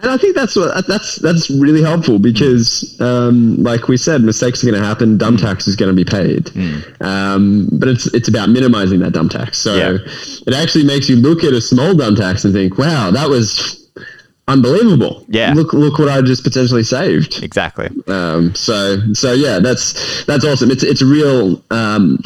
And 0.00 0.10
I 0.10 0.16
think 0.18 0.34
that's 0.36 0.54
what 0.56 0.86
that's 0.86 1.16
that's 1.16 1.48
really 1.50 1.82
helpful 1.82 2.18
because, 2.18 3.00
um, 3.00 3.56
like 3.62 3.88
we 3.88 3.96
said, 3.96 4.22
mistakes 4.22 4.62
are 4.62 4.70
going 4.70 4.80
to 4.80 4.86
happen. 4.86 5.16
Dumb 5.16 5.36
tax 5.36 5.66
is 5.66 5.76
going 5.76 5.94
to 5.94 5.96
be 5.96 6.04
paid, 6.04 6.50
um, 7.00 7.68
but 7.72 7.88
it's 7.88 8.06
it's 8.14 8.28
about 8.28 8.50
minimizing 8.50 9.00
that 9.00 9.12
dumb 9.12 9.28
tax. 9.28 9.58
So 9.58 9.74
Yeah. 9.74 9.98
it 10.46 10.54
actually 10.54 10.84
makes 10.84 11.08
you 11.08 11.16
look 11.16 11.44
at 11.44 11.52
a 11.52 11.60
small 11.60 11.94
dumb 11.94 12.14
tax 12.16 12.44
and 12.44 12.52
think, 12.52 12.76
"Wow, 12.78 13.10
that 13.10 13.28
was 13.30 13.82
unbelievable. 14.48 15.24
Yeah. 15.28 15.52
Look, 15.54 15.72
look 15.72 15.98
what 15.98 16.08
I 16.08 16.22
just 16.22 16.44
potentially 16.44 16.84
saved. 16.84 17.42
Exactly. 17.42 17.88
Um, 18.06 18.54
so, 18.54 18.98
so 19.12 19.32
yeah, 19.32 19.58
that's 19.58 20.24
that's 20.26 20.44
awesome. 20.44 20.70
It's 20.70 20.84
it's 20.84 21.02
a 21.02 21.06
real 21.06 21.60
um, 21.70 22.20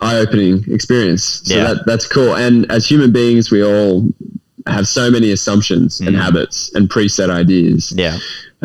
eye-opening 0.00 0.64
experience. 0.72 1.42
So 1.44 1.54
Yeah. 1.56 1.74
that 1.74 1.86
that's 1.86 2.06
cool. 2.06 2.34
And 2.34 2.70
as 2.72 2.86
human 2.88 3.12
beings, 3.12 3.50
we 3.50 3.62
all 3.62 4.08
have 4.66 4.86
so 4.88 5.10
many 5.10 5.30
assumptions 5.32 6.00
and 6.00 6.16
habits 6.16 6.72
and 6.74 6.88
preset 6.88 7.30
ideas. 7.30 7.92
Mm. 7.94 7.98
Yeah. 7.98 8.18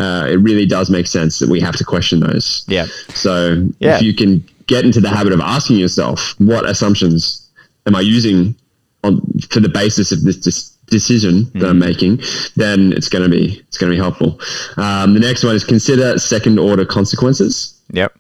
Uh, 0.04 0.26
it 0.28 0.38
really 0.38 0.66
does 0.66 0.90
make 0.90 1.06
sense 1.08 1.40
that 1.40 1.50
we 1.50 1.60
have 1.60 1.76
to 1.76 1.84
question 1.84 2.20
those. 2.22 2.64
Yeah. 2.68 2.88
So 3.14 3.68
Yeah. 3.80 3.98
if 3.98 4.02
you 4.02 4.14
can 4.14 4.44
get 4.68 4.86
into 4.86 5.02
the 5.02 5.10
habit 5.10 5.34
of 5.34 5.42
asking 5.42 5.78
yourself, 5.78 6.34
what 6.40 6.68
assumptions 6.68 7.50
am 7.86 7.96
I 7.96 8.02
using 8.02 8.56
on 9.04 9.20
for 9.50 9.60
the 9.60 9.70
basis 9.70 10.12
of 10.12 10.24
this 10.24 10.38
dis- 10.38 10.70
decision 10.88 11.50
that 11.56 11.70
I'm 11.70 11.80
making, 11.80 12.22
then 12.56 12.94
it's 12.94 13.10
going 13.10 13.24
to 13.24 13.30
be 13.30 13.62
it's 13.68 13.78
going 13.78 13.92
to 13.92 13.96
be 13.96 14.02
helpful. 14.02 14.40
Um, 14.78 15.14
the 15.14 15.20
next 15.20 15.44
one 15.44 15.56
is 15.56 15.64
consider 15.64 16.18
second 16.20 16.60
order 16.60 16.86
consequences. 16.86 17.80
Yep. 17.92 18.14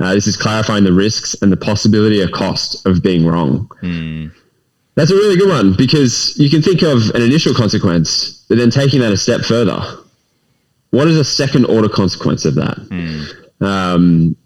Uh, 0.00 0.14
this 0.14 0.26
is 0.26 0.36
clarifying 0.36 0.84
the 0.84 0.92
risks 0.92 1.36
and 1.42 1.52
the 1.52 1.56
possibility 1.56 2.20
or 2.22 2.28
cost 2.28 2.84
of 2.86 3.02
being 3.02 3.24
wrong. 3.26 3.70
That's 4.94 5.10
a 5.10 5.14
really 5.14 5.36
good 5.36 5.48
one 5.48 5.74
because 5.74 6.38
you 6.38 6.50
can 6.50 6.60
think 6.62 6.82
of 6.82 7.10
an 7.14 7.22
initial 7.22 7.54
consequence, 7.54 8.44
but 8.48 8.58
then 8.58 8.70
taking 8.70 9.00
that 9.00 9.12
a 9.12 9.16
step 9.16 9.40
further. 9.42 9.80
What 10.90 11.08
is 11.08 11.16
a 11.16 11.24
second 11.24 11.64
order 11.66 11.88
consequence 11.88 12.44
of 12.44 12.54
that? 12.56 12.78
Um, 13.62 14.36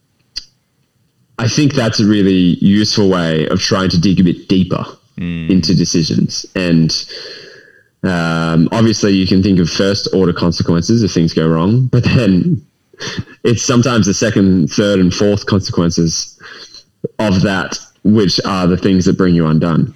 I 1.38 1.48
think 1.48 1.74
that's 1.74 1.98
a 2.00 2.06
really 2.06 2.56
useful 2.60 3.10
way 3.10 3.46
of 3.48 3.60
trying 3.60 3.90
to 3.90 4.00
dig 4.00 4.20
a 4.20 4.24
bit 4.24 4.48
deeper 4.48 4.84
into 5.50 5.74
decisions. 5.74 6.46
And 6.54 6.92
um, 8.04 8.68
obviously, 8.70 9.12
you 9.12 9.26
can 9.26 9.42
think 9.42 9.58
of 9.58 9.68
first 9.68 10.08
order 10.14 10.32
consequences 10.32 11.02
if 11.02 11.12
things 11.12 11.34
go 11.34 11.48
wrong, 11.48 11.86
but 11.88 12.04
then 12.04 12.64
it's 13.44 13.62
sometimes 13.62 14.06
the 14.06 14.14
second, 14.14 14.68
third, 14.68 15.00
and 15.00 15.12
fourth 15.12 15.46
consequences 15.46 16.38
of 17.18 17.42
that 17.42 17.78
which 18.14 18.40
are 18.44 18.66
the 18.66 18.76
things 18.76 19.04
that 19.04 19.16
bring 19.16 19.34
you 19.34 19.46
undone. 19.46 19.92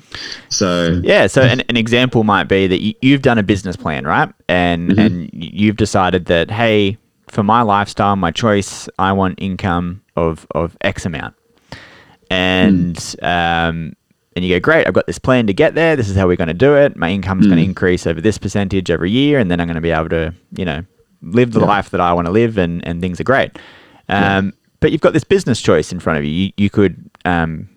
So 0.49 1.01
Yeah. 1.03 1.27
So 1.27 1.43
an, 1.43 1.61
an 1.69 1.77
example 1.77 2.25
might 2.25 2.45
be 2.45 2.67
that 2.67 2.81
you, 2.83 2.95
you've 3.01 3.23
done 3.23 3.39
a 3.39 3.43
business 3.43 3.77
plan, 3.77 4.05
right? 4.07 4.33
And 4.49 4.99
and 4.99 5.31
you've 5.33 5.77
decided 5.77 6.27
that 6.27 6.51
hey, 6.51 6.99
for 7.29 7.43
my 7.43 7.63
lifestyle, 7.63 8.17
my 8.17 8.31
choice, 8.31 8.89
I 8.99 9.13
want 9.13 9.39
income 9.41 10.03
of 10.17 10.47
of 10.53 10.77
X 10.81 11.07
amount, 11.07 11.35
and 12.31 12.97
um, 13.23 13.95
and 14.37 14.45
you 14.45 14.55
go 14.55 14.61
great. 14.61 14.87
I've 14.87 14.95
got 14.95 15.07
this 15.07 15.19
plan 15.19 15.47
to 15.47 15.53
get 15.53 15.75
there. 15.75 15.97
This 15.97 16.09
is 16.09 16.17
how 16.17 16.27
we're 16.27 16.37
going 16.37 16.49
to 16.49 16.55
do 16.55 16.75
it. 16.77 16.97
My 16.97 17.11
income 17.11 17.41
is 17.41 17.47
going 17.47 17.59
to 17.59 17.65
increase 17.65 18.07
over 18.07 18.21
this 18.21 18.39
percentage 18.39 18.91
every 18.91 19.11
year, 19.11 19.39
and 19.39 19.51
then 19.51 19.61
I'm 19.61 19.67
going 19.67 19.75
to 19.77 19.81
be 19.81 19.91
able 19.91 20.09
to 20.11 20.35
you 20.57 20.65
know 20.65 20.85
live 21.23 21.53
the 21.53 21.61
life 21.61 21.91
that 21.91 22.01
I 22.01 22.13
want 22.13 22.27
to 22.27 22.33
live, 22.33 22.59
and 22.59 22.87
and 22.87 23.01
things 23.01 23.21
are 23.21 23.25
great. 23.25 23.59
Um, 24.09 24.53
But 24.81 24.93
you've 24.93 25.03
got 25.03 25.13
this 25.13 25.25
business 25.25 25.61
choice 25.61 25.93
in 25.93 26.01
front 26.01 26.19
of 26.19 26.25
you. 26.25 26.31
You, 26.31 26.53
you 26.57 26.71
could 26.71 27.11
um, 27.27 27.69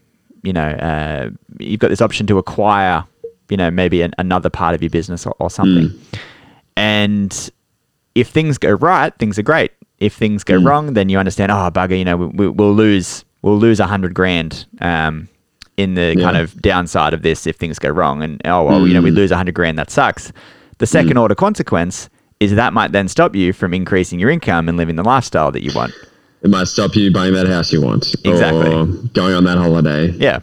you 0.43 0.53
know, 0.53 0.69
uh, 0.69 1.29
you've 1.59 1.79
got 1.79 1.89
this 1.89 2.01
option 2.01 2.27
to 2.27 2.37
acquire, 2.37 3.03
you 3.49 3.57
know, 3.57 3.71
maybe 3.71 4.01
an, 4.01 4.13
another 4.17 4.49
part 4.49 4.75
of 4.75 4.81
your 4.81 4.89
business 4.89 5.25
or, 5.25 5.35
or 5.39 5.49
something. 5.49 5.89
And 6.77 7.51
if 8.15 8.29
things 8.29 8.57
go 8.57 8.71
right, 8.71 9.13
things 9.17 9.39
are 9.39 9.43
great. 9.43 9.71
If 9.99 10.13
things 10.13 10.43
go 10.43 10.57
wrong, 10.57 10.93
then 10.93 11.09
you 11.09 11.17
understand. 11.17 11.51
Oh, 11.51 11.69
bugger, 11.71 11.97
you 11.97 12.05
know, 12.05 12.17
we, 12.17 12.25
we, 12.27 12.47
we'll 12.49 12.73
lose, 12.73 13.23
we'll 13.41 13.57
lose 13.57 13.79
a 13.79 13.87
hundred 13.87 14.13
grand 14.13 14.65
um, 14.81 15.29
in 15.77 15.95
the 15.95 16.15
kind 16.17 16.37
of 16.37 16.61
downside 16.61 17.13
of 17.13 17.21
this 17.21 17.47
if 17.47 17.55
things 17.55 17.79
go 17.79 17.89
wrong. 17.89 18.21
And 18.21 18.41
oh, 18.45 18.63
well, 18.63 18.87
you 18.87 18.93
know, 18.93 19.01
we 19.01 19.11
lose 19.11 19.31
a 19.31 19.37
hundred 19.37 19.55
grand. 19.55 19.79
That 19.79 19.89
sucks. 19.89 20.31
The 20.79 20.87
second 20.87 21.17
order 21.17 21.35
consequence 21.35 22.09
is 22.39 22.53
that 22.55 22.73
might 22.73 22.91
then 22.91 23.07
stop 23.07 23.35
you 23.35 23.53
from 23.53 23.73
increasing 23.73 24.19
your 24.19 24.29
income 24.29 24.67
and 24.67 24.77
living 24.77 24.97
the 24.97 25.03
lifestyle 25.03 25.51
that 25.51 25.63
you 25.63 25.71
want. 25.73 25.93
It 26.43 26.49
might 26.49 26.67
stop 26.67 26.95
you 26.95 27.11
buying 27.11 27.33
that 27.33 27.47
house 27.47 27.71
you 27.71 27.81
want, 27.81 28.13
Exactly. 28.25 28.67
or 28.73 28.85
going 29.13 29.33
on 29.33 29.43
that 29.45 29.57
holiday, 29.57 30.11
Yeah. 30.11 30.39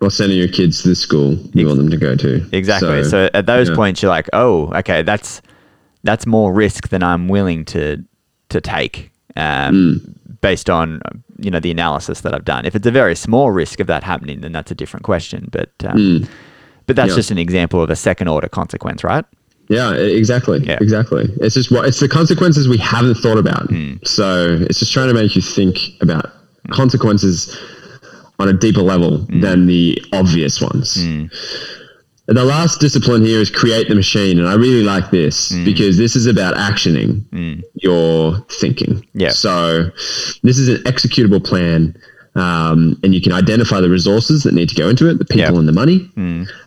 or 0.00 0.10
sending 0.10 0.38
your 0.38 0.48
kids 0.48 0.82
to 0.82 0.88
the 0.88 0.94
school 0.94 1.38
you 1.54 1.66
want 1.66 1.78
them 1.78 1.90
to 1.90 1.96
go 1.96 2.14
to. 2.16 2.44
Exactly. 2.52 3.04
So, 3.04 3.30
at 3.34 3.46
those 3.46 3.68
yeah. 3.70 3.74
points, 3.76 4.02
you're 4.02 4.10
like, 4.10 4.28
oh, 4.32 4.70
okay, 4.76 5.02
that's 5.02 5.40
that's 6.02 6.26
more 6.26 6.52
risk 6.52 6.88
than 6.90 7.02
I'm 7.02 7.28
willing 7.28 7.64
to 7.66 8.04
to 8.50 8.60
take, 8.60 9.10
um, 9.36 9.74
Mm. 9.74 10.40
based 10.42 10.68
on 10.68 11.00
you 11.40 11.50
know 11.50 11.58
the 11.60 11.70
analysis 11.70 12.20
that 12.20 12.34
I've 12.34 12.44
done. 12.44 12.66
If 12.66 12.74
it's 12.76 12.86
a 12.86 12.90
very 12.90 13.16
small 13.16 13.50
risk 13.50 13.80
of 13.80 13.86
that 13.86 14.02
happening, 14.04 14.40
then 14.42 14.52
that's 14.52 14.70
a 14.70 14.74
different 14.74 15.04
question. 15.04 15.48
But 15.50 15.70
um, 15.84 16.28
but 16.86 16.96
that's 16.96 17.08
Mm. 17.08 17.10
Yeah. 17.12 17.16
just 17.16 17.30
an 17.30 17.38
example 17.38 17.82
of 17.82 17.88
a 17.90 17.96
second 17.96 18.28
order 18.28 18.48
consequence, 18.48 19.02
right? 19.02 19.24
Yeah, 19.68 19.94
exactly. 19.94 20.58
Yeah. 20.64 20.78
Exactly. 20.80 21.28
It's 21.40 21.54
just 21.54 21.70
what 21.70 21.86
it's 21.86 22.00
the 22.00 22.08
consequences 22.08 22.68
we 22.68 22.76
haven't 22.78 23.14
thought 23.16 23.38
about. 23.38 23.68
Hmm. 23.68 23.94
So 24.04 24.58
it's 24.68 24.78
just 24.78 24.92
trying 24.92 25.08
to 25.08 25.14
make 25.14 25.34
you 25.36 25.42
think 25.42 25.78
about 26.00 26.30
consequences 26.70 27.56
on 28.38 28.48
a 28.48 28.52
deeper 28.52 28.82
level 28.82 29.18
Hmm. 29.18 29.40
than 29.40 29.66
the 29.66 30.02
obvious 30.12 30.60
ones. 30.60 30.98
The 32.26 32.42
last 32.42 32.80
discipline 32.80 33.22
here 33.22 33.38
is 33.40 33.50
create 33.50 33.88
the 33.88 33.94
machine, 33.94 34.38
and 34.38 34.48
I 34.48 34.54
really 34.54 34.82
like 34.82 35.10
this 35.10 35.50
Hmm. 35.50 35.64
because 35.64 35.98
this 35.98 36.16
is 36.16 36.26
about 36.26 36.54
actioning 36.56 37.62
your 37.74 38.44
thinking. 38.50 39.04
Yeah. 39.14 39.30
So 39.30 39.90
this 40.42 40.58
is 40.58 40.68
an 40.68 40.82
executable 40.84 41.42
plan, 41.44 41.94
um, 42.36 42.98
and 43.04 43.14
you 43.14 43.20
can 43.20 43.32
identify 43.32 43.80
the 43.80 43.88
resources 43.88 44.42
that 44.42 44.54
need 44.54 44.68
to 44.68 44.74
go 44.74 44.88
into 44.88 45.08
it, 45.08 45.18
the 45.18 45.24
people 45.24 45.52
Yeah. 45.54 45.58
and 45.60 45.68
the 45.68 45.72
money, 45.72 46.10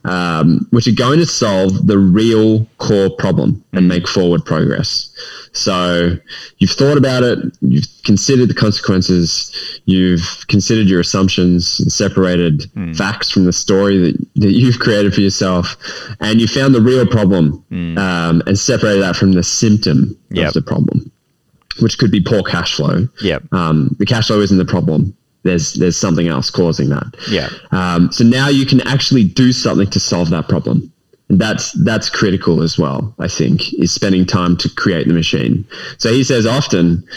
um, 0.05 0.65
which 0.71 0.87
are 0.87 0.91
going 0.93 1.19
to 1.19 1.25
solve 1.25 1.87
the 1.87 1.97
real 1.97 2.65
core 2.77 3.09
problem 3.09 3.63
and 3.73 3.87
make 3.87 4.07
forward 4.07 4.45
progress. 4.45 5.09
So 5.53 6.15
you've 6.59 6.71
thought 6.71 6.97
about 6.97 7.23
it, 7.23 7.39
you've 7.61 7.87
considered 8.05 8.47
the 8.49 8.53
consequences, 8.53 9.51
you've 9.85 10.45
considered 10.47 10.87
your 10.87 10.99
assumptions, 11.01 11.79
and 11.79 11.91
separated 11.91 12.69
facts 12.95 13.29
from 13.29 13.45
the 13.45 13.53
story 13.53 13.97
that, 13.97 14.27
that 14.35 14.51
you've 14.51 14.79
created 14.79 15.13
for 15.13 15.21
yourself, 15.21 15.75
and 16.19 16.39
you 16.39 16.47
found 16.47 16.75
the 16.75 16.81
real 16.81 17.05
problem 17.05 17.63
um, 17.97 18.41
and 18.45 18.57
separated 18.57 19.01
that 19.01 19.15
from 19.15 19.33
the 19.33 19.43
symptom 19.43 20.15
Yep. 20.29 20.47
of 20.49 20.53
the 20.53 20.61
problem, 20.61 21.09
which 21.79 21.97
could 21.97 22.11
be 22.11 22.21
poor 22.21 22.43
cash 22.43 22.75
flow. 22.75 23.07
Yep. 23.21 23.43
Um, 23.53 23.95
the 23.97 24.05
cash 24.05 24.27
flow 24.27 24.41
isn't 24.41 24.57
the 24.57 24.65
problem. 24.65 25.15
There's 25.47 25.73
there's 25.73 25.97
something 25.97 26.27
else 26.27 26.49
causing 26.49 26.89
that. 26.89 27.15
Yeah. 27.29 27.49
Um, 27.71 28.11
so 28.11 28.23
now 28.23 28.49
you 28.49 28.65
can 28.65 28.81
actually 28.81 29.23
do 29.23 29.53
something 29.53 29.89
to 29.89 29.99
solve 29.99 30.29
that 30.31 30.49
problem. 30.49 30.91
And 31.29 31.39
that's 31.39 31.71
that's 31.83 32.09
critical 32.09 32.61
as 32.61 32.77
well. 32.77 33.15
I 33.17 33.27
think 33.27 33.73
is 33.75 33.93
spending 33.93 34.25
time 34.25 34.57
to 34.57 34.69
create 34.69 35.07
the 35.07 35.13
machine. 35.13 35.65
So 35.97 36.11
he 36.11 36.23
says 36.23 36.45
often 36.45 37.07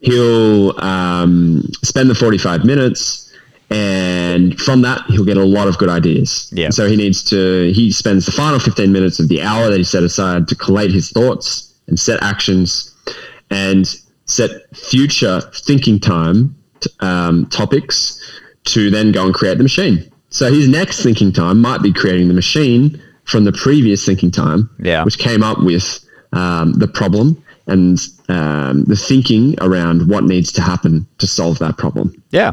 he'll 0.00 0.78
um, 0.80 1.62
spend 1.82 2.10
the 2.10 2.14
45 2.14 2.64
minutes, 2.64 3.32
and 3.70 4.58
from 4.60 4.82
that 4.82 5.04
he'll 5.08 5.24
get 5.24 5.36
a 5.36 5.44
lot 5.44 5.68
of 5.68 5.78
good 5.78 5.88
ideas. 5.88 6.48
Yeah. 6.52 6.70
So 6.70 6.86
he 6.86 6.96
needs 6.96 7.24
to 7.30 7.72
he 7.72 7.90
spends 7.90 8.26
the 8.26 8.32
final 8.32 8.60
15 8.60 8.92
minutes 8.92 9.18
of 9.18 9.28
the 9.28 9.42
hour 9.42 9.68
that 9.68 9.78
he 9.78 9.84
set 9.84 10.04
aside 10.04 10.46
to 10.48 10.54
collate 10.54 10.92
his 10.92 11.10
thoughts 11.10 11.74
and 11.88 11.98
set 11.98 12.22
actions, 12.22 12.94
and 13.50 13.86
set 14.26 14.50
future 14.76 15.40
thinking 15.66 15.98
time 15.98 16.54
um, 17.00 17.46
topics 17.46 18.18
to 18.64 18.90
then 18.90 19.12
go 19.12 19.24
and 19.26 19.34
create 19.34 19.56
the 19.58 19.62
machine. 19.64 20.10
So 20.30 20.52
his 20.52 20.68
next 20.68 21.02
thinking 21.02 21.32
time 21.32 21.60
might 21.60 21.82
be 21.82 21.92
creating 21.92 22.28
the 22.28 22.34
machine 22.34 23.00
from 23.24 23.44
the 23.44 23.52
previous 23.52 24.04
thinking 24.04 24.30
time, 24.30 24.68
Yeah. 24.80 25.04
which 25.04 25.18
came 25.18 25.42
up 25.42 25.60
with 25.62 25.98
um, 26.32 26.72
the 26.74 26.86
problem 26.88 27.42
and 27.66 27.98
um, 28.28 28.84
the 28.84 28.96
thinking 28.96 29.54
around 29.60 30.08
what 30.08 30.24
needs 30.24 30.52
to 30.52 30.62
happen 30.62 31.06
to 31.18 31.26
solve 31.26 31.58
that 31.60 31.76
problem. 31.78 32.20
Yeah. 32.30 32.52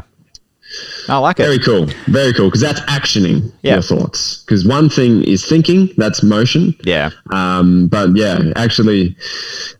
I 1.08 1.16
like 1.18 1.40
it. 1.40 1.44
Very 1.44 1.58
cool. 1.58 1.86
Very 2.08 2.32
cool. 2.34 2.48
Because 2.48 2.60
that's 2.60 2.80
actioning 2.82 3.50
Yeah. 3.62 3.74
your 3.74 3.82
thoughts. 3.82 4.42
Because 4.44 4.66
one 4.66 4.90
thing 4.90 5.22
is 5.24 5.44
thinking, 5.46 5.88
that's 5.96 6.22
motion. 6.22 6.74
yeah. 6.84 7.10
Um, 7.30 7.88
but 7.88 8.14
yeah, 8.14 8.52
actually, 8.56 9.16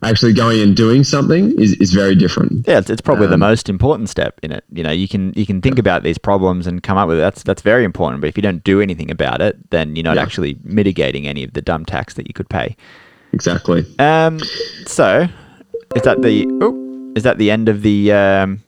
actually 0.01 0.33
going 0.33 0.59
and 0.61 0.75
doing 0.75 1.03
something 1.03 1.53
is, 1.59 1.73
is 1.73 1.93
very 1.93 2.15
different. 2.15 2.67
Yeah, 2.67 2.79
it's, 2.79 2.89
it's 2.89 3.01
probably 3.01 3.27
the 3.27 3.35
Um, 3.35 3.41
most 3.41 3.69
important 3.69 4.09
step 4.09 4.39
in 4.41 4.51
it. 4.51 4.63
You 4.73 4.81
know, 4.83 4.91
you 4.91 5.07
can 5.07 5.33
you 5.35 5.45
can 5.45 5.61
think 5.61 5.77
about 5.77 6.01
these 6.03 6.17
problems 6.17 6.65
and 6.67 6.81
come 6.81 6.97
up 6.97 7.07
with 7.07 7.17
it. 7.17 7.21
That's 7.21 7.43
that's 7.43 7.61
very 7.61 7.83
important. 7.83 8.21
But 8.21 8.27
if 8.27 8.35
you 8.37 8.41
don't 8.43 8.63
do 8.63 8.81
anything 8.81 9.11
about 9.11 9.41
it, 9.41 9.55
then 9.69 9.95
you're 9.95 10.03
not 10.03 10.15
Yeah. 10.15 10.23
actually 10.23 10.57
mitigating 10.63 11.27
any 11.27 11.43
of 11.43 11.53
the 11.53 11.61
dumb 11.61 11.85
tax 11.85 12.15
that 12.15 12.27
you 12.27 12.33
could 12.33 12.49
pay. 12.49 12.75
Exactly. 13.33 13.85
Um, 13.99 14.39
so 14.87 15.27
is 15.95 16.01
that 16.03 16.21
the 16.23 16.47
oh, 16.61 17.11
is 17.15 17.23
that 17.23 17.37
the 17.37 17.51
end 17.51 17.69
of 17.69 17.83
the 17.83 18.11
um, 18.11 18.63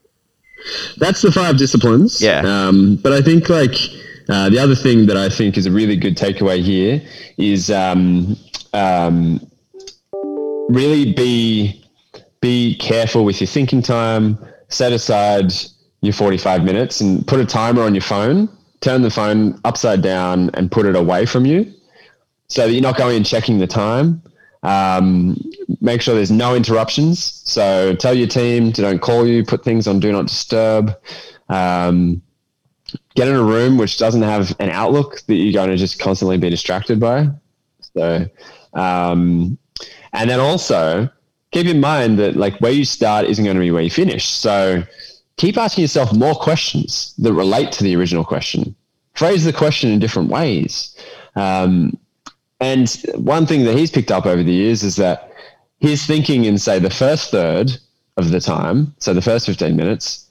That's 0.97 1.22
the 1.22 1.32
five 1.32 1.57
disciplines. 1.57 2.22
Yeah. 2.22 2.41
Um, 2.45 2.97
but 2.97 3.14
I 3.14 3.22
think 3.22 3.49
like 3.49 3.76
uh, 4.30 4.49
the 4.49 4.59
other 4.59 4.76
thing 4.76 5.05
that 5.07 5.18
I 5.18 5.30
think 5.30 5.57
is 5.57 5.66
a 5.66 5.72
really 5.72 5.95
good 5.95 6.16
takeaway 6.18 6.62
here 6.62 7.01
is 7.38 7.70
um, 7.72 8.38
um, 8.74 9.45
really 10.70 11.14
be 11.14 11.84
be 12.41 12.76
careful 12.78 13.24
with 13.24 13.39
your 13.39 13.47
thinking 13.47 13.82
time. 13.82 14.38
Set 14.70 14.93
aside 14.93 15.51
your 16.01 16.14
45 16.14 16.64
minutes 16.64 17.01
and 17.01 17.26
put 17.28 17.39
a 17.39 17.45
timer 17.45 17.84
on 17.84 17.93
your 17.93 18.01
phone. 18.01 18.49
Turn 18.80 19.01
the 19.01 19.12
phone 19.12 19.59
upside 19.64 20.01
down 20.01 20.49
and 20.55 20.72
put 20.72 20.86
it 20.86 20.95
away 20.95 21.26
from 21.26 21.45
you 21.45 21.72
so 22.47 22.68
that 22.68 22.74
you're 22.74 22.82
not 22.82 22.97
going 22.97 23.16
and 23.16 23.26
checking 23.26 23.59
the 23.59 23.68
time. 23.68 24.22
Um, 24.64 25.38
make 25.80 26.01
sure 26.01 26.14
there's 26.16 26.32
no 26.32 26.55
interruptions. 26.55 27.41
So 27.45 27.95
tell 27.95 28.14
your 28.14 28.28
team 28.28 28.72
to 28.74 28.82
don't 28.82 29.01
call 29.01 29.28
you. 29.28 29.43
Put 29.43 29.64
things 29.64 29.88
on 29.88 29.99
do 29.99 30.12
not 30.12 30.28
disturb. 30.28 30.95
Um, 31.49 32.22
get 33.16 33.28
in 33.28 33.36
a 33.36 33.43
room 33.43 33.78
which 33.78 33.97
doesn't 33.97 34.22
have 34.22 34.55
an 34.59 34.70
outlook 34.70 35.22
that 35.28 35.36
you're 35.36 35.53
going 35.53 35.70
to 35.70 35.78
just 35.78 35.99
constantly 35.99 36.38
be 36.38 36.49
distracted 36.49 36.99
by. 36.99 37.30
So, 37.93 38.26
um, 38.74 39.57
and 40.14 40.30
then 40.30 40.39
also 40.39 41.09
keep 41.51 41.68
in 41.68 41.80
mind 41.80 42.20
that 42.20 42.36
like 42.36 42.59
where 42.59 42.72
you 42.72 42.86
start 42.86 43.26
isn't 43.26 43.43
going 43.43 43.55
to 43.55 43.62
be 43.62 43.72
where 43.72 43.84
you 43.84 43.89
finish. 43.89 44.28
So 44.28 44.84
keep 45.38 45.57
asking 45.57 45.84
yourself 45.84 46.14
more 46.14 46.36
questions 46.36 47.14
that 47.18 47.34
relate 47.34 47.72
to 47.74 47.84
the 47.84 47.95
original 47.95 48.24
question. 48.24 48.76
Phrase 49.16 49.43
the 49.43 49.53
question 49.53 49.91
in 49.91 49.99
different 49.99 50.30
ways. 50.30 50.95
Um, 51.36 51.97
and 52.62 52.89
one 53.16 53.47
thing 53.47 53.64
that 53.66 53.76
he's 53.76 53.89
picked 53.89 54.12
up 54.12 54.26
over 54.26 54.43
the 54.43 54.53
years 54.53 54.84
is 54.84 54.95
that 54.97 55.34
his 55.80 56.05
thinking 56.05 56.45
in, 56.45 56.59
say, 56.59 56.78
the 56.78 56.91
first 56.91 57.32
third 57.32 57.72
of 58.18 58.30
the 58.30 58.39
time, 58.39 58.93
so 58.99 59.14
the 59.14 59.22
first 59.22 59.47
15 59.47 59.76
minutes, 59.76 60.30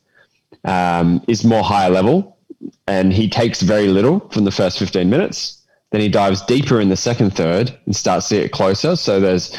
um, 0.65 1.23
is 1.27 1.45
more 1.45 1.65
higher 1.65 1.91
level. 1.91 2.39
And 2.87 3.13
he 3.13 3.29
takes 3.29 3.63
very 3.63 3.89
little 3.89 4.21
from 4.31 4.45
the 4.45 4.51
first 4.53 4.79
15 4.79 5.11
minutes. 5.11 5.61
Then 5.91 6.01
he 6.01 6.09
dives 6.09 6.43
deeper 6.43 6.81
in 6.81 6.89
the 6.89 6.97
second 6.97 7.35
third 7.35 7.77
and 7.85 7.97
starts 7.97 8.29
to 8.29 8.43
get 8.43 8.53
closer. 8.53 8.95
So 8.95 9.19
there's 9.19 9.57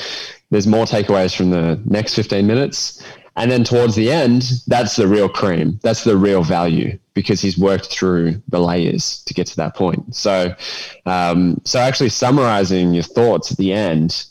there's 0.49 0.67
more 0.67 0.85
takeaways 0.85 1.35
from 1.35 1.49
the 1.49 1.79
next 1.85 2.13
15 2.13 2.45
minutes. 2.45 3.01
And 3.37 3.49
then 3.49 3.63
towards 3.63 3.95
the 3.95 4.11
end, 4.11 4.51
that's 4.67 4.97
the 4.97 5.07
real 5.07 5.29
cream. 5.29 5.79
That's 5.83 6.03
the 6.03 6.17
real 6.17 6.43
value 6.43 6.97
because 7.13 7.41
he's 7.41 7.57
worked 7.57 7.85
through 7.85 8.41
the 8.49 8.59
layers 8.59 9.23
to 9.23 9.33
get 9.33 9.47
to 9.47 9.55
that 9.57 9.75
point. 9.75 10.15
So, 10.15 10.53
um, 11.05 11.61
so 11.63 11.79
actually 11.79 12.09
summarizing 12.09 12.93
your 12.93 13.03
thoughts 13.03 13.51
at 13.51 13.57
the 13.57 13.73
end 13.73 14.25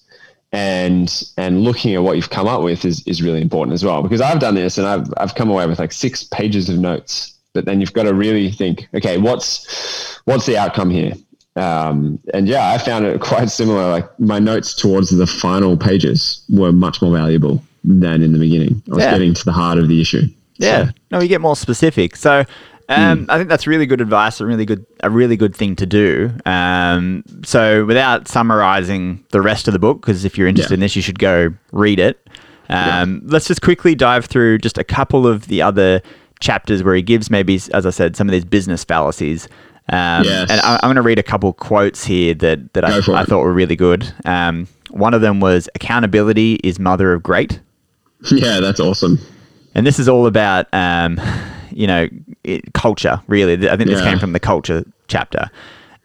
and 0.52 1.22
and 1.36 1.62
looking 1.62 1.94
at 1.94 2.02
what 2.02 2.16
you've 2.16 2.30
come 2.30 2.48
up 2.48 2.62
with 2.62 2.84
is, 2.84 3.06
is 3.06 3.22
really 3.22 3.40
important 3.40 3.72
as 3.72 3.84
well. 3.84 4.02
Because 4.02 4.20
I've 4.20 4.40
done 4.40 4.54
this 4.54 4.76
and 4.76 4.86
I've 4.86 5.06
I've 5.16 5.34
come 5.34 5.50
away 5.50 5.66
with 5.66 5.78
like 5.78 5.92
six 5.92 6.24
pages 6.24 6.68
of 6.68 6.78
notes. 6.78 7.34
But 7.52 7.64
then 7.64 7.80
you've 7.80 7.92
got 7.92 8.04
to 8.04 8.14
really 8.14 8.50
think, 8.50 8.88
okay, 8.94 9.16
what's 9.18 10.20
what's 10.24 10.46
the 10.46 10.58
outcome 10.58 10.90
here? 10.90 11.14
Um, 11.56 12.20
and 12.32 12.46
yeah, 12.46 12.70
I 12.70 12.78
found 12.78 13.06
it 13.06 13.20
quite 13.20 13.50
similar. 13.50 13.88
Like 13.88 14.20
my 14.20 14.38
notes 14.38 14.74
towards 14.74 15.10
the 15.10 15.26
final 15.26 15.76
pages 15.76 16.44
were 16.50 16.72
much 16.72 17.00
more 17.00 17.12
valuable 17.12 17.62
than 17.84 18.22
in 18.22 18.32
the 18.32 18.38
beginning. 18.38 18.82
I 18.90 18.94
was 18.94 19.04
Yeah. 19.04 19.12
getting 19.12 19.34
to 19.34 19.44
the 19.44 19.52
heart 19.52 19.78
of 19.78 19.88
the 19.88 20.00
issue. 20.00 20.22
Yeah. 20.58 20.86
So, 20.86 20.92
No, 21.12 21.20
you 21.20 21.28
get 21.28 21.40
more 21.40 21.56
specific. 21.56 22.16
So 22.16 22.44
um, 22.88 23.26
I 23.28 23.36
think 23.38 23.48
that's 23.48 23.66
really 23.68 23.86
good 23.86 24.00
advice, 24.00 24.40
a 24.40 24.46
really 24.46 24.66
good 24.66 24.84
a 25.02 25.08
really 25.10 25.36
good 25.36 25.54
thing 25.54 25.76
to 25.76 25.86
do. 25.86 26.30
Um, 26.44 27.22
so 27.44 27.84
without 27.84 28.26
summarizing 28.28 29.24
the 29.30 29.40
rest 29.40 29.68
of 29.68 29.72
the 29.72 29.78
book, 29.78 30.00
because 30.00 30.24
if 30.24 30.36
you're 30.36 30.48
interested 30.48 30.72
Yeah. 30.72 30.74
in 30.74 30.80
this, 30.80 30.96
you 30.96 31.02
should 31.02 31.18
go 31.18 31.54
read 31.72 31.98
it. 32.00 32.28
Um, 32.68 33.22
Let's 33.24 33.46
just 33.48 33.62
quickly 33.62 33.94
dive 33.94 34.26
through 34.26 34.58
just 34.58 34.76
a 34.78 34.84
couple 34.84 35.26
of 35.26 35.46
the 35.48 35.62
other 35.62 36.02
chapters 36.40 36.82
where 36.82 36.94
he 36.94 37.02
gives 37.02 37.30
maybe, 37.30 37.60
as 37.72 37.86
I 37.86 37.90
said, 37.90 38.16
some 38.16 38.28
of 38.28 38.32
these 38.32 38.44
business 38.44 38.84
fallacies. 38.84 39.48
Um, 39.88 40.24
Yes. 40.24 40.50
And 40.50 40.60
I, 40.60 40.74
I'm 40.82 40.88
going 40.88 40.96
to 40.96 41.02
read 41.02 41.18
a 41.18 41.22
couple 41.22 41.52
quotes 41.52 42.04
here 42.04 42.34
that, 42.34 42.72
that 42.74 42.84
I, 42.84 42.98
I 42.98 43.24
thought 43.24 43.40
were 43.42 43.52
really 43.52 43.76
good. 43.76 44.12
Um, 44.24 44.68
one 44.90 45.14
of 45.14 45.20
them 45.20 45.40
was 45.40 45.68
accountability 45.74 46.54
is 46.64 46.78
mother 46.78 47.12
of 47.12 47.22
great. 47.22 47.60
yeah, 48.30 48.60
that's 48.60 48.80
awesome. 48.80 49.18
And 49.74 49.86
this 49.86 49.98
is 49.98 50.08
all 50.08 50.26
about, 50.26 50.66
um, 50.72 51.20
you 51.70 51.86
know, 51.86 52.08
it, 52.44 52.72
culture, 52.74 53.20
really. 53.28 53.68
I 53.68 53.76
think 53.76 53.88
this 53.88 54.00
Yeah. 54.00 54.10
came 54.10 54.18
from 54.18 54.32
the 54.32 54.40
culture 54.40 54.84
chapter. 55.08 55.50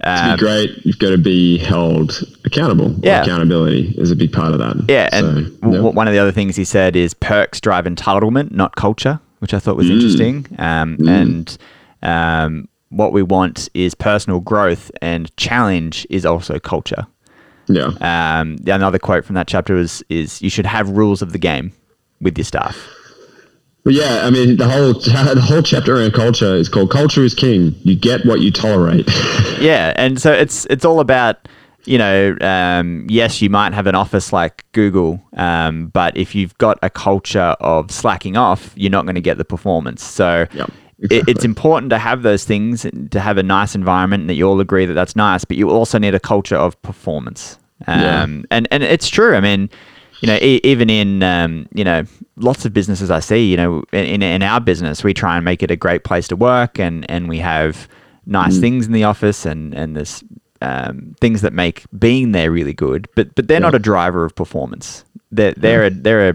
To 0.03 0.09
Um, 0.31 0.35
be 0.35 0.39
great, 0.39 0.69
you've 0.85 0.99
got 0.99 1.09
to 1.11 1.17
be 1.17 1.57
held 1.57 2.21
accountable. 2.43 2.93
Yeah. 3.01 3.23
Accountability 3.23 3.95
is 3.97 4.11
a 4.11 4.15
big 4.15 4.31
part 4.33 4.53
of 4.53 4.59
that. 4.59 4.75
yeah, 4.89 5.09
and 5.13 5.45
So, 5.47 5.51
w- 5.71 5.83
one 5.93 6.07
of 6.07 6.13
the 6.13 6.19
other 6.19 6.31
things 6.33 6.55
he 6.57 6.65
said 6.65 6.95
is 6.95 7.13
perks 7.13 7.59
drive 7.61 7.85
entitlement, 7.85 8.51
not 8.51 8.75
culture, 8.75 9.19
which 9.39 9.53
I 9.53 9.59
thought 9.59 9.77
was 9.77 9.89
interesting. 9.89 10.45
Um, 10.59 10.97
And 11.07 11.57
um, 12.03 12.67
what 12.89 13.13
we 13.13 13.23
want 13.23 13.69
is 13.73 13.95
personal 13.95 14.41
growth, 14.41 14.91
and 15.01 15.35
challenge 15.37 16.05
is 16.09 16.25
also 16.25 16.59
culture. 16.59 17.07
yeah. 17.67 17.91
Um, 18.01 18.57
another 18.67 18.99
quote 18.99 19.25
from 19.25 19.33
that 19.35 19.47
chapter 19.47 19.73
was 19.75 20.03
is 20.09 20.39
you 20.41 20.49
should 20.51 20.67
have 20.67 20.89
rules 20.89 21.21
of 21.23 21.31
the 21.31 21.39
game 21.39 21.71
with 22.21 22.37
your 22.37 22.45
staff. 22.45 22.77
But 23.83 23.93
yeah, 23.93 24.21
I 24.25 24.31
mean, 24.31 24.57
the 24.57 24.67
whole 24.67 24.93
the 25.35 25.41
whole 25.41 25.61
chapter 25.61 25.95
around 25.97 26.13
culture 26.13 26.55
is 26.55 26.69
called 26.69 26.89
"Culture 26.91 27.23
is 27.23 27.33
King." 27.35 27.75
You 27.83 27.95
get 27.95 28.25
what 28.25 28.39
you 28.41 28.51
tolerate. 28.51 29.07
Yeah, 29.61 29.93
and 29.95 30.19
so 30.21 30.33
it's 30.33 30.65
it's 30.69 30.83
all 30.83 30.99
about 30.99 31.47
you 31.85 31.97
know 31.97 32.35
um, 32.41 33.07
yes 33.09 33.41
you 33.41 33.49
might 33.49 33.73
have 33.73 33.87
an 33.87 33.95
office 33.95 34.33
like 34.33 34.65
Google, 34.73 35.21
um, 35.37 35.87
but 35.87 36.15
if 36.17 36.35
you've 36.35 36.55
got 36.57 36.77
a 36.83 36.89
culture 36.89 37.55
of 37.61 37.89
slacking 37.89 38.35
off, 38.37 38.73
you're 38.75 38.91
not 38.91 39.05
going 39.05 39.15
to 39.15 39.21
get 39.21 39.37
the 39.37 39.45
performance. 39.45 40.03
So. 40.03 40.45
Yep, 40.53 40.71
it- 41.09 41.23
It's 41.27 41.43
important 41.45 41.89
to 41.91 41.97
have 41.99 42.21
those 42.23 42.43
things, 42.45 42.85
to 43.11 43.19
have 43.19 43.37
a 43.37 43.43
nice 43.43 43.75
environment, 43.75 44.21
and 44.21 44.29
that 44.29 44.35
you 44.35 44.47
all 44.47 44.59
agree 44.61 44.85
that 44.85 44.93
that's 44.93 45.15
nice. 45.15 45.43
But 45.45 45.57
you 45.57 45.69
also 45.69 45.97
need 45.99 46.15
a 46.15 46.19
culture 46.19 46.55
of 46.57 46.81
performance, 46.81 47.57
um, 47.87 48.01
Yeah. 48.01 48.23
and 48.51 48.67
and 48.71 48.81
it's 48.83 49.07
true. 49.09 49.35
I 49.35 49.41
mean, 49.41 49.69
you 50.21 50.27
know, 50.27 50.35
e- 50.41 50.61
even 50.63 50.89
in 50.89 51.23
um, 51.23 51.67
you 51.73 51.83
know 51.83 52.03
lots 52.37 52.65
of 52.65 52.73
businesses 52.73 53.09
I 53.11 53.19
see, 53.19 53.49
you 53.49 53.57
know, 53.57 53.83
in 53.91 54.21
in 54.21 54.43
our 54.43 54.59
business, 54.59 55.03
we 55.03 55.13
try 55.13 55.35
and 55.35 55.45
make 55.45 55.63
it 55.63 55.71
a 55.71 55.75
great 55.75 56.03
place 56.03 56.27
to 56.29 56.35
work, 56.35 56.79
and 56.79 57.09
and 57.09 57.29
we 57.29 57.39
have 57.39 57.87
nice 58.25 58.57
things 58.59 58.85
in 58.87 58.91
the 58.93 59.03
office, 59.03 59.45
and 59.45 59.73
and 59.73 59.95
there's 59.95 60.23
um, 60.61 61.15
things 61.21 61.41
that 61.41 61.53
make 61.53 61.83
being 61.97 62.31
there 62.31 62.51
really 62.51 62.73
good. 62.73 63.07
But 63.15 63.35
but 63.35 63.47
they're 63.47 63.59
not 63.59 63.75
a 63.75 63.79
driver 63.79 64.25
of 64.25 64.35
performance. 64.35 65.03
They're 65.31 65.53
they're 65.53 65.85
a, 65.85 65.89
they're 65.89 66.29
a, 66.29 66.33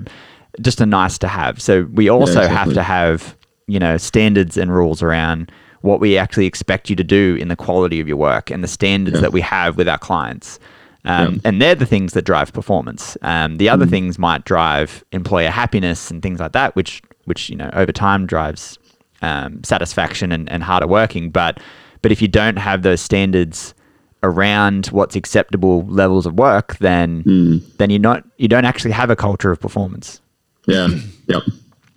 just 0.61 0.81
a 0.81 0.87
nice 0.87 1.19
to 1.19 1.29
have. 1.29 1.61
So 1.61 1.85
we 1.93 2.09
also 2.09 2.43
have 2.43 2.69
exactly. 2.69 2.75
to 2.75 2.83
have 2.83 3.37
you 3.67 3.79
know 3.79 3.97
standards 3.97 4.57
and 4.57 4.73
rules 4.73 5.03
around 5.03 5.51
what 5.83 5.99
we 5.99 6.19
actually 6.19 6.45
expect 6.45 6.91
you 6.91 6.97
to 6.97 7.05
do 7.05 7.37
in 7.41 7.49
the 7.49 7.57
quality 7.57 8.01
of 8.01 8.07
your 8.09 8.19
work 8.19 8.51
and 8.51 8.63
the 8.63 8.69
standards 8.69 9.17
Yeah. 9.17 9.23
that 9.23 9.33
we 9.33 9.41
have 9.41 9.79
with 9.79 9.89
our 9.89 9.97
clients. 9.99 10.59
Um. 11.05 11.41
And 11.45 11.63
they're 11.63 11.75
the 11.75 11.87
things 11.87 12.13
that 12.13 12.23
drive 12.23 12.53
performance. 12.53 13.17
Um, 13.23 13.57
the 13.57 13.69
other 13.69 13.87
things 13.87 14.19
might 14.19 14.45
drive 14.45 15.03
employer 15.13 15.51
happiness 15.51 16.11
and 16.11 16.23
things 16.23 16.41
like 16.41 16.53
that, 16.53 16.77
which 16.77 17.03
which 17.25 17.49
you 17.49 17.57
know 17.57 17.71
over 17.73 17.93
time 17.93 18.27
drives 18.27 18.79
um, 19.23 19.63
satisfaction 19.65 20.33
and, 20.33 20.51
and 20.51 20.63
harder 20.63 20.87
working. 20.87 21.31
But 21.31 21.61
but 22.03 22.13
if 22.13 22.21
you 22.21 22.29
don't 22.29 22.57
have 22.57 22.83
those 22.83 23.01
standards 23.01 23.75
around 24.23 24.87
what's 24.89 25.17
acceptable 25.17 25.87
levels 25.87 26.27
of 26.27 26.35
work, 26.35 26.77
then 26.79 27.23
then 27.79 27.91
you're 27.91 27.99
not 27.99 28.25
you 28.37 28.49
don't 28.49 28.65
actually 28.65 28.93
have 28.93 29.11
a 29.11 29.17
culture 29.17 29.51
of 29.51 29.61
performance. 29.61 30.21
Yeah. 30.67 30.89
Yep. 31.29 31.43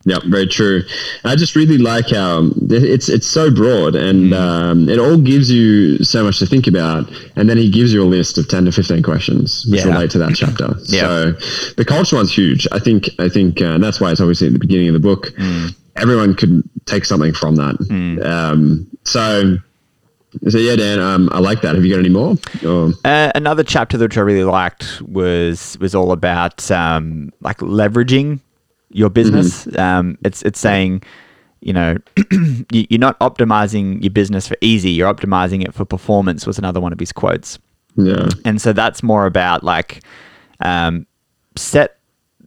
Yep. 0.06 0.24
Very 0.26 0.48
true. 0.48 0.84
I 1.24 1.36
just 1.38 1.56
really 1.56 1.78
like 1.78 2.10
how 2.10 2.50
it's 2.70 3.08
it's 3.08 3.26
so 3.28 3.50
broad 3.50 3.96
and 3.96 4.34
um, 4.34 4.90
it 4.90 5.00
all 5.00 5.18
gives 5.18 5.50
you 5.50 5.98
so 6.04 6.24
much 6.26 6.40
to 6.40 6.46
think 6.46 6.68
about. 6.68 7.10
And 7.38 7.50
then 7.50 7.58
he 7.58 7.70
gives 7.72 7.94
you 7.94 8.04
a 8.04 8.10
list 8.18 8.38
of 8.38 8.48
ten 8.50 8.66
to 8.66 8.72
fifteen 8.74 9.02
questions 9.02 9.66
which 9.70 9.80
Yeah. 9.86 9.94
relate 9.94 10.12
to 10.12 10.18
that 10.20 10.36
chapter. 10.36 10.76
Yeah. 10.88 11.02
So 11.02 11.32
the 11.78 11.86
culture 11.86 12.18
one's 12.18 12.34
huge. 12.36 12.68
I 12.72 12.80
think. 12.80 13.10
I 13.20 13.30
think 13.30 13.62
uh, 13.62 13.78
that's 13.78 14.02
why 14.02 14.12
it's 14.12 14.20
obviously 14.20 14.48
at 14.48 14.54
the 14.54 14.60
beginning 14.60 14.90
of 14.90 14.94
the 14.94 15.00
book. 15.00 15.32
Everyone 15.96 16.34
could 16.36 16.64
take 16.86 17.06
something 17.06 17.34
from 17.34 17.56
that. 17.56 17.76
Um, 18.26 18.88
so. 19.04 19.58
So 20.50 20.58
yeah, 20.58 20.76
Dan, 20.76 21.00
um, 21.00 21.30
I 21.32 21.38
like 21.38 21.62
that. 21.62 21.76
Have 21.76 21.86
you 21.86 21.92
got 21.94 22.00
any 22.00 22.10
more? 22.10 22.36
Or, 22.66 22.92
Uh, 23.06 23.32
another 23.36 23.62
chapter 23.64 24.00
that 24.00 24.18
I 24.18 24.22
really 24.22 24.44
liked 24.44 25.00
was 25.04 25.78
was 25.80 25.94
all 25.94 26.12
about 26.12 26.72
um, 26.72 27.32
like 27.42 27.60
leveraging 27.60 28.40
your 28.94 29.10
business. 29.10 29.68
Um, 29.78 30.18
it's 30.24 30.42
it's 30.44 30.60
saying, 30.60 31.04
you 31.62 31.74
know, 31.74 31.98
you- 32.72 32.88
you're 32.90 33.00
not 33.00 33.20
optimizing 33.20 34.02
your 34.04 34.12
business 34.12 34.48
for 34.48 34.56
easy. 34.62 34.92
You're 34.92 35.14
optimizing 35.14 35.64
it 35.64 35.74
for 35.74 35.86
performance. 35.86 36.48
Was 36.48 36.58
another 36.58 36.80
one 36.80 36.94
of 36.94 37.00
his 37.00 37.12
quotes. 37.12 37.60
yeah. 37.96 38.30
And 38.46 38.62
so 38.62 38.74
that's 38.74 39.04
more 39.04 39.26
about 39.26 39.64
like 39.64 40.04
um, 40.60 41.06
set. 41.56 41.98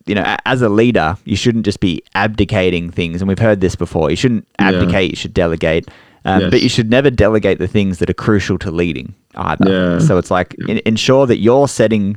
You 0.08 0.14
know, 0.14 0.36
as 0.46 0.62
a 0.62 0.68
leader, 0.68 1.16
you 1.24 1.34
shouldn't 1.34 1.64
just 1.64 1.80
be 1.80 2.00
abdicating 2.14 2.90
things. 2.92 3.20
And 3.20 3.26
we've 3.28 3.40
heard 3.40 3.60
this 3.60 3.74
before. 3.74 4.08
You 4.08 4.14
shouldn't 4.16 4.46
Yeah. 4.60 4.68
abdicate. 4.68 5.10
You 5.10 5.16
should 5.16 5.34
delegate. 5.34 5.88
Um, 6.24 6.42
Yes. 6.42 6.50
But 6.52 6.62
you 6.62 6.68
should 6.68 6.90
never 6.90 7.10
delegate 7.10 7.58
the 7.58 7.66
things 7.66 7.98
that 7.98 8.08
are 8.08 8.14
crucial 8.14 8.56
to 8.58 8.70
leading 8.70 9.14
either. 9.34 9.68
Yeah. 9.68 9.98
So 9.98 10.16
it's 10.18 10.30
like 10.30 10.54
in, 10.68 10.80
ensure 10.86 11.26
that 11.26 11.38
you're 11.38 11.66
setting 11.66 12.16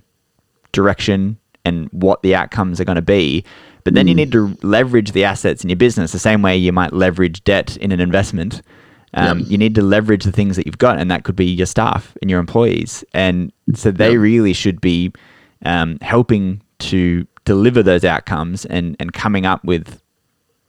direction 0.71 1.37
and 1.65 1.87
what 1.91 2.21
the 2.21 2.35
outcomes 2.35 2.79
are 2.79 2.85
going 2.85 2.95
to 2.95 3.01
be. 3.01 3.43
But 3.83 3.93
then 3.93 4.07
you 4.07 4.15
need 4.15 4.31
to 4.33 4.57
leverage 4.61 5.11
the 5.13 5.23
assets 5.23 5.63
in 5.63 5.69
your 5.69 5.77
business 5.77 6.11
the 6.11 6.19
same 6.19 6.41
way 6.41 6.55
you 6.57 6.71
might 6.71 6.93
leverage 6.93 7.43
debt 7.43 7.77
in 7.77 7.91
an 7.91 7.99
investment. 7.99 8.61
Um, 9.13 9.39
Yep. 9.39 9.47
You 9.49 9.57
need 9.57 9.75
to 9.75 9.81
leverage 9.81 10.23
the 10.25 10.31
things 10.31 10.55
that 10.55 10.65
you've 10.65 10.77
got, 10.77 10.99
and 10.99 11.09
that 11.09 11.23
could 11.23 11.35
be 11.35 11.45
your 11.45 11.65
staff 11.65 12.15
and 12.21 12.29
your 12.29 12.39
employees. 12.39 13.03
And 13.13 13.51
so 13.73 13.89
they 13.91 14.11
Yep. 14.11 14.19
really 14.19 14.53
should 14.53 14.79
be 14.81 15.11
um, 15.65 15.97
helping 16.01 16.61
to 16.79 17.25
deliver 17.45 17.81
those 17.81 18.03
outcomes 18.05 18.65
and, 18.65 18.95
and 18.99 19.11
coming 19.13 19.45
up 19.45 19.63
with 19.65 20.01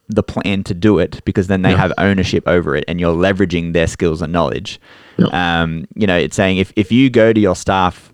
the 0.09 0.23
plan 0.23 0.63
to 0.63 0.73
do 0.73 0.99
it 0.99 1.21
because 1.23 1.47
then 1.47 1.61
they 1.61 1.69
Yeah. 1.71 1.77
have 1.77 1.93
ownership 1.97 2.43
over 2.47 2.75
it 2.75 2.83
and 2.87 2.99
you're 2.99 3.15
leveraging 3.15 3.71
their 3.73 3.87
skills 3.87 4.21
and 4.21 4.33
knowledge. 4.33 4.79
Yep. 5.17 5.33
Um, 5.33 5.85
you 5.95 6.05
know, 6.07 6.17
it's 6.17 6.35
saying 6.35 6.57
if, 6.57 6.73
if 6.75 6.91
you 6.91 7.09
go 7.09 7.31
to 7.31 7.39
your 7.39 7.55
staff 7.55 8.11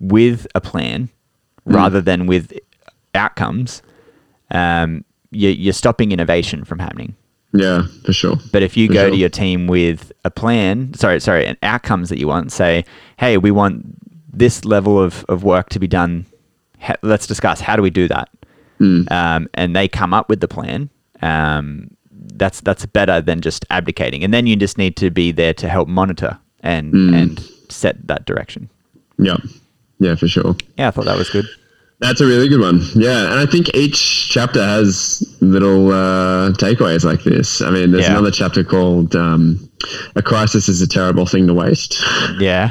with 0.00 0.46
a 0.54 0.60
plan 0.60 1.08
rather 1.64 2.00
than 2.02 2.26
with 2.26 2.52
outcomes, 3.14 3.80
um, 4.50 5.04
you, 5.30 5.50
you're 5.50 5.72
stopping 5.72 6.12
innovation 6.12 6.64
from 6.64 6.78
happening. 6.78 7.14
Yeah, 7.52 7.86
for 8.04 8.12
sure. 8.12 8.36
But 8.52 8.62
if 8.62 8.76
you 8.76 8.88
For 8.88 8.92
go 8.94 9.02
sure. 9.04 9.10
to 9.10 9.16
your 9.16 9.28
team 9.30 9.66
with 9.66 10.12
a 10.24 10.30
plan, 10.30 10.92
sorry, 10.94 11.18
sorry, 11.20 11.46
and 11.46 11.56
outcomes 11.62 12.08
that 12.10 12.18
you 12.18 12.28
want, 12.28 12.52
say, 12.52 12.84
hey, 13.18 13.38
we 13.38 13.50
want 13.50 13.84
this 14.30 14.64
level 14.66 15.00
of, 15.02 15.24
of 15.28 15.44
work 15.44 15.70
to 15.70 15.78
be 15.78 15.86
done. 15.86 16.26
Let's 17.02 17.26
discuss 17.26 17.60
how 17.60 17.74
do 17.76 17.82
we 17.82 17.90
do 17.90 18.06
that, 18.08 18.28
Mm. 18.80 19.10
um, 19.10 19.48
and 19.54 19.74
they 19.74 19.88
come 19.88 20.14
up 20.14 20.28
with 20.28 20.40
the 20.40 20.46
plan. 20.48 20.88
Um, 21.20 21.90
that's 22.12 22.60
that's 22.60 22.86
better 22.86 23.20
than 23.20 23.40
just 23.40 23.64
abdicating, 23.70 24.22
and 24.22 24.32
then 24.32 24.46
you 24.46 24.54
just 24.54 24.78
need 24.78 24.94
to 24.98 25.10
be 25.10 25.32
there 25.32 25.52
to 25.54 25.68
help 25.68 25.88
monitor 25.88 26.38
and 26.60 26.92
Mm. 26.94 27.14
and 27.20 27.50
set 27.68 28.06
that 28.06 28.24
direction. 28.26 28.68
Yeah, 29.18 29.38
yeah, 29.98 30.14
for 30.14 30.28
sure. 30.28 30.54
Yeah, 30.76 30.88
I 30.88 30.90
thought 30.92 31.06
that 31.06 31.18
was 31.18 31.30
good. 31.30 31.46
That's 32.00 32.20
a 32.20 32.26
really 32.26 32.48
good 32.48 32.60
one. 32.60 32.80
Yeah, 32.94 33.30
and 33.32 33.40
I 33.40 33.46
think 33.46 33.74
each 33.74 34.28
chapter 34.28 34.62
has 34.62 35.22
little 35.40 35.90
uh, 35.90 36.52
takeaways 36.52 37.04
like 37.04 37.24
this. 37.24 37.60
I 37.60 37.70
mean, 37.70 37.90
there's 37.90 38.04
Yeah. 38.04 38.12
another 38.12 38.30
chapter 38.30 38.62
called 38.62 39.16
um, 39.16 39.58
"A 40.14 40.22
Crisis 40.22 40.68
is 40.68 40.80
a 40.80 40.86
Terrible 40.86 41.26
Thing 41.26 41.48
to 41.48 41.54
Waste," 41.54 42.00
Yeah, 42.38 42.70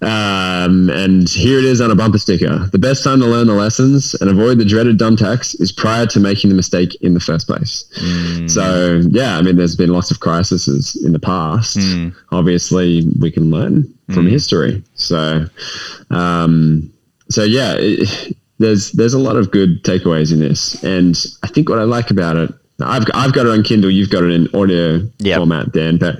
um, 0.00 0.88
and 0.90 1.28
here 1.28 1.58
it 1.58 1.64
is 1.66 1.82
on 1.82 1.90
a 1.90 1.94
bumper 1.94 2.16
sticker: 2.18 2.66
"The 2.72 2.78
best 2.78 3.04
time 3.04 3.20
to 3.20 3.26
learn 3.26 3.46
the 3.46 3.52
lessons 3.54 4.14
and 4.20 4.30
avoid 4.30 4.56
the 4.58 4.64
dreaded 4.64 4.96
dumb 4.96 5.16
tax 5.16 5.54
is 5.56 5.70
prior 5.70 6.06
to 6.06 6.18
making 6.20 6.48
the 6.48 6.56
mistake 6.56 6.96
in 7.02 7.12
the 7.12 7.20
first 7.20 7.46
place." 7.46 7.84
So, 8.46 9.02
yeah, 9.10 9.36
I 9.36 9.42
mean, 9.42 9.56
there's 9.56 9.76
been 9.76 9.90
lots 9.90 10.10
of 10.10 10.20
crises 10.20 10.96
in 11.04 11.12
the 11.12 11.18
past. 11.20 11.78
Obviously, 12.32 13.06
we 13.20 13.30
can 13.30 13.50
learn 13.50 13.86
from 14.14 14.26
history. 14.26 14.82
So, 14.94 15.46
um, 16.10 16.90
so 17.30 17.44
yeah, 17.44 17.74
it, 17.78 18.36
there's 18.58 18.92
there's 18.92 19.14
a 19.14 19.18
lot 19.18 19.36
of 19.36 19.50
good 19.50 19.82
takeaways 19.84 20.32
in 20.32 20.40
this, 20.40 20.82
and 20.84 21.16
I 21.42 21.48
think 21.48 21.68
what 21.68 21.78
I 21.78 21.84
like 21.84 22.10
about 22.10 22.36
it, 22.36 22.52
I've 22.82 23.04
I've 23.14 23.32
got 23.32 23.46
it 23.46 23.50
on 23.50 23.62
Kindle, 23.62 23.90
you've 23.90 24.10
got 24.10 24.22
it 24.22 24.30
in 24.30 24.48
audio 24.54 25.00
Yep. 25.18 25.38
format, 25.38 25.72
Dan. 25.72 25.96
But 25.98 26.16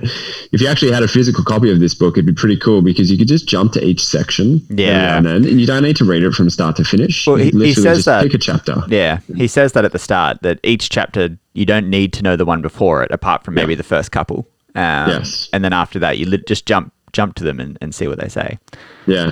if 0.51 0.59
you 0.61 0.67
actually 0.67 0.91
had 0.91 1.03
a 1.03 1.07
physical 1.07 1.43
copy 1.43 1.71
of 1.71 1.79
this 1.79 1.93
book, 1.93 2.15
it'd 2.15 2.25
be 2.25 2.33
pretty 2.33 2.57
cool 2.57 2.81
because 2.81 3.11
you 3.11 3.17
could 3.17 3.27
just 3.27 3.47
jump 3.47 3.73
to 3.73 3.83
each 3.83 4.03
section, 4.03 4.61
Yeah. 4.69 5.17
and, 5.17 5.25
then, 5.25 5.35
and 5.45 5.59
you 5.61 5.67
don't 5.67 5.83
need 5.83 5.95
to 5.97 6.05
read 6.05 6.23
it 6.23 6.33
from 6.33 6.49
start 6.49 6.75
to 6.77 6.83
finish. 6.83 7.27
Well, 7.27 7.35
he- 7.37 7.51
he 7.51 7.73
says 7.73 8.05
that- 8.05 8.23
pick 8.23 8.33
a 8.33 8.37
chapter. 8.39 8.81
yeah. 8.87 9.19
He 9.35 9.47
says 9.47 9.73
that 9.73 9.85
at 9.85 9.91
the 9.91 9.99
start 9.99 10.41
that 10.41 10.59
each 10.63 10.89
chapter 10.89 11.37
you 11.53 11.65
don't 11.65 11.89
need 11.89 12.13
to 12.13 12.23
know 12.23 12.35
the 12.35 12.45
one 12.45 12.61
before 12.61 13.03
it, 13.03 13.11
apart 13.11 13.43
from 13.43 13.53
maybe 13.55 13.75
the 13.75 13.83
first 13.83 14.11
couple. 14.11 14.47
Um, 14.73 15.09
Yes. 15.09 15.49
and 15.51 15.63
then 15.65 15.73
after 15.73 15.99
that, 15.99 16.17
you 16.17 16.25
li- 16.25 16.43
just 16.47 16.65
jump 16.65 16.93
jump 17.11 17.35
to 17.35 17.43
them 17.43 17.59
and, 17.59 17.77
and 17.81 17.93
see 17.93 18.07
what 18.07 18.17
they 18.19 18.29
say. 18.29 18.57
Yeah. 19.05 19.31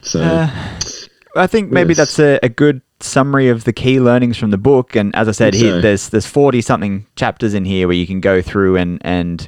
So 0.00 0.22
Uh, 0.22 0.48
I 1.36 1.46
think 1.46 1.70
maybe 1.70 1.90
Yes. 1.90 1.96
that's 1.98 2.18
a, 2.18 2.38
a 2.42 2.48
good 2.48 2.80
summary 3.00 3.48
of 3.48 3.64
the 3.64 3.72
key 3.72 4.00
learnings 4.00 4.36
from 4.36 4.50
the 4.50 4.58
book. 4.58 4.96
And 4.96 5.14
as 5.14 5.28
I 5.28 5.32
said, 5.32 5.54
here 5.54 5.74
so. 5.74 5.80
there's 5.80 6.08
there's 6.08 6.26
forty 6.26 6.60
something 6.60 7.06
chapters 7.16 7.54
in 7.54 7.64
here 7.64 7.86
where 7.86 7.96
you 7.96 8.06
can 8.06 8.20
go 8.20 8.42
through 8.42 8.76
and 8.76 8.98
and 9.04 9.46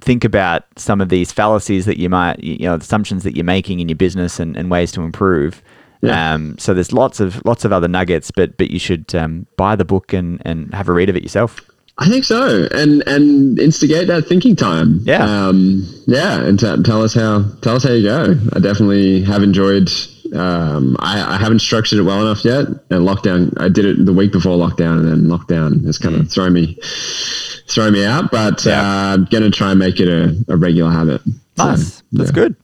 think 0.00 0.24
about 0.24 0.64
some 0.76 1.00
of 1.00 1.08
these 1.08 1.32
fallacies 1.32 1.84
that 1.84 1.98
you 1.98 2.08
might 2.08 2.42
you 2.42 2.58
know 2.60 2.74
assumptions 2.74 3.22
that 3.24 3.36
you're 3.36 3.44
making 3.44 3.80
in 3.80 3.88
your 3.88 3.96
business 3.96 4.38
and, 4.40 4.56
and 4.56 4.70
ways 4.70 4.92
to 4.92 5.02
improve. 5.02 5.62
Yeah. 6.02 6.34
Um, 6.34 6.56
so 6.58 6.72
there's 6.72 6.92
lots 6.92 7.20
of 7.20 7.44
lots 7.44 7.64
of 7.64 7.72
other 7.72 7.88
nuggets, 7.88 8.30
but 8.30 8.56
but 8.56 8.70
you 8.70 8.78
should 8.78 9.14
um, 9.14 9.46
buy 9.56 9.76
the 9.76 9.84
book 9.84 10.12
and, 10.12 10.40
and 10.46 10.72
have 10.72 10.88
a 10.88 10.92
read 10.92 11.10
of 11.10 11.16
it 11.16 11.22
yourself. 11.22 11.60
I 11.98 12.08
think 12.08 12.24
so, 12.24 12.66
and 12.72 13.02
and 13.06 13.58
instigate 13.58 14.06
that 14.06 14.26
thinking 14.26 14.56
time. 14.56 15.00
Yeah. 15.02 15.22
um, 15.48 15.84
yeah, 16.06 16.40
and 16.40 16.58
t- 16.58 16.82
tell 16.84 17.02
us 17.02 17.12
how 17.12 17.44
tell 17.60 17.76
us 17.76 17.84
how 17.84 17.90
you 17.92 18.04
go. 18.04 18.36
I 18.54 18.60
definitely 18.60 19.22
have 19.24 19.42
enjoyed. 19.42 19.90
Um, 20.34 20.96
I, 21.00 21.34
I 21.34 21.38
haven't 21.38 21.58
structured 21.60 21.98
it 21.98 22.02
well 22.02 22.20
enough 22.20 22.44
yet. 22.44 22.66
And 22.90 23.06
lockdown, 23.06 23.52
I 23.60 23.68
did 23.68 23.84
it 23.84 24.04
the 24.04 24.12
week 24.12 24.32
before 24.32 24.56
lockdown, 24.56 24.98
and 25.00 25.08
then 25.08 25.22
lockdown 25.24 25.84
has 25.86 25.98
kind 25.98 26.14
of 26.14 26.30
thrown 26.30 26.52
me 26.52 26.78
thrown 27.68 27.92
me 27.92 28.04
out. 28.04 28.30
But 28.30 28.58
Mm. 28.58 28.66
Yeah. 28.66 28.80
uh, 28.80 29.14
I'm 29.14 29.24
gonna 29.26 29.50
try 29.50 29.70
and 29.70 29.78
make 29.78 30.00
it 30.00 30.08
a, 30.08 30.36
a 30.52 30.56
regular 30.56 30.90
habit. 30.90 31.20
So, 31.56 31.64
Nice, 31.64 32.02
that's 32.12 32.30
yeah. 32.30 32.34
good. 32.34 32.56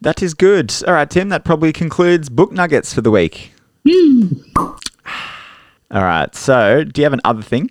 That 0.00 0.22
is 0.22 0.34
good. 0.34 0.74
All 0.86 0.94
right, 0.94 1.08
Tim. 1.08 1.28
That 1.30 1.44
probably 1.44 1.72
concludes 1.72 2.28
book 2.28 2.52
nuggets 2.52 2.92
for 2.92 3.00
the 3.02 3.10
week. 3.10 3.52
All 4.56 6.02
right. 6.02 6.34
So, 6.34 6.84
do 6.84 7.00
you 7.00 7.04
have 7.04 7.12
an 7.12 7.20
other 7.24 7.42
thing? 7.42 7.70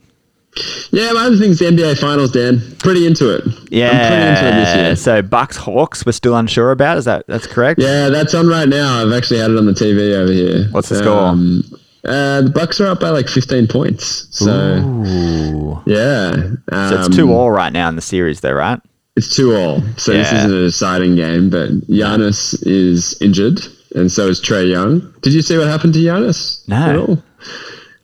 Yeah, 0.91 1.14
my 1.14 1.26
other 1.26 1.38
thing's 1.38 1.60
the 1.60 1.66
NBA 1.66 1.97
Finals, 1.99 2.32
Dan. 2.32 2.62
Pretty 2.80 3.08
into 3.08 3.34
it. 3.34 3.43
Yeah. 3.70 3.89
I'm 3.91 3.97
pretty 3.97 4.28
into 4.28 4.47
it 4.47 4.66
this 4.66 4.76
year. 4.76 4.95
So 4.97 5.22
Bucks 5.22 5.56
Hawks 5.58 6.06
we're 6.06 6.12
still 6.12 6.36
unsure 6.36 6.72
about. 6.72 6.97
Is 6.97 7.06
that 7.06 7.26
that's 7.28 7.47
correct? 7.47 7.80
Yeah, 7.80 8.10
that's 8.10 8.34
on 8.34 8.47
right 8.47 8.68
now. 8.68 9.02
I've 9.02 9.14
actually 9.14 9.39
had 9.39 9.52
it 9.52 9.58
on 9.58 9.66
the 9.66 9.72
TV 9.72 10.14
over 10.14 10.32
here. 10.32 10.68
What's 10.72 10.89
the 10.89 10.97
score? 10.97 11.18
Um, 11.20 11.64
uh, 12.04 12.41
the 12.41 12.49
Bucks 12.49 12.82
are 12.82 12.88
up 12.88 12.99
by 12.99 13.10
like 13.10 13.28
15 13.28 13.68
points. 13.68 14.28
So 14.32 14.52
Ooh. 14.52 15.82
yeah, 15.86 16.32
um, 16.72 16.89
So 16.89 16.99
it's 16.99 17.16
two 17.16 17.32
all 17.32 17.52
right 17.52 17.72
now 17.72 17.88
in 17.89 17.95
the 17.95 18.02
series, 18.02 18.41
though, 18.41 18.54
right? 18.54 18.80
It's 19.16 19.34
two 19.36 19.56
all. 19.56 19.82
So 19.97 20.14
this 20.14 20.32
isn't 20.32 20.54
a 20.54 20.62
deciding 20.62 21.16
game. 21.16 21.49
But 21.49 21.70
Giannis 21.88 22.58
is 22.66 23.20
injured, 23.22 23.60
and 23.95 24.12
so 24.12 24.28
is 24.28 24.41
Trae 24.41 24.70
Young. 24.70 25.14
Did 25.22 25.34
you 25.34 25.41
see 25.41 25.58
what 25.58 25.68
happened 25.68 25.93
to 25.93 25.99
Giannis? 25.99 26.68
No. 26.68 27.22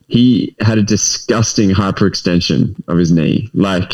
He 0.08 0.56
had 0.60 0.78
a 0.78 0.82
disgusting 0.82 1.70
hyperextension 1.70 2.74
of 2.88 2.98
his 2.98 3.12
knee. 3.12 3.48
Like 3.54 3.92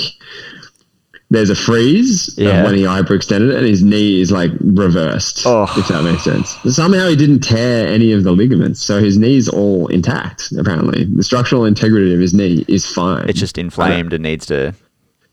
there's 1.31 1.51
a 1.51 1.57
freeze 1.57 2.33
Yeah. 2.39 2.63
when 2.65 2.75
he 2.77 2.83
hyperextended 2.83 3.51
it, 3.51 3.57
and 3.57 3.67
his 3.67 3.83
knee 3.83 4.21
is 4.21 4.31
like 4.31 4.53
reversed. 4.61 5.43
Oh. 5.45 5.65
If 5.77 5.89
that 5.89 6.05
makes 6.05 6.23
sense. 6.23 6.51
Somehow 6.77 7.09
he 7.09 7.17
didn't 7.17 7.41
tear 7.41 7.89
any 7.89 8.13
of 8.13 8.23
the 8.23 8.31
ligaments, 8.31 8.81
so 8.81 9.01
his 9.01 9.19
knee's 9.19 9.49
all 9.49 9.89
intact. 9.89 10.53
Apparently, 10.57 11.05
the 11.05 11.25
structural 11.25 11.65
integrity 11.65 12.15
of 12.15 12.21
his 12.21 12.33
knee 12.35 12.65
is 12.69 12.87
fine. 12.87 13.29
It's 13.29 13.41
just 13.41 13.59
inflamed 13.59 14.13
and 14.13 14.23
needs 14.23 14.47
to. 14.47 14.75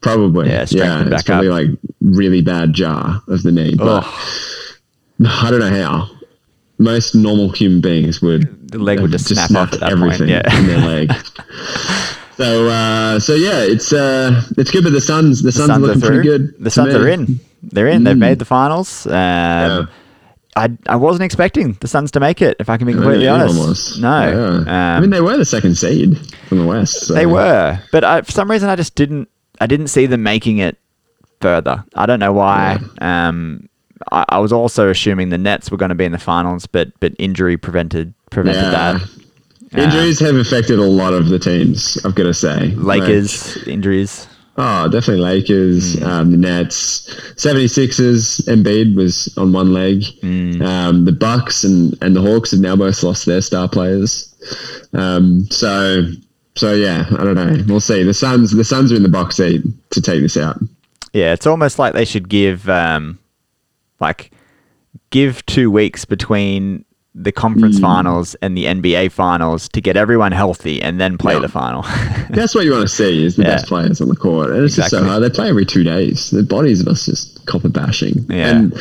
Probably. 0.02 0.48
Yeah, 0.50 0.66
Yeah, 0.72 1.08
it's 1.12 1.24
probably 1.24 1.50
up. 1.50 1.54
like 1.54 1.70
really 2.02 2.42
bad 2.42 2.74
jar 2.74 3.22
of 3.28 3.44
the 3.44 3.52
knee. 3.52 3.76
But 3.76 4.04
I 5.24 5.52
don't 5.52 5.60
know 5.60 5.70
how. 5.70 6.10
Most 6.82 7.16
normal 7.16 7.50
human 7.50 7.82
beings 7.82 8.22
would 8.22 8.70
The 8.72 8.80
leg 8.80 9.00
would 9.00 9.14
have 9.14 9.22
just 9.26 9.48
snap 9.48 9.74
at 9.74 9.80
that 9.80 9.92
point, 9.98 10.14
everything 10.14 10.30
yeah. 10.30 10.58
in 10.58 10.68
their 10.68 10.78
leg. 10.94 11.12
so 12.38 12.68
uh, 12.70 13.20
so 13.20 13.36
yeah, 13.36 13.60
it's 13.62 13.94
uh, 13.94 14.42
it's 14.58 14.72
good, 14.72 14.84
but 14.84 14.92
the 14.94 15.02
Suns 15.02 15.42
the 15.44 15.52
Suns, 15.52 15.68
Suns 15.68 15.84
are 15.84 15.88
looking 15.88 16.02
pretty 16.02 16.24
good. 16.24 16.56
The 16.64 16.72
Suns 16.72 16.94
me. 16.94 17.00
are 17.00 17.08
in. 17.08 17.40
They're 17.64 17.88
in. 17.88 18.04
They've 18.04 18.18
made 18.18 18.40
the 18.40 18.46
finals. 18.46 19.06
Um, 19.08 19.88
I 20.56 20.70
I 20.88 20.96
wasn't 20.96 21.24
expecting 21.24 21.74
the 21.80 21.88
Suns 21.88 22.12
to 22.12 22.20
make 22.20 22.42
it. 22.42 22.58
If 22.60 22.70
I 22.70 22.78
can 22.78 22.88
be 22.88 22.94
completely 22.94 23.26
Yeah, 23.26 23.36
honest, 23.36 23.58
almost. 23.60 24.00
no. 24.02 24.64
Yeah. 24.66 24.72
I 24.72 24.96
Um, 24.98 25.02
mean, 25.02 25.10
they 25.12 25.22
were 25.22 25.38
the 25.38 25.46
second 25.46 25.76
seed 25.78 26.18
from 26.48 26.58
the 26.60 26.66
West. 26.66 27.08
So. 27.08 27.14
They 27.14 27.26
were, 27.26 27.80
but 27.92 28.04
I, 28.04 28.22
for 28.22 28.32
some 28.32 28.50
reason 28.52 28.70
I 28.70 28.76
just 28.76 28.96
didn't. 28.96 29.30
I 29.62 29.68
didn't 29.68 29.88
see 29.88 30.08
them 30.08 30.24
making 30.24 30.58
it 30.58 30.78
further. 31.40 31.84
I 31.96 32.06
don't 32.08 32.20
know 32.20 32.34
why. 32.34 32.80
Um, 33.00 33.70
I, 34.12 34.26
I 34.30 34.40
was 34.40 34.52
also 34.54 34.90
assuming 34.90 35.30
the 35.30 35.38
Nets 35.38 35.70
were 35.72 35.78
going 35.78 35.90
to 35.90 35.96
be 35.96 36.06
in 36.06 36.12
the 36.12 36.20
finals, 36.20 36.66
but 36.68 36.92
but 37.00 37.14
injury 37.20 37.58
prevented 37.58 38.14
prevented 38.30 38.64
Yeah. 38.64 39.00
that. 39.00 39.10
Injuries 39.74 40.20
have 40.20 40.36
affected 40.36 40.80
a 40.80 40.84
lot 40.84 41.14
of 41.14 41.30
the 41.30 41.40
teams. 41.40 41.98
I've 42.04 42.14
got 42.16 42.24
to 42.24 42.34
say, 42.34 42.72
Like, 42.76 43.02
Lakers 43.04 43.58
injuries. 43.68 44.28
Oh, 44.58 44.90
definitely 44.90 45.24
Lakers, 45.24 45.98
Hmm. 45.98 46.04
um, 46.06 46.32
the 46.32 46.38
Nets, 46.38 47.10
76ers, 47.38 48.42
Embiid 48.48 48.96
was 48.96 49.34
on 49.38 49.54
one 49.54 49.72
leg. 49.74 50.04
Hmm. 50.22 50.62
Um, 50.62 51.06
the 51.06 51.14
Bucks 51.14 51.64
and, 51.64 51.98
and 52.02 52.14
the 52.16 52.22
Hawks 52.22 52.52
have 52.52 52.60
now 52.60 52.76
both 52.76 53.02
lost 53.02 53.26
their 53.26 53.40
star 53.42 53.70
players. 53.70 54.28
Um, 54.94 55.46
so, 55.50 56.04
so 56.56 56.74
yeah, 56.74 57.06
I 57.18 57.24
don't 57.24 57.36
know. 57.36 57.64
We'll 57.68 57.80
see. 57.80 58.04
The 58.04 58.14
Suns, 58.14 58.52
the 58.52 58.66
Suns 58.66 58.92
are 58.92 58.96
in 58.96 59.04
the 59.04 59.10
box 59.10 59.38
seat 59.38 59.64
to 59.92 60.02
take 60.02 60.22
this 60.22 60.36
out. 60.36 60.58
Yeah, 61.14 61.32
it's 61.32 61.48
almost 61.48 61.80
like 61.80 61.94
they 61.94 62.06
should 62.06 62.28
give 62.28 62.68
um, 62.70 63.20
like 64.02 64.32
give 65.12 65.46
two 65.46 65.72
weeks 65.72 66.04
between 66.06 66.84
the 67.14 67.32
conference 67.32 67.76
Hmm. 67.78 67.82
finals 67.84 68.36
and 68.42 68.56
the 68.58 68.66
NBA 68.66 69.12
finals 69.12 69.68
to 69.70 69.82
get 69.82 69.98
everyone 69.98 70.32
healthy 70.32 70.82
and 70.82 71.00
then 71.00 71.18
play 71.18 71.34
Yeah. 71.34 71.40
the 71.40 71.50
final. 71.50 71.82
That's 72.30 72.56
what 72.56 72.64
you 72.64 72.72
want 72.72 72.84
to 72.88 72.94
see 72.94 73.26
is 73.26 73.36
the 73.36 73.44
Yeah. 73.44 73.50
best 73.56 73.68
players 73.68 74.00
on 74.00 74.08
the 74.08 74.16
court. 74.16 74.52
And 74.52 74.64
it's 74.64 74.78
just 74.78 74.92
so 74.92 75.04
hard. 75.04 75.22
They 75.22 75.30
play 75.30 75.50
every 75.50 75.66
two 75.66 75.84
days. 75.84 76.30
The 76.32 76.42
bodies 76.44 76.80
of 76.80 76.88
us 76.88 77.06
just 77.06 77.46
copper 77.48 77.68
bashing. 77.68 78.26
Yeah. 78.30 78.52
And 78.52 78.74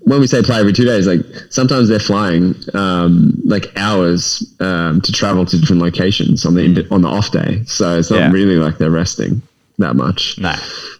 when 0.00 0.20
we 0.20 0.26
say 0.26 0.42
play 0.42 0.58
every 0.60 0.74
two 0.74 0.84
days, 0.84 1.06
like 1.06 1.20
sometimes 1.48 1.88
they're 1.88 1.98
flying 1.98 2.54
um, 2.74 3.40
like 3.44 3.72
hours 3.76 4.44
um, 4.60 5.00
to 5.00 5.10
travel 5.10 5.46
to 5.46 5.58
different 5.58 5.80
locations 5.80 6.44
on 6.44 6.54
the 6.54 6.86
on 6.90 7.00
the 7.00 7.08
off 7.08 7.30
day. 7.30 7.62
So 7.64 7.98
it's 7.98 8.10
not 8.10 8.18
Yeah. 8.18 8.32
really 8.32 8.56
like 8.56 8.76
they're 8.76 8.90
resting 8.90 9.40
that 9.78 9.96
much. 9.96 10.36
no, 10.38 10.54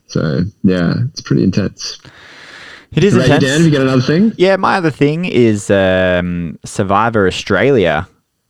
So 0.06 0.40
yeah, 0.64 0.94
it's 1.10 1.20
pretty 1.20 1.42
intense. 1.44 1.98
It 2.92 3.04
is 3.04 3.14
What 3.16 3.26
about 3.26 3.42
you, 3.42 3.48
intense. 3.48 3.52
Dan? 3.52 3.60
Have 3.62 3.66
you 3.66 3.72
got 3.72 3.82
another 3.82 4.02
thing? 4.02 4.32
Yeah, 4.36 4.56
my 4.56 4.76
other 4.76 4.90
thing 4.90 5.24
is 5.24 5.70
um, 5.70 6.58
Survivor 6.64 7.26
Australia 7.26 8.08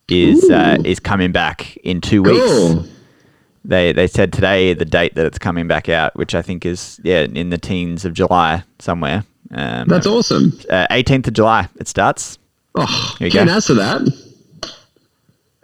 is 0.09 0.49
uh, 0.51 0.79
is 0.85 1.01
coming 1.01 1.33
back 1.33 1.77
in 1.79 2.01
two 2.01 2.23
weeks. 2.23 2.39
Cool. 2.39 2.85
They 3.65 3.93
they 3.93 4.07
said 4.09 4.33
today 4.33 4.75
the 4.75 4.85
date 4.85 5.15
that 5.15 5.25
it's 5.27 5.39
coming 5.39 5.69
back 5.69 5.89
out, 5.89 6.15
which 6.17 6.35
I 6.35 6.43
think 6.43 6.67
is 6.67 7.01
yeah 7.05 7.23
in 7.33 7.51
the 7.51 7.59
teens 7.59 8.05
of 8.05 8.13
July 8.15 8.65
somewhere. 8.79 9.25
Um, 9.53 9.87
That's 9.87 10.07
awesome. 10.07 10.59
uh, 10.71 10.87
18th 10.91 11.29
of 11.29 11.35
July 11.35 11.69
it 11.79 11.87
starts. 11.87 12.39
Oh, 12.75 13.15
Here 13.19 13.27
you 13.29 13.33
can't 13.33 13.49
go. 13.49 13.55
answer 13.55 13.75
that. 13.75 14.01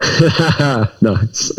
nice. 1.01 1.51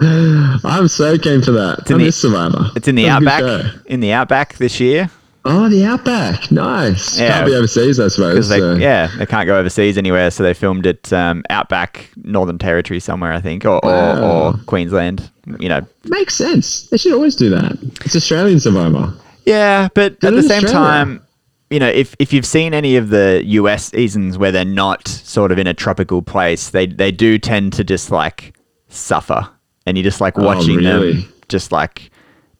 I'm 0.00 0.88
so 0.88 1.18
keen 1.18 1.42
for 1.42 1.52
that. 1.52 1.80
I 1.90 1.94
in 1.94 1.98
the- 2.00 2.12
Survivor. 2.12 2.70
It's 2.74 2.88
in 2.88 2.94
the 2.94 3.04
That 3.04 3.22
was 3.22 3.34
a 3.34 3.40
good 3.40 3.50
outback. 3.60 3.86
In 3.86 4.00
the 4.00 4.12
outback 4.12 4.54
this 4.56 4.80
year 4.80 5.10
Oh, 5.50 5.68
the 5.68 5.84
Outback. 5.84 6.50
Nice. 6.52 7.18
Yeah. 7.18 7.32
Can't 7.32 7.46
be 7.46 7.54
overseas, 7.54 7.98
I 7.98 8.08
suppose. 8.08 8.48
they 8.48 8.58
so- 8.58 8.74
yeah 8.74 9.10
they 9.18 9.26
can't 9.26 9.46
go 9.46 9.58
overseas 9.58 9.96
anywhere, 9.98 10.30
so 10.30 10.42
they 10.42 10.54
filmed 10.54 10.84
it 10.86 11.12
um, 11.12 11.42
outback 11.50 12.10
Northern 12.16 12.58
Territory 12.58 13.00
somewhere 13.00 13.32
I 13.32 13.40
think, 13.40 13.64
or, 13.64 13.84
or, 13.84 13.90
Wow. 13.90 14.48
or 14.50 14.52
Queensland. 14.66 15.30
You 15.58 15.68
know, 15.70 15.86
Makes 16.04 16.34
sense. 16.34 16.88
They 16.90 16.98
should 16.98 17.14
always 17.14 17.34
do 17.34 17.48
that. 17.50 17.78
It's 18.04 18.14
Australian 18.14 18.60
Survivor. 18.60 19.14
Yeah, 19.46 19.88
but 19.94 20.12
at 20.22 20.34
the 20.34 20.42
same 20.42 20.64
Australia- 20.64 20.68
time, 20.72 21.22
you 21.70 21.78
know, 21.80 21.88
if 21.88 22.14
if 22.18 22.32
you've 22.32 22.46
seen 22.46 22.74
any 22.74 22.96
of 22.96 23.08
the 23.08 23.42
US 23.46 23.86
seasons 23.90 24.36
where 24.38 24.52
they're 24.52 24.64
not 24.64 25.08
sort 25.08 25.50
of 25.52 25.58
in 25.58 25.66
a 25.66 25.74
tropical 25.74 26.20
place, 26.22 26.70
they 26.70 26.86
they 26.86 27.10
do 27.10 27.38
tend 27.38 27.72
to 27.74 27.84
just 27.84 28.10
like 28.10 28.54
suffer, 28.88 29.48
and 29.86 29.96
you 29.96 30.02
just 30.04 30.20
like 30.20 30.36
watching 30.36 30.76
really? 30.76 31.12
them 31.22 31.32
just 31.48 31.72
like 31.72 32.10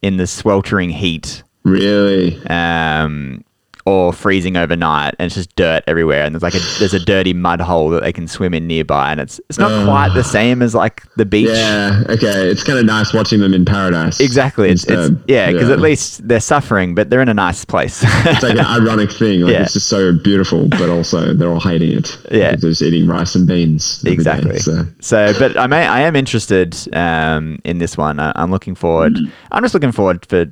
in 0.02 0.16
the 0.16 0.26
sweltering 0.26 0.90
heat, 0.90 1.42
Really? 1.68 2.40
um, 2.46 3.44
or 3.86 4.12
freezing 4.12 4.58
overnight, 4.58 5.14
and 5.18 5.24
it's 5.24 5.34
just 5.34 5.56
dirt 5.56 5.82
everywhere, 5.86 6.22
and 6.26 6.34
there's 6.34 6.42
like 6.42 6.54
a 6.54 6.58
there's 6.78 6.92
a 6.92 7.02
dirty 7.02 7.32
mud 7.32 7.58
hole 7.58 7.88
that 7.88 8.02
they 8.02 8.12
can 8.12 8.28
swim 8.28 8.52
in 8.52 8.66
nearby, 8.66 9.10
and 9.10 9.18
it's 9.18 9.40
it's 9.48 9.58
not 9.58 9.86
quite 9.86 10.12
the 10.12 10.22
same 10.22 10.60
as 10.60 10.74
like 10.74 11.04
the 11.14 11.24
beach. 11.24 11.48
Yeah. 11.48 12.02
Okay. 12.10 12.50
It's 12.50 12.62
kind 12.62 12.78
of 12.78 12.84
nice 12.84 13.14
watching 13.14 13.40
them 13.40 13.54
in 13.54 13.64
paradise. 13.64 14.20
Exactly. 14.20 14.68
It's, 14.68 14.84
it's 14.86 15.16
yeah, 15.26 15.50
because 15.50 15.70
at 15.70 15.78
least 15.78 16.28
they're 16.28 16.38
suffering, 16.38 16.94
but 16.94 17.08
they're 17.08 17.22
in 17.22 17.30
a 17.30 17.34
nice 17.34 17.64
place. 17.64 18.02
it's 18.06 18.42
like 18.42 18.58
an 18.58 18.66
ironic 18.66 19.10
thing. 19.10 19.40
Like 19.40 19.52
Yeah. 19.54 19.62
it's 19.62 19.72
just 19.72 19.88
so 19.88 20.12
beautiful, 20.22 20.68
but 20.68 20.90
also 20.90 21.32
they're 21.32 21.48
all 21.48 21.58
hating 21.58 21.92
it. 21.96 22.14
Yeah. 22.30 22.56
They're 22.56 22.68
just 22.72 22.82
eating 22.82 23.06
rice 23.08 23.34
and 23.36 23.46
beans. 23.46 24.00
every 24.04 24.10
day, 24.10 24.12
Exactly. 24.12 24.58
so 24.58 24.84
So, 25.00 25.32
but 25.38 25.56
I 25.56 25.66
may, 25.66 25.86
I 25.86 26.00
am 26.00 26.14
interested 26.14 26.76
um, 26.94 27.58
in 27.64 27.78
this 27.78 27.96
one. 27.96 28.20
I, 28.20 28.32
I'm 28.36 28.50
looking 28.50 28.74
forward. 28.74 29.14
Mm. 29.14 29.30
I'm 29.50 29.62
just 29.62 29.72
looking 29.72 29.92
forward 29.92 30.26
for. 30.26 30.44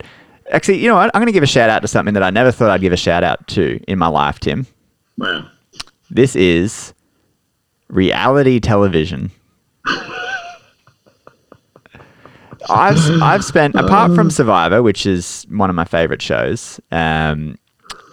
Actually, 0.51 0.79
you 0.79 0.89
know 0.89 0.95
what? 0.95 1.11
I'm 1.15 1.21
going 1.21 1.27
to 1.27 1.33
give 1.33 1.43
a 1.43 1.47
shout 1.47 1.71
out 1.71 1.83
to 1.83 1.89
something 1.89 2.15
that 2.15 2.23
I 2.23 2.31
never 2.31 2.53
thought 2.53 2.71
I'd 2.71 2.81
give 2.81 2.93
a 2.93 2.97
shout 2.97 3.25
out 3.25 3.47
to 3.49 3.81
in 3.89 3.99
my 3.99 4.07
life, 4.09 4.41
Tim. 4.41 4.67
wow. 5.19 5.49
This 6.11 6.37
is 6.37 6.95
reality 7.89 8.61
television. 8.61 9.31
I've 12.69 13.23
I've 13.23 13.45
spent 13.45 13.75
apart 13.75 14.15
from 14.15 14.31
Survivor, 14.31 14.83
which 14.83 15.07
is 15.07 15.47
one 15.51 15.71
of 15.71 15.77
my 15.77 15.85
favorite 15.85 16.23
shows. 16.23 16.81
Um, 16.91 17.57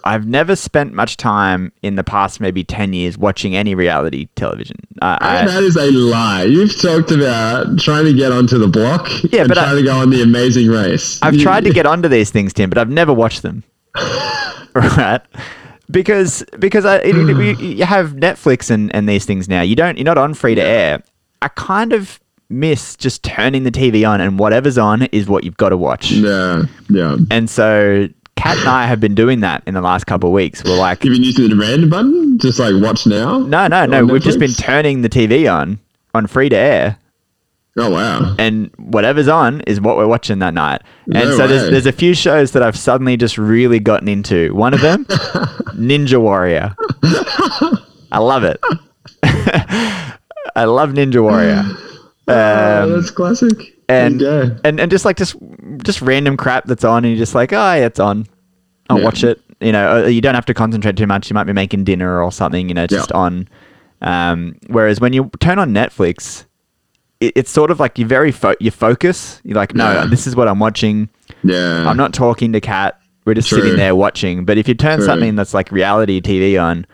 I've 0.04 0.26
never 0.26 0.54
spent 0.54 0.92
much 0.92 1.16
time 1.16 1.72
in 1.82 1.96
the 1.96 2.04
past 2.04 2.40
maybe 2.40 2.62
ten 2.62 2.92
years 2.92 3.16
watching 3.18 3.56
any 3.56 3.74
reality 3.74 4.28
television. 4.36 4.76
Uh, 5.02 5.16
I, 5.20 5.44
that 5.46 5.62
is 5.62 5.76
a 5.76 5.90
lie. 5.90 6.42
You've 6.44 6.78
talked 6.80 7.10
about 7.10 7.78
trying 7.78 8.04
to 8.04 8.12
get 8.12 8.30
onto 8.30 8.58
the 8.58 8.68
block 8.68 9.08
Yeah, 9.32 9.40
and 9.40 9.48
but 9.48 9.58
I- 9.58 9.64
trying 9.64 9.76
to 9.76 9.82
go 9.82 9.96
on 9.96 10.10
the 10.10 10.22
amazing 10.22 10.68
race. 10.68 11.18
I've 11.22 11.34
You- 11.34 11.42
tried 11.42 11.64
to 11.64 11.70
get 11.74 11.86
onto 11.86 12.08
these 12.08 12.30
things, 12.30 12.52
Tim, 12.52 12.68
but 12.70 12.78
I've 12.78 12.90
never 12.90 13.12
watched 13.12 13.42
them. 13.42 13.64
right? 14.74 15.20
Because 15.90 16.44
because 16.58 16.84
I, 16.84 16.96
it, 16.98 17.16
it- 17.16 17.58
you- 17.60 17.66
you 17.76 17.84
have 17.84 18.12
Netflix 18.12 18.70
and, 18.70 18.94
and 18.94 19.08
these 19.08 19.24
things 19.24 19.48
now. 19.48 19.62
You 19.62 19.76
don't 19.76 19.98
you're 19.98 20.04
not 20.04 20.18
on 20.18 20.34
free 20.34 20.54
to 20.54 20.62
air. 20.62 21.02
I 21.42 21.48
kind 21.48 21.92
of 21.92 22.20
miss 22.48 22.96
just 22.96 23.22
turning 23.22 23.64
the 23.64 23.70
TV 23.70 24.08
on 24.08 24.20
and 24.20 24.38
whatever's 24.38 24.78
on 24.78 25.02
is 25.04 25.28
what 25.28 25.44
you've 25.44 25.56
got 25.56 25.70
to 25.70 25.76
watch. 25.76 26.10
Yeah, 26.10 26.62
yeah. 26.88 27.16
And 27.30 27.48
so 27.50 28.08
Kat 28.36 28.58
and 28.58 28.68
I 28.68 28.86
have 28.86 29.00
been 29.00 29.14
doing 29.14 29.40
that 29.40 29.62
in 29.66 29.74
the 29.74 29.80
last 29.80 30.04
couple 30.06 30.28
of 30.30 30.34
weeks. 30.34 30.62
We're 30.64 30.76
like, 30.78 31.02
You've 31.04 31.14
been 31.14 31.22
using 31.22 31.48
the 31.48 31.56
random 31.56 31.88
button, 31.90 32.38
just 32.38 32.58
like 32.58 32.74
watch 32.82 33.06
now. 33.06 33.38
no, 33.38 33.66
no, 33.68 33.86
no. 33.86 34.04
We've 34.04 34.22
just 34.22 34.38
been 34.38 34.52
turning 34.52 35.02
the 35.02 35.08
TV 35.08 35.50
on 35.52 35.78
on 36.14 36.26
free 36.26 36.48
to 36.48 36.56
air. 36.56 36.98
oh 37.78 37.90
wow. 37.90 38.36
and 38.38 38.70
whatever's 38.78 39.26
on 39.28 39.60
is 39.62 39.80
what 39.80 39.96
we're 39.96 40.06
watching 40.06 40.38
that 40.40 40.54
night. 40.54 40.82
And 41.06 41.14
No 41.30 41.36
so 41.36 41.46
there's 41.48 41.70
there's 41.70 41.86
a 41.86 41.92
few 41.92 42.14
shows 42.14 42.52
that 42.52 42.62
I've 42.62 42.76
suddenly 42.78 43.16
just 43.16 43.38
really 43.38 43.78
gotten 43.80 44.08
into. 44.08 44.54
One 44.54 44.74
of 44.74 44.80
them, 44.80 45.04
Ninja 45.74 46.20
Warrior. 46.20 46.74
I 48.12 48.18
love 48.18 48.44
it. 48.44 48.60
I 50.56 50.64
love 50.66 50.90
Ninja 50.90 51.22
Warrior. 51.22 51.64
Oh, 52.28 52.88
that's 52.88 53.10
classic. 53.10 53.52
And, 53.88 54.22
and 54.22 54.80
and 54.80 54.90
just 54.90 55.04
like 55.04 55.16
just 55.16 55.36
just 55.84 56.00
random 56.00 56.36
crap 56.36 56.64
that's 56.66 56.84
on, 56.84 57.04
and 57.04 57.12
you're 57.14 57.18
just 57.22 57.34
like, 57.34 57.52
oh, 57.52 57.56
yeah, 57.56 57.86
it's 57.86 58.00
on. 58.00 58.26
I'll 58.88 58.98
Yeah. 58.98 59.04
watch 59.04 59.24
it. 59.24 59.40
You 59.60 59.72
know, 59.72 60.04
uh, 60.04 60.06
you 60.06 60.20
don't 60.20 60.34
have 60.34 60.46
to 60.46 60.54
concentrate 60.54 60.96
too 60.96 61.06
much. 61.06 61.30
You 61.30 61.34
might 61.34 61.44
be 61.44 61.52
making 61.52 61.84
dinner 61.84 62.22
or 62.22 62.32
something. 62.32 62.68
You 62.68 62.74
know, 62.74 62.86
just 62.86 63.10
Yeah. 63.10 63.16
on. 63.18 63.48
Um, 64.02 64.56
whereas 64.68 65.00
when 65.00 65.12
you 65.12 65.30
turn 65.40 65.58
on 65.58 65.72
Netflix, 65.72 66.44
it, 67.20 67.32
it's 67.36 67.50
sort 67.50 67.70
of 67.70 67.80
like 67.80 67.98
you 67.98 68.06
very 68.06 68.32
fo- 68.32 68.56
you 68.60 68.70
focus. 68.70 69.40
You're 69.44 69.56
like, 69.56 69.74
no, 69.74 69.92
Yeah. 69.92 70.06
this 70.06 70.26
is 70.26 70.34
what 70.36 70.48
I'm 70.48 70.58
watching. 70.58 71.08
Yeah. 71.42 71.88
I'm 71.88 71.96
not 71.96 72.12
talking 72.12 72.52
to 72.52 72.60
Cat. 72.60 72.98
We're 73.24 73.34
just 73.34 73.48
True. 73.48 73.60
sitting 73.62 73.76
there 73.76 73.94
watching. 73.94 74.44
But 74.44 74.58
if 74.58 74.68
you 74.68 74.74
turn 74.74 74.98
True. 74.98 75.06
something 75.06 75.34
that's 75.36 75.54
like 75.54 75.70
reality 75.72 76.20
TV 76.20 76.58
on, 76.62 76.86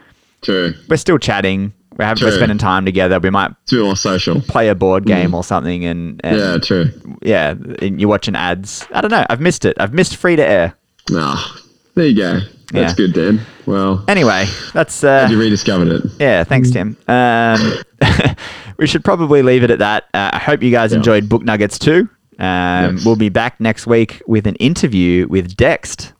True. 0.42 0.74
we're 0.88 0.96
still 0.96 1.18
chatting. 1.18 1.72
We're, 2.00 2.06
having, 2.06 2.24
we're 2.24 2.32
spending 2.36 2.58
time 2.58 2.84
together. 2.84 3.20
We 3.20 3.30
might 3.30 3.50
It's 3.64 3.72
a 3.72 3.76
more 3.76 3.96
social. 3.96 4.40
play 4.40 4.68
a 4.68 4.74
board 4.74 5.04
game 5.06 5.34
or 5.34 5.44
something, 5.44 5.84
and, 5.84 6.20
and 6.24 6.36
Mm. 6.36 6.52
Yeah, 6.52 6.58
true. 6.58 7.16
yeah, 7.22 7.54
you're 7.82 8.08
watching 8.08 8.34
ads. 8.34 8.86
I 8.92 9.00
don't 9.02 9.10
know. 9.10 9.24
I've 9.28 9.40
missed 9.40 9.64
it. 9.64 9.76
I've 9.78 9.92
missed 9.92 10.16
free 10.16 10.36
to 10.36 10.42
air. 10.46 10.74
Ah, 11.12 11.56
there 11.94 12.06
you 12.06 12.16
go. 12.16 12.40
That's 12.72 12.92
Yeah. 12.92 13.06
good, 13.06 13.12
Dan. 13.12 13.40
Well, 13.66 14.04
Anyway, 14.08 14.46
that's 14.72 15.04
uh, 15.04 15.26
you 15.30 15.38
rediscovered 15.38 15.88
it. 15.88 16.02
yeah. 16.18 16.44
Thanks, 16.44 16.70
Tim. 16.70 16.96
Um, 17.08 17.74
we 18.78 18.86
should 18.86 19.04
probably 19.04 19.42
leave 19.42 19.62
it 19.62 19.70
at 19.70 19.80
that. 19.80 20.04
Uh, 20.14 20.30
I 20.32 20.38
hope 20.38 20.62
you 20.62 20.70
guys 20.70 20.92
Yeah. 20.92 20.98
enjoyed 20.98 21.28
Book 21.28 21.42
Nuggets 21.44 21.78
too. 21.78 22.08
Um, 22.38 22.96
Yes. 22.96 23.04
We'll 23.04 23.16
be 23.16 23.28
back 23.28 23.60
next 23.60 23.86
week 23.86 24.22
with 24.26 24.46
an 24.46 24.54
interview 24.56 25.26
with 25.28 25.54
Dext. 25.56 26.12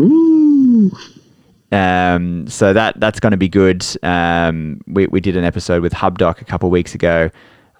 Ooh. 0.00 0.90
Um, 1.72 2.46
so 2.46 2.72
that 2.72 3.00
that's 3.00 3.20
going 3.20 3.32
to 3.32 3.36
be 3.36 3.48
good. 3.48 3.84
Um, 4.02 4.80
we 4.86 5.06
we 5.08 5.20
did 5.20 5.36
an 5.36 5.44
episode 5.44 5.82
with 5.82 5.92
HubDoc 5.92 6.40
a 6.40 6.44
couple 6.44 6.68
of 6.68 6.72
weeks 6.72 6.94
ago, 6.94 7.30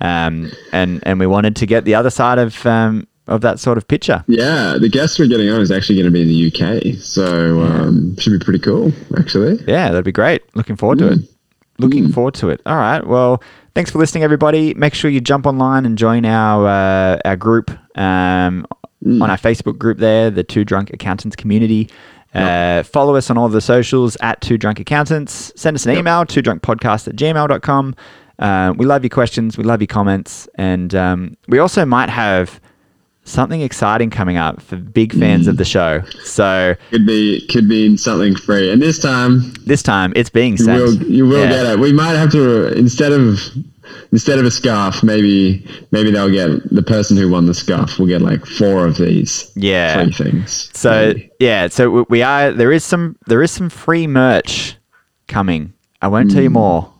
um, 0.00 0.50
and 0.72 1.00
and 1.04 1.20
we 1.20 1.26
wanted 1.26 1.56
to 1.56 1.66
get 1.66 1.84
the 1.84 1.94
other 1.94 2.10
side 2.10 2.38
of 2.38 2.66
um, 2.66 3.06
of 3.28 3.40
that 3.42 3.60
sort 3.60 3.78
of 3.78 3.86
picture. 3.86 4.24
Yeah, 4.26 4.76
the 4.80 4.88
guest 4.88 5.18
we're 5.18 5.28
getting 5.28 5.48
on 5.50 5.60
is 5.60 5.70
actually 5.70 5.96
going 5.96 6.06
to 6.06 6.10
be 6.12 6.22
in 6.22 6.28
the 6.28 6.52
UK, 6.52 7.00
so 7.00 7.60
um, 7.62 8.16
should 8.16 8.38
be 8.38 8.44
pretty 8.44 8.60
cool, 8.60 8.92
actually. 9.18 9.62
Yeah, 9.66 9.90
that'd 9.90 10.04
be 10.04 10.12
great. 10.12 10.42
Looking 10.56 10.76
forward 10.76 10.98
to 10.98 11.12
it. 11.12 11.18
Looking 11.78 12.10
forward 12.10 12.34
to 12.34 12.48
it. 12.48 12.62
All 12.64 12.76
right. 12.76 13.06
Well, 13.06 13.42
thanks 13.74 13.90
for 13.90 13.98
listening, 13.98 14.24
everybody. 14.24 14.72
Make 14.74 14.94
sure 14.94 15.10
you 15.10 15.20
jump 15.20 15.46
online 15.46 15.84
and 15.84 15.98
join 15.98 16.24
our 16.24 16.66
uh, 16.66 17.18
our 17.24 17.36
group 17.36 17.70
um, 17.98 18.66
on 19.04 19.30
our 19.30 19.36
Facebook 19.36 19.78
group 19.78 19.98
there, 19.98 20.30
the 20.30 20.42
Two 20.42 20.64
Drunk 20.64 20.90
Accountants 20.92 21.36
community. 21.36 21.90
Uh, 22.36 22.82
follow 22.82 23.16
us 23.16 23.30
on 23.30 23.38
all 23.38 23.46
of 23.46 23.52
the 23.52 23.60
socials 23.60 24.16
at 24.20 24.40
Two 24.40 24.58
Drunk 24.58 24.78
Accountants. 24.80 25.52
Send 25.56 25.74
us 25.74 25.86
an 25.86 25.96
email, 25.96 26.24
two 26.26 26.42
drunk 26.42 26.62
podcast 26.62 27.08
at 27.08 27.16
gmail.com. 27.16 27.94
Uh, 28.38 28.74
we 28.76 28.84
love 28.84 29.02
your 29.02 29.10
questions. 29.10 29.56
We 29.56 29.64
love 29.64 29.80
your 29.80 29.86
comments. 29.86 30.46
And 30.56 30.94
um, 30.94 31.36
we 31.48 31.58
also 31.58 31.84
might 31.86 32.10
have 32.10 32.60
something 33.24 33.60
exciting 33.60 34.08
coming 34.10 34.36
up 34.36 34.60
for 34.62 34.76
big 34.76 35.12
fans 35.12 35.48
of 35.48 35.56
the 35.56 35.64
show. 35.64 36.00
So 36.22 36.76
Could 36.90 37.06
be 37.06 37.44
could 37.48 37.68
be 37.68 37.96
something 37.96 38.36
free, 38.36 38.70
and 38.70 38.80
this 38.80 39.00
time 39.00 39.52
this 39.64 39.82
time 39.82 40.12
it's 40.14 40.30
being 40.30 40.52
you 40.52 40.58
sent. 40.58 40.80
will 40.80 41.02
you 41.02 41.26
will 41.26 41.40
Yeah. 41.40 41.48
get 41.48 41.66
it. 41.72 41.78
We 41.80 41.92
might 41.92 42.14
have 42.14 42.30
to 42.32 42.68
instead 42.78 43.10
of 43.12 43.40
instead 44.12 44.38
of 44.38 44.44
a 44.44 44.50
scarf, 44.50 45.02
maybe 45.02 45.66
maybe 45.90 46.10
they'll 46.10 46.30
get 46.30 46.50
the 46.74 46.82
person 46.82 47.16
who 47.16 47.28
won 47.30 47.46
the 47.46 47.54
scarf 47.54 47.98
will 47.98 48.06
get 48.06 48.22
like 48.22 48.44
four 48.46 48.86
of 48.86 48.96
these 48.98 49.50
Yeah. 49.56 50.02
free 50.04 50.12
things. 50.12 50.70
So 50.74 50.90
maybe. 51.08 51.30
yeah, 51.40 51.68
so 51.68 52.04
we- 52.08 52.22
are 52.22 52.52
there 52.52 52.72
is 52.72 52.84
some 52.84 53.16
there 53.26 53.42
is 53.42 53.50
some 53.50 53.68
free 53.70 54.06
merch 54.06 54.76
coming. 55.28 55.72
I 56.02 56.08
won't 56.08 56.30
Hmm. 56.30 56.34
tell 56.34 56.42
you 56.42 56.50
more. 56.50 56.92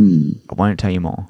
I 0.00 0.54
won't 0.56 0.78
tell 0.78 0.90
you 0.90 1.00
more. 1.00 1.26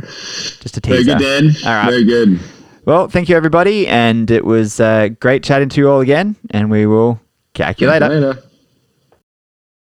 Just 0.00 0.76
a 0.76 0.80
very 0.80 0.98
teaser. 1.04 1.16
good, 1.18 1.22
Dan. 1.24 1.54
All 1.64 1.72
right. 1.72 1.90
Very 1.90 2.04
good. 2.04 2.40
Well, 2.84 3.08
thank 3.08 3.28
you 3.30 3.36
everybody, 3.36 3.86
and 3.86 4.30
it 4.30 4.44
was 4.44 4.78
uh, 4.78 5.08
great 5.20 5.42
chatting 5.42 5.70
to 5.70 5.80
you 5.80 5.88
all 5.88 6.00
again. 6.00 6.36
And 6.50 6.70
we 6.70 6.84
will 6.84 7.18
catch 7.54 7.80
you 7.80 7.88
later. 7.88 8.08
Later. 8.08 8.42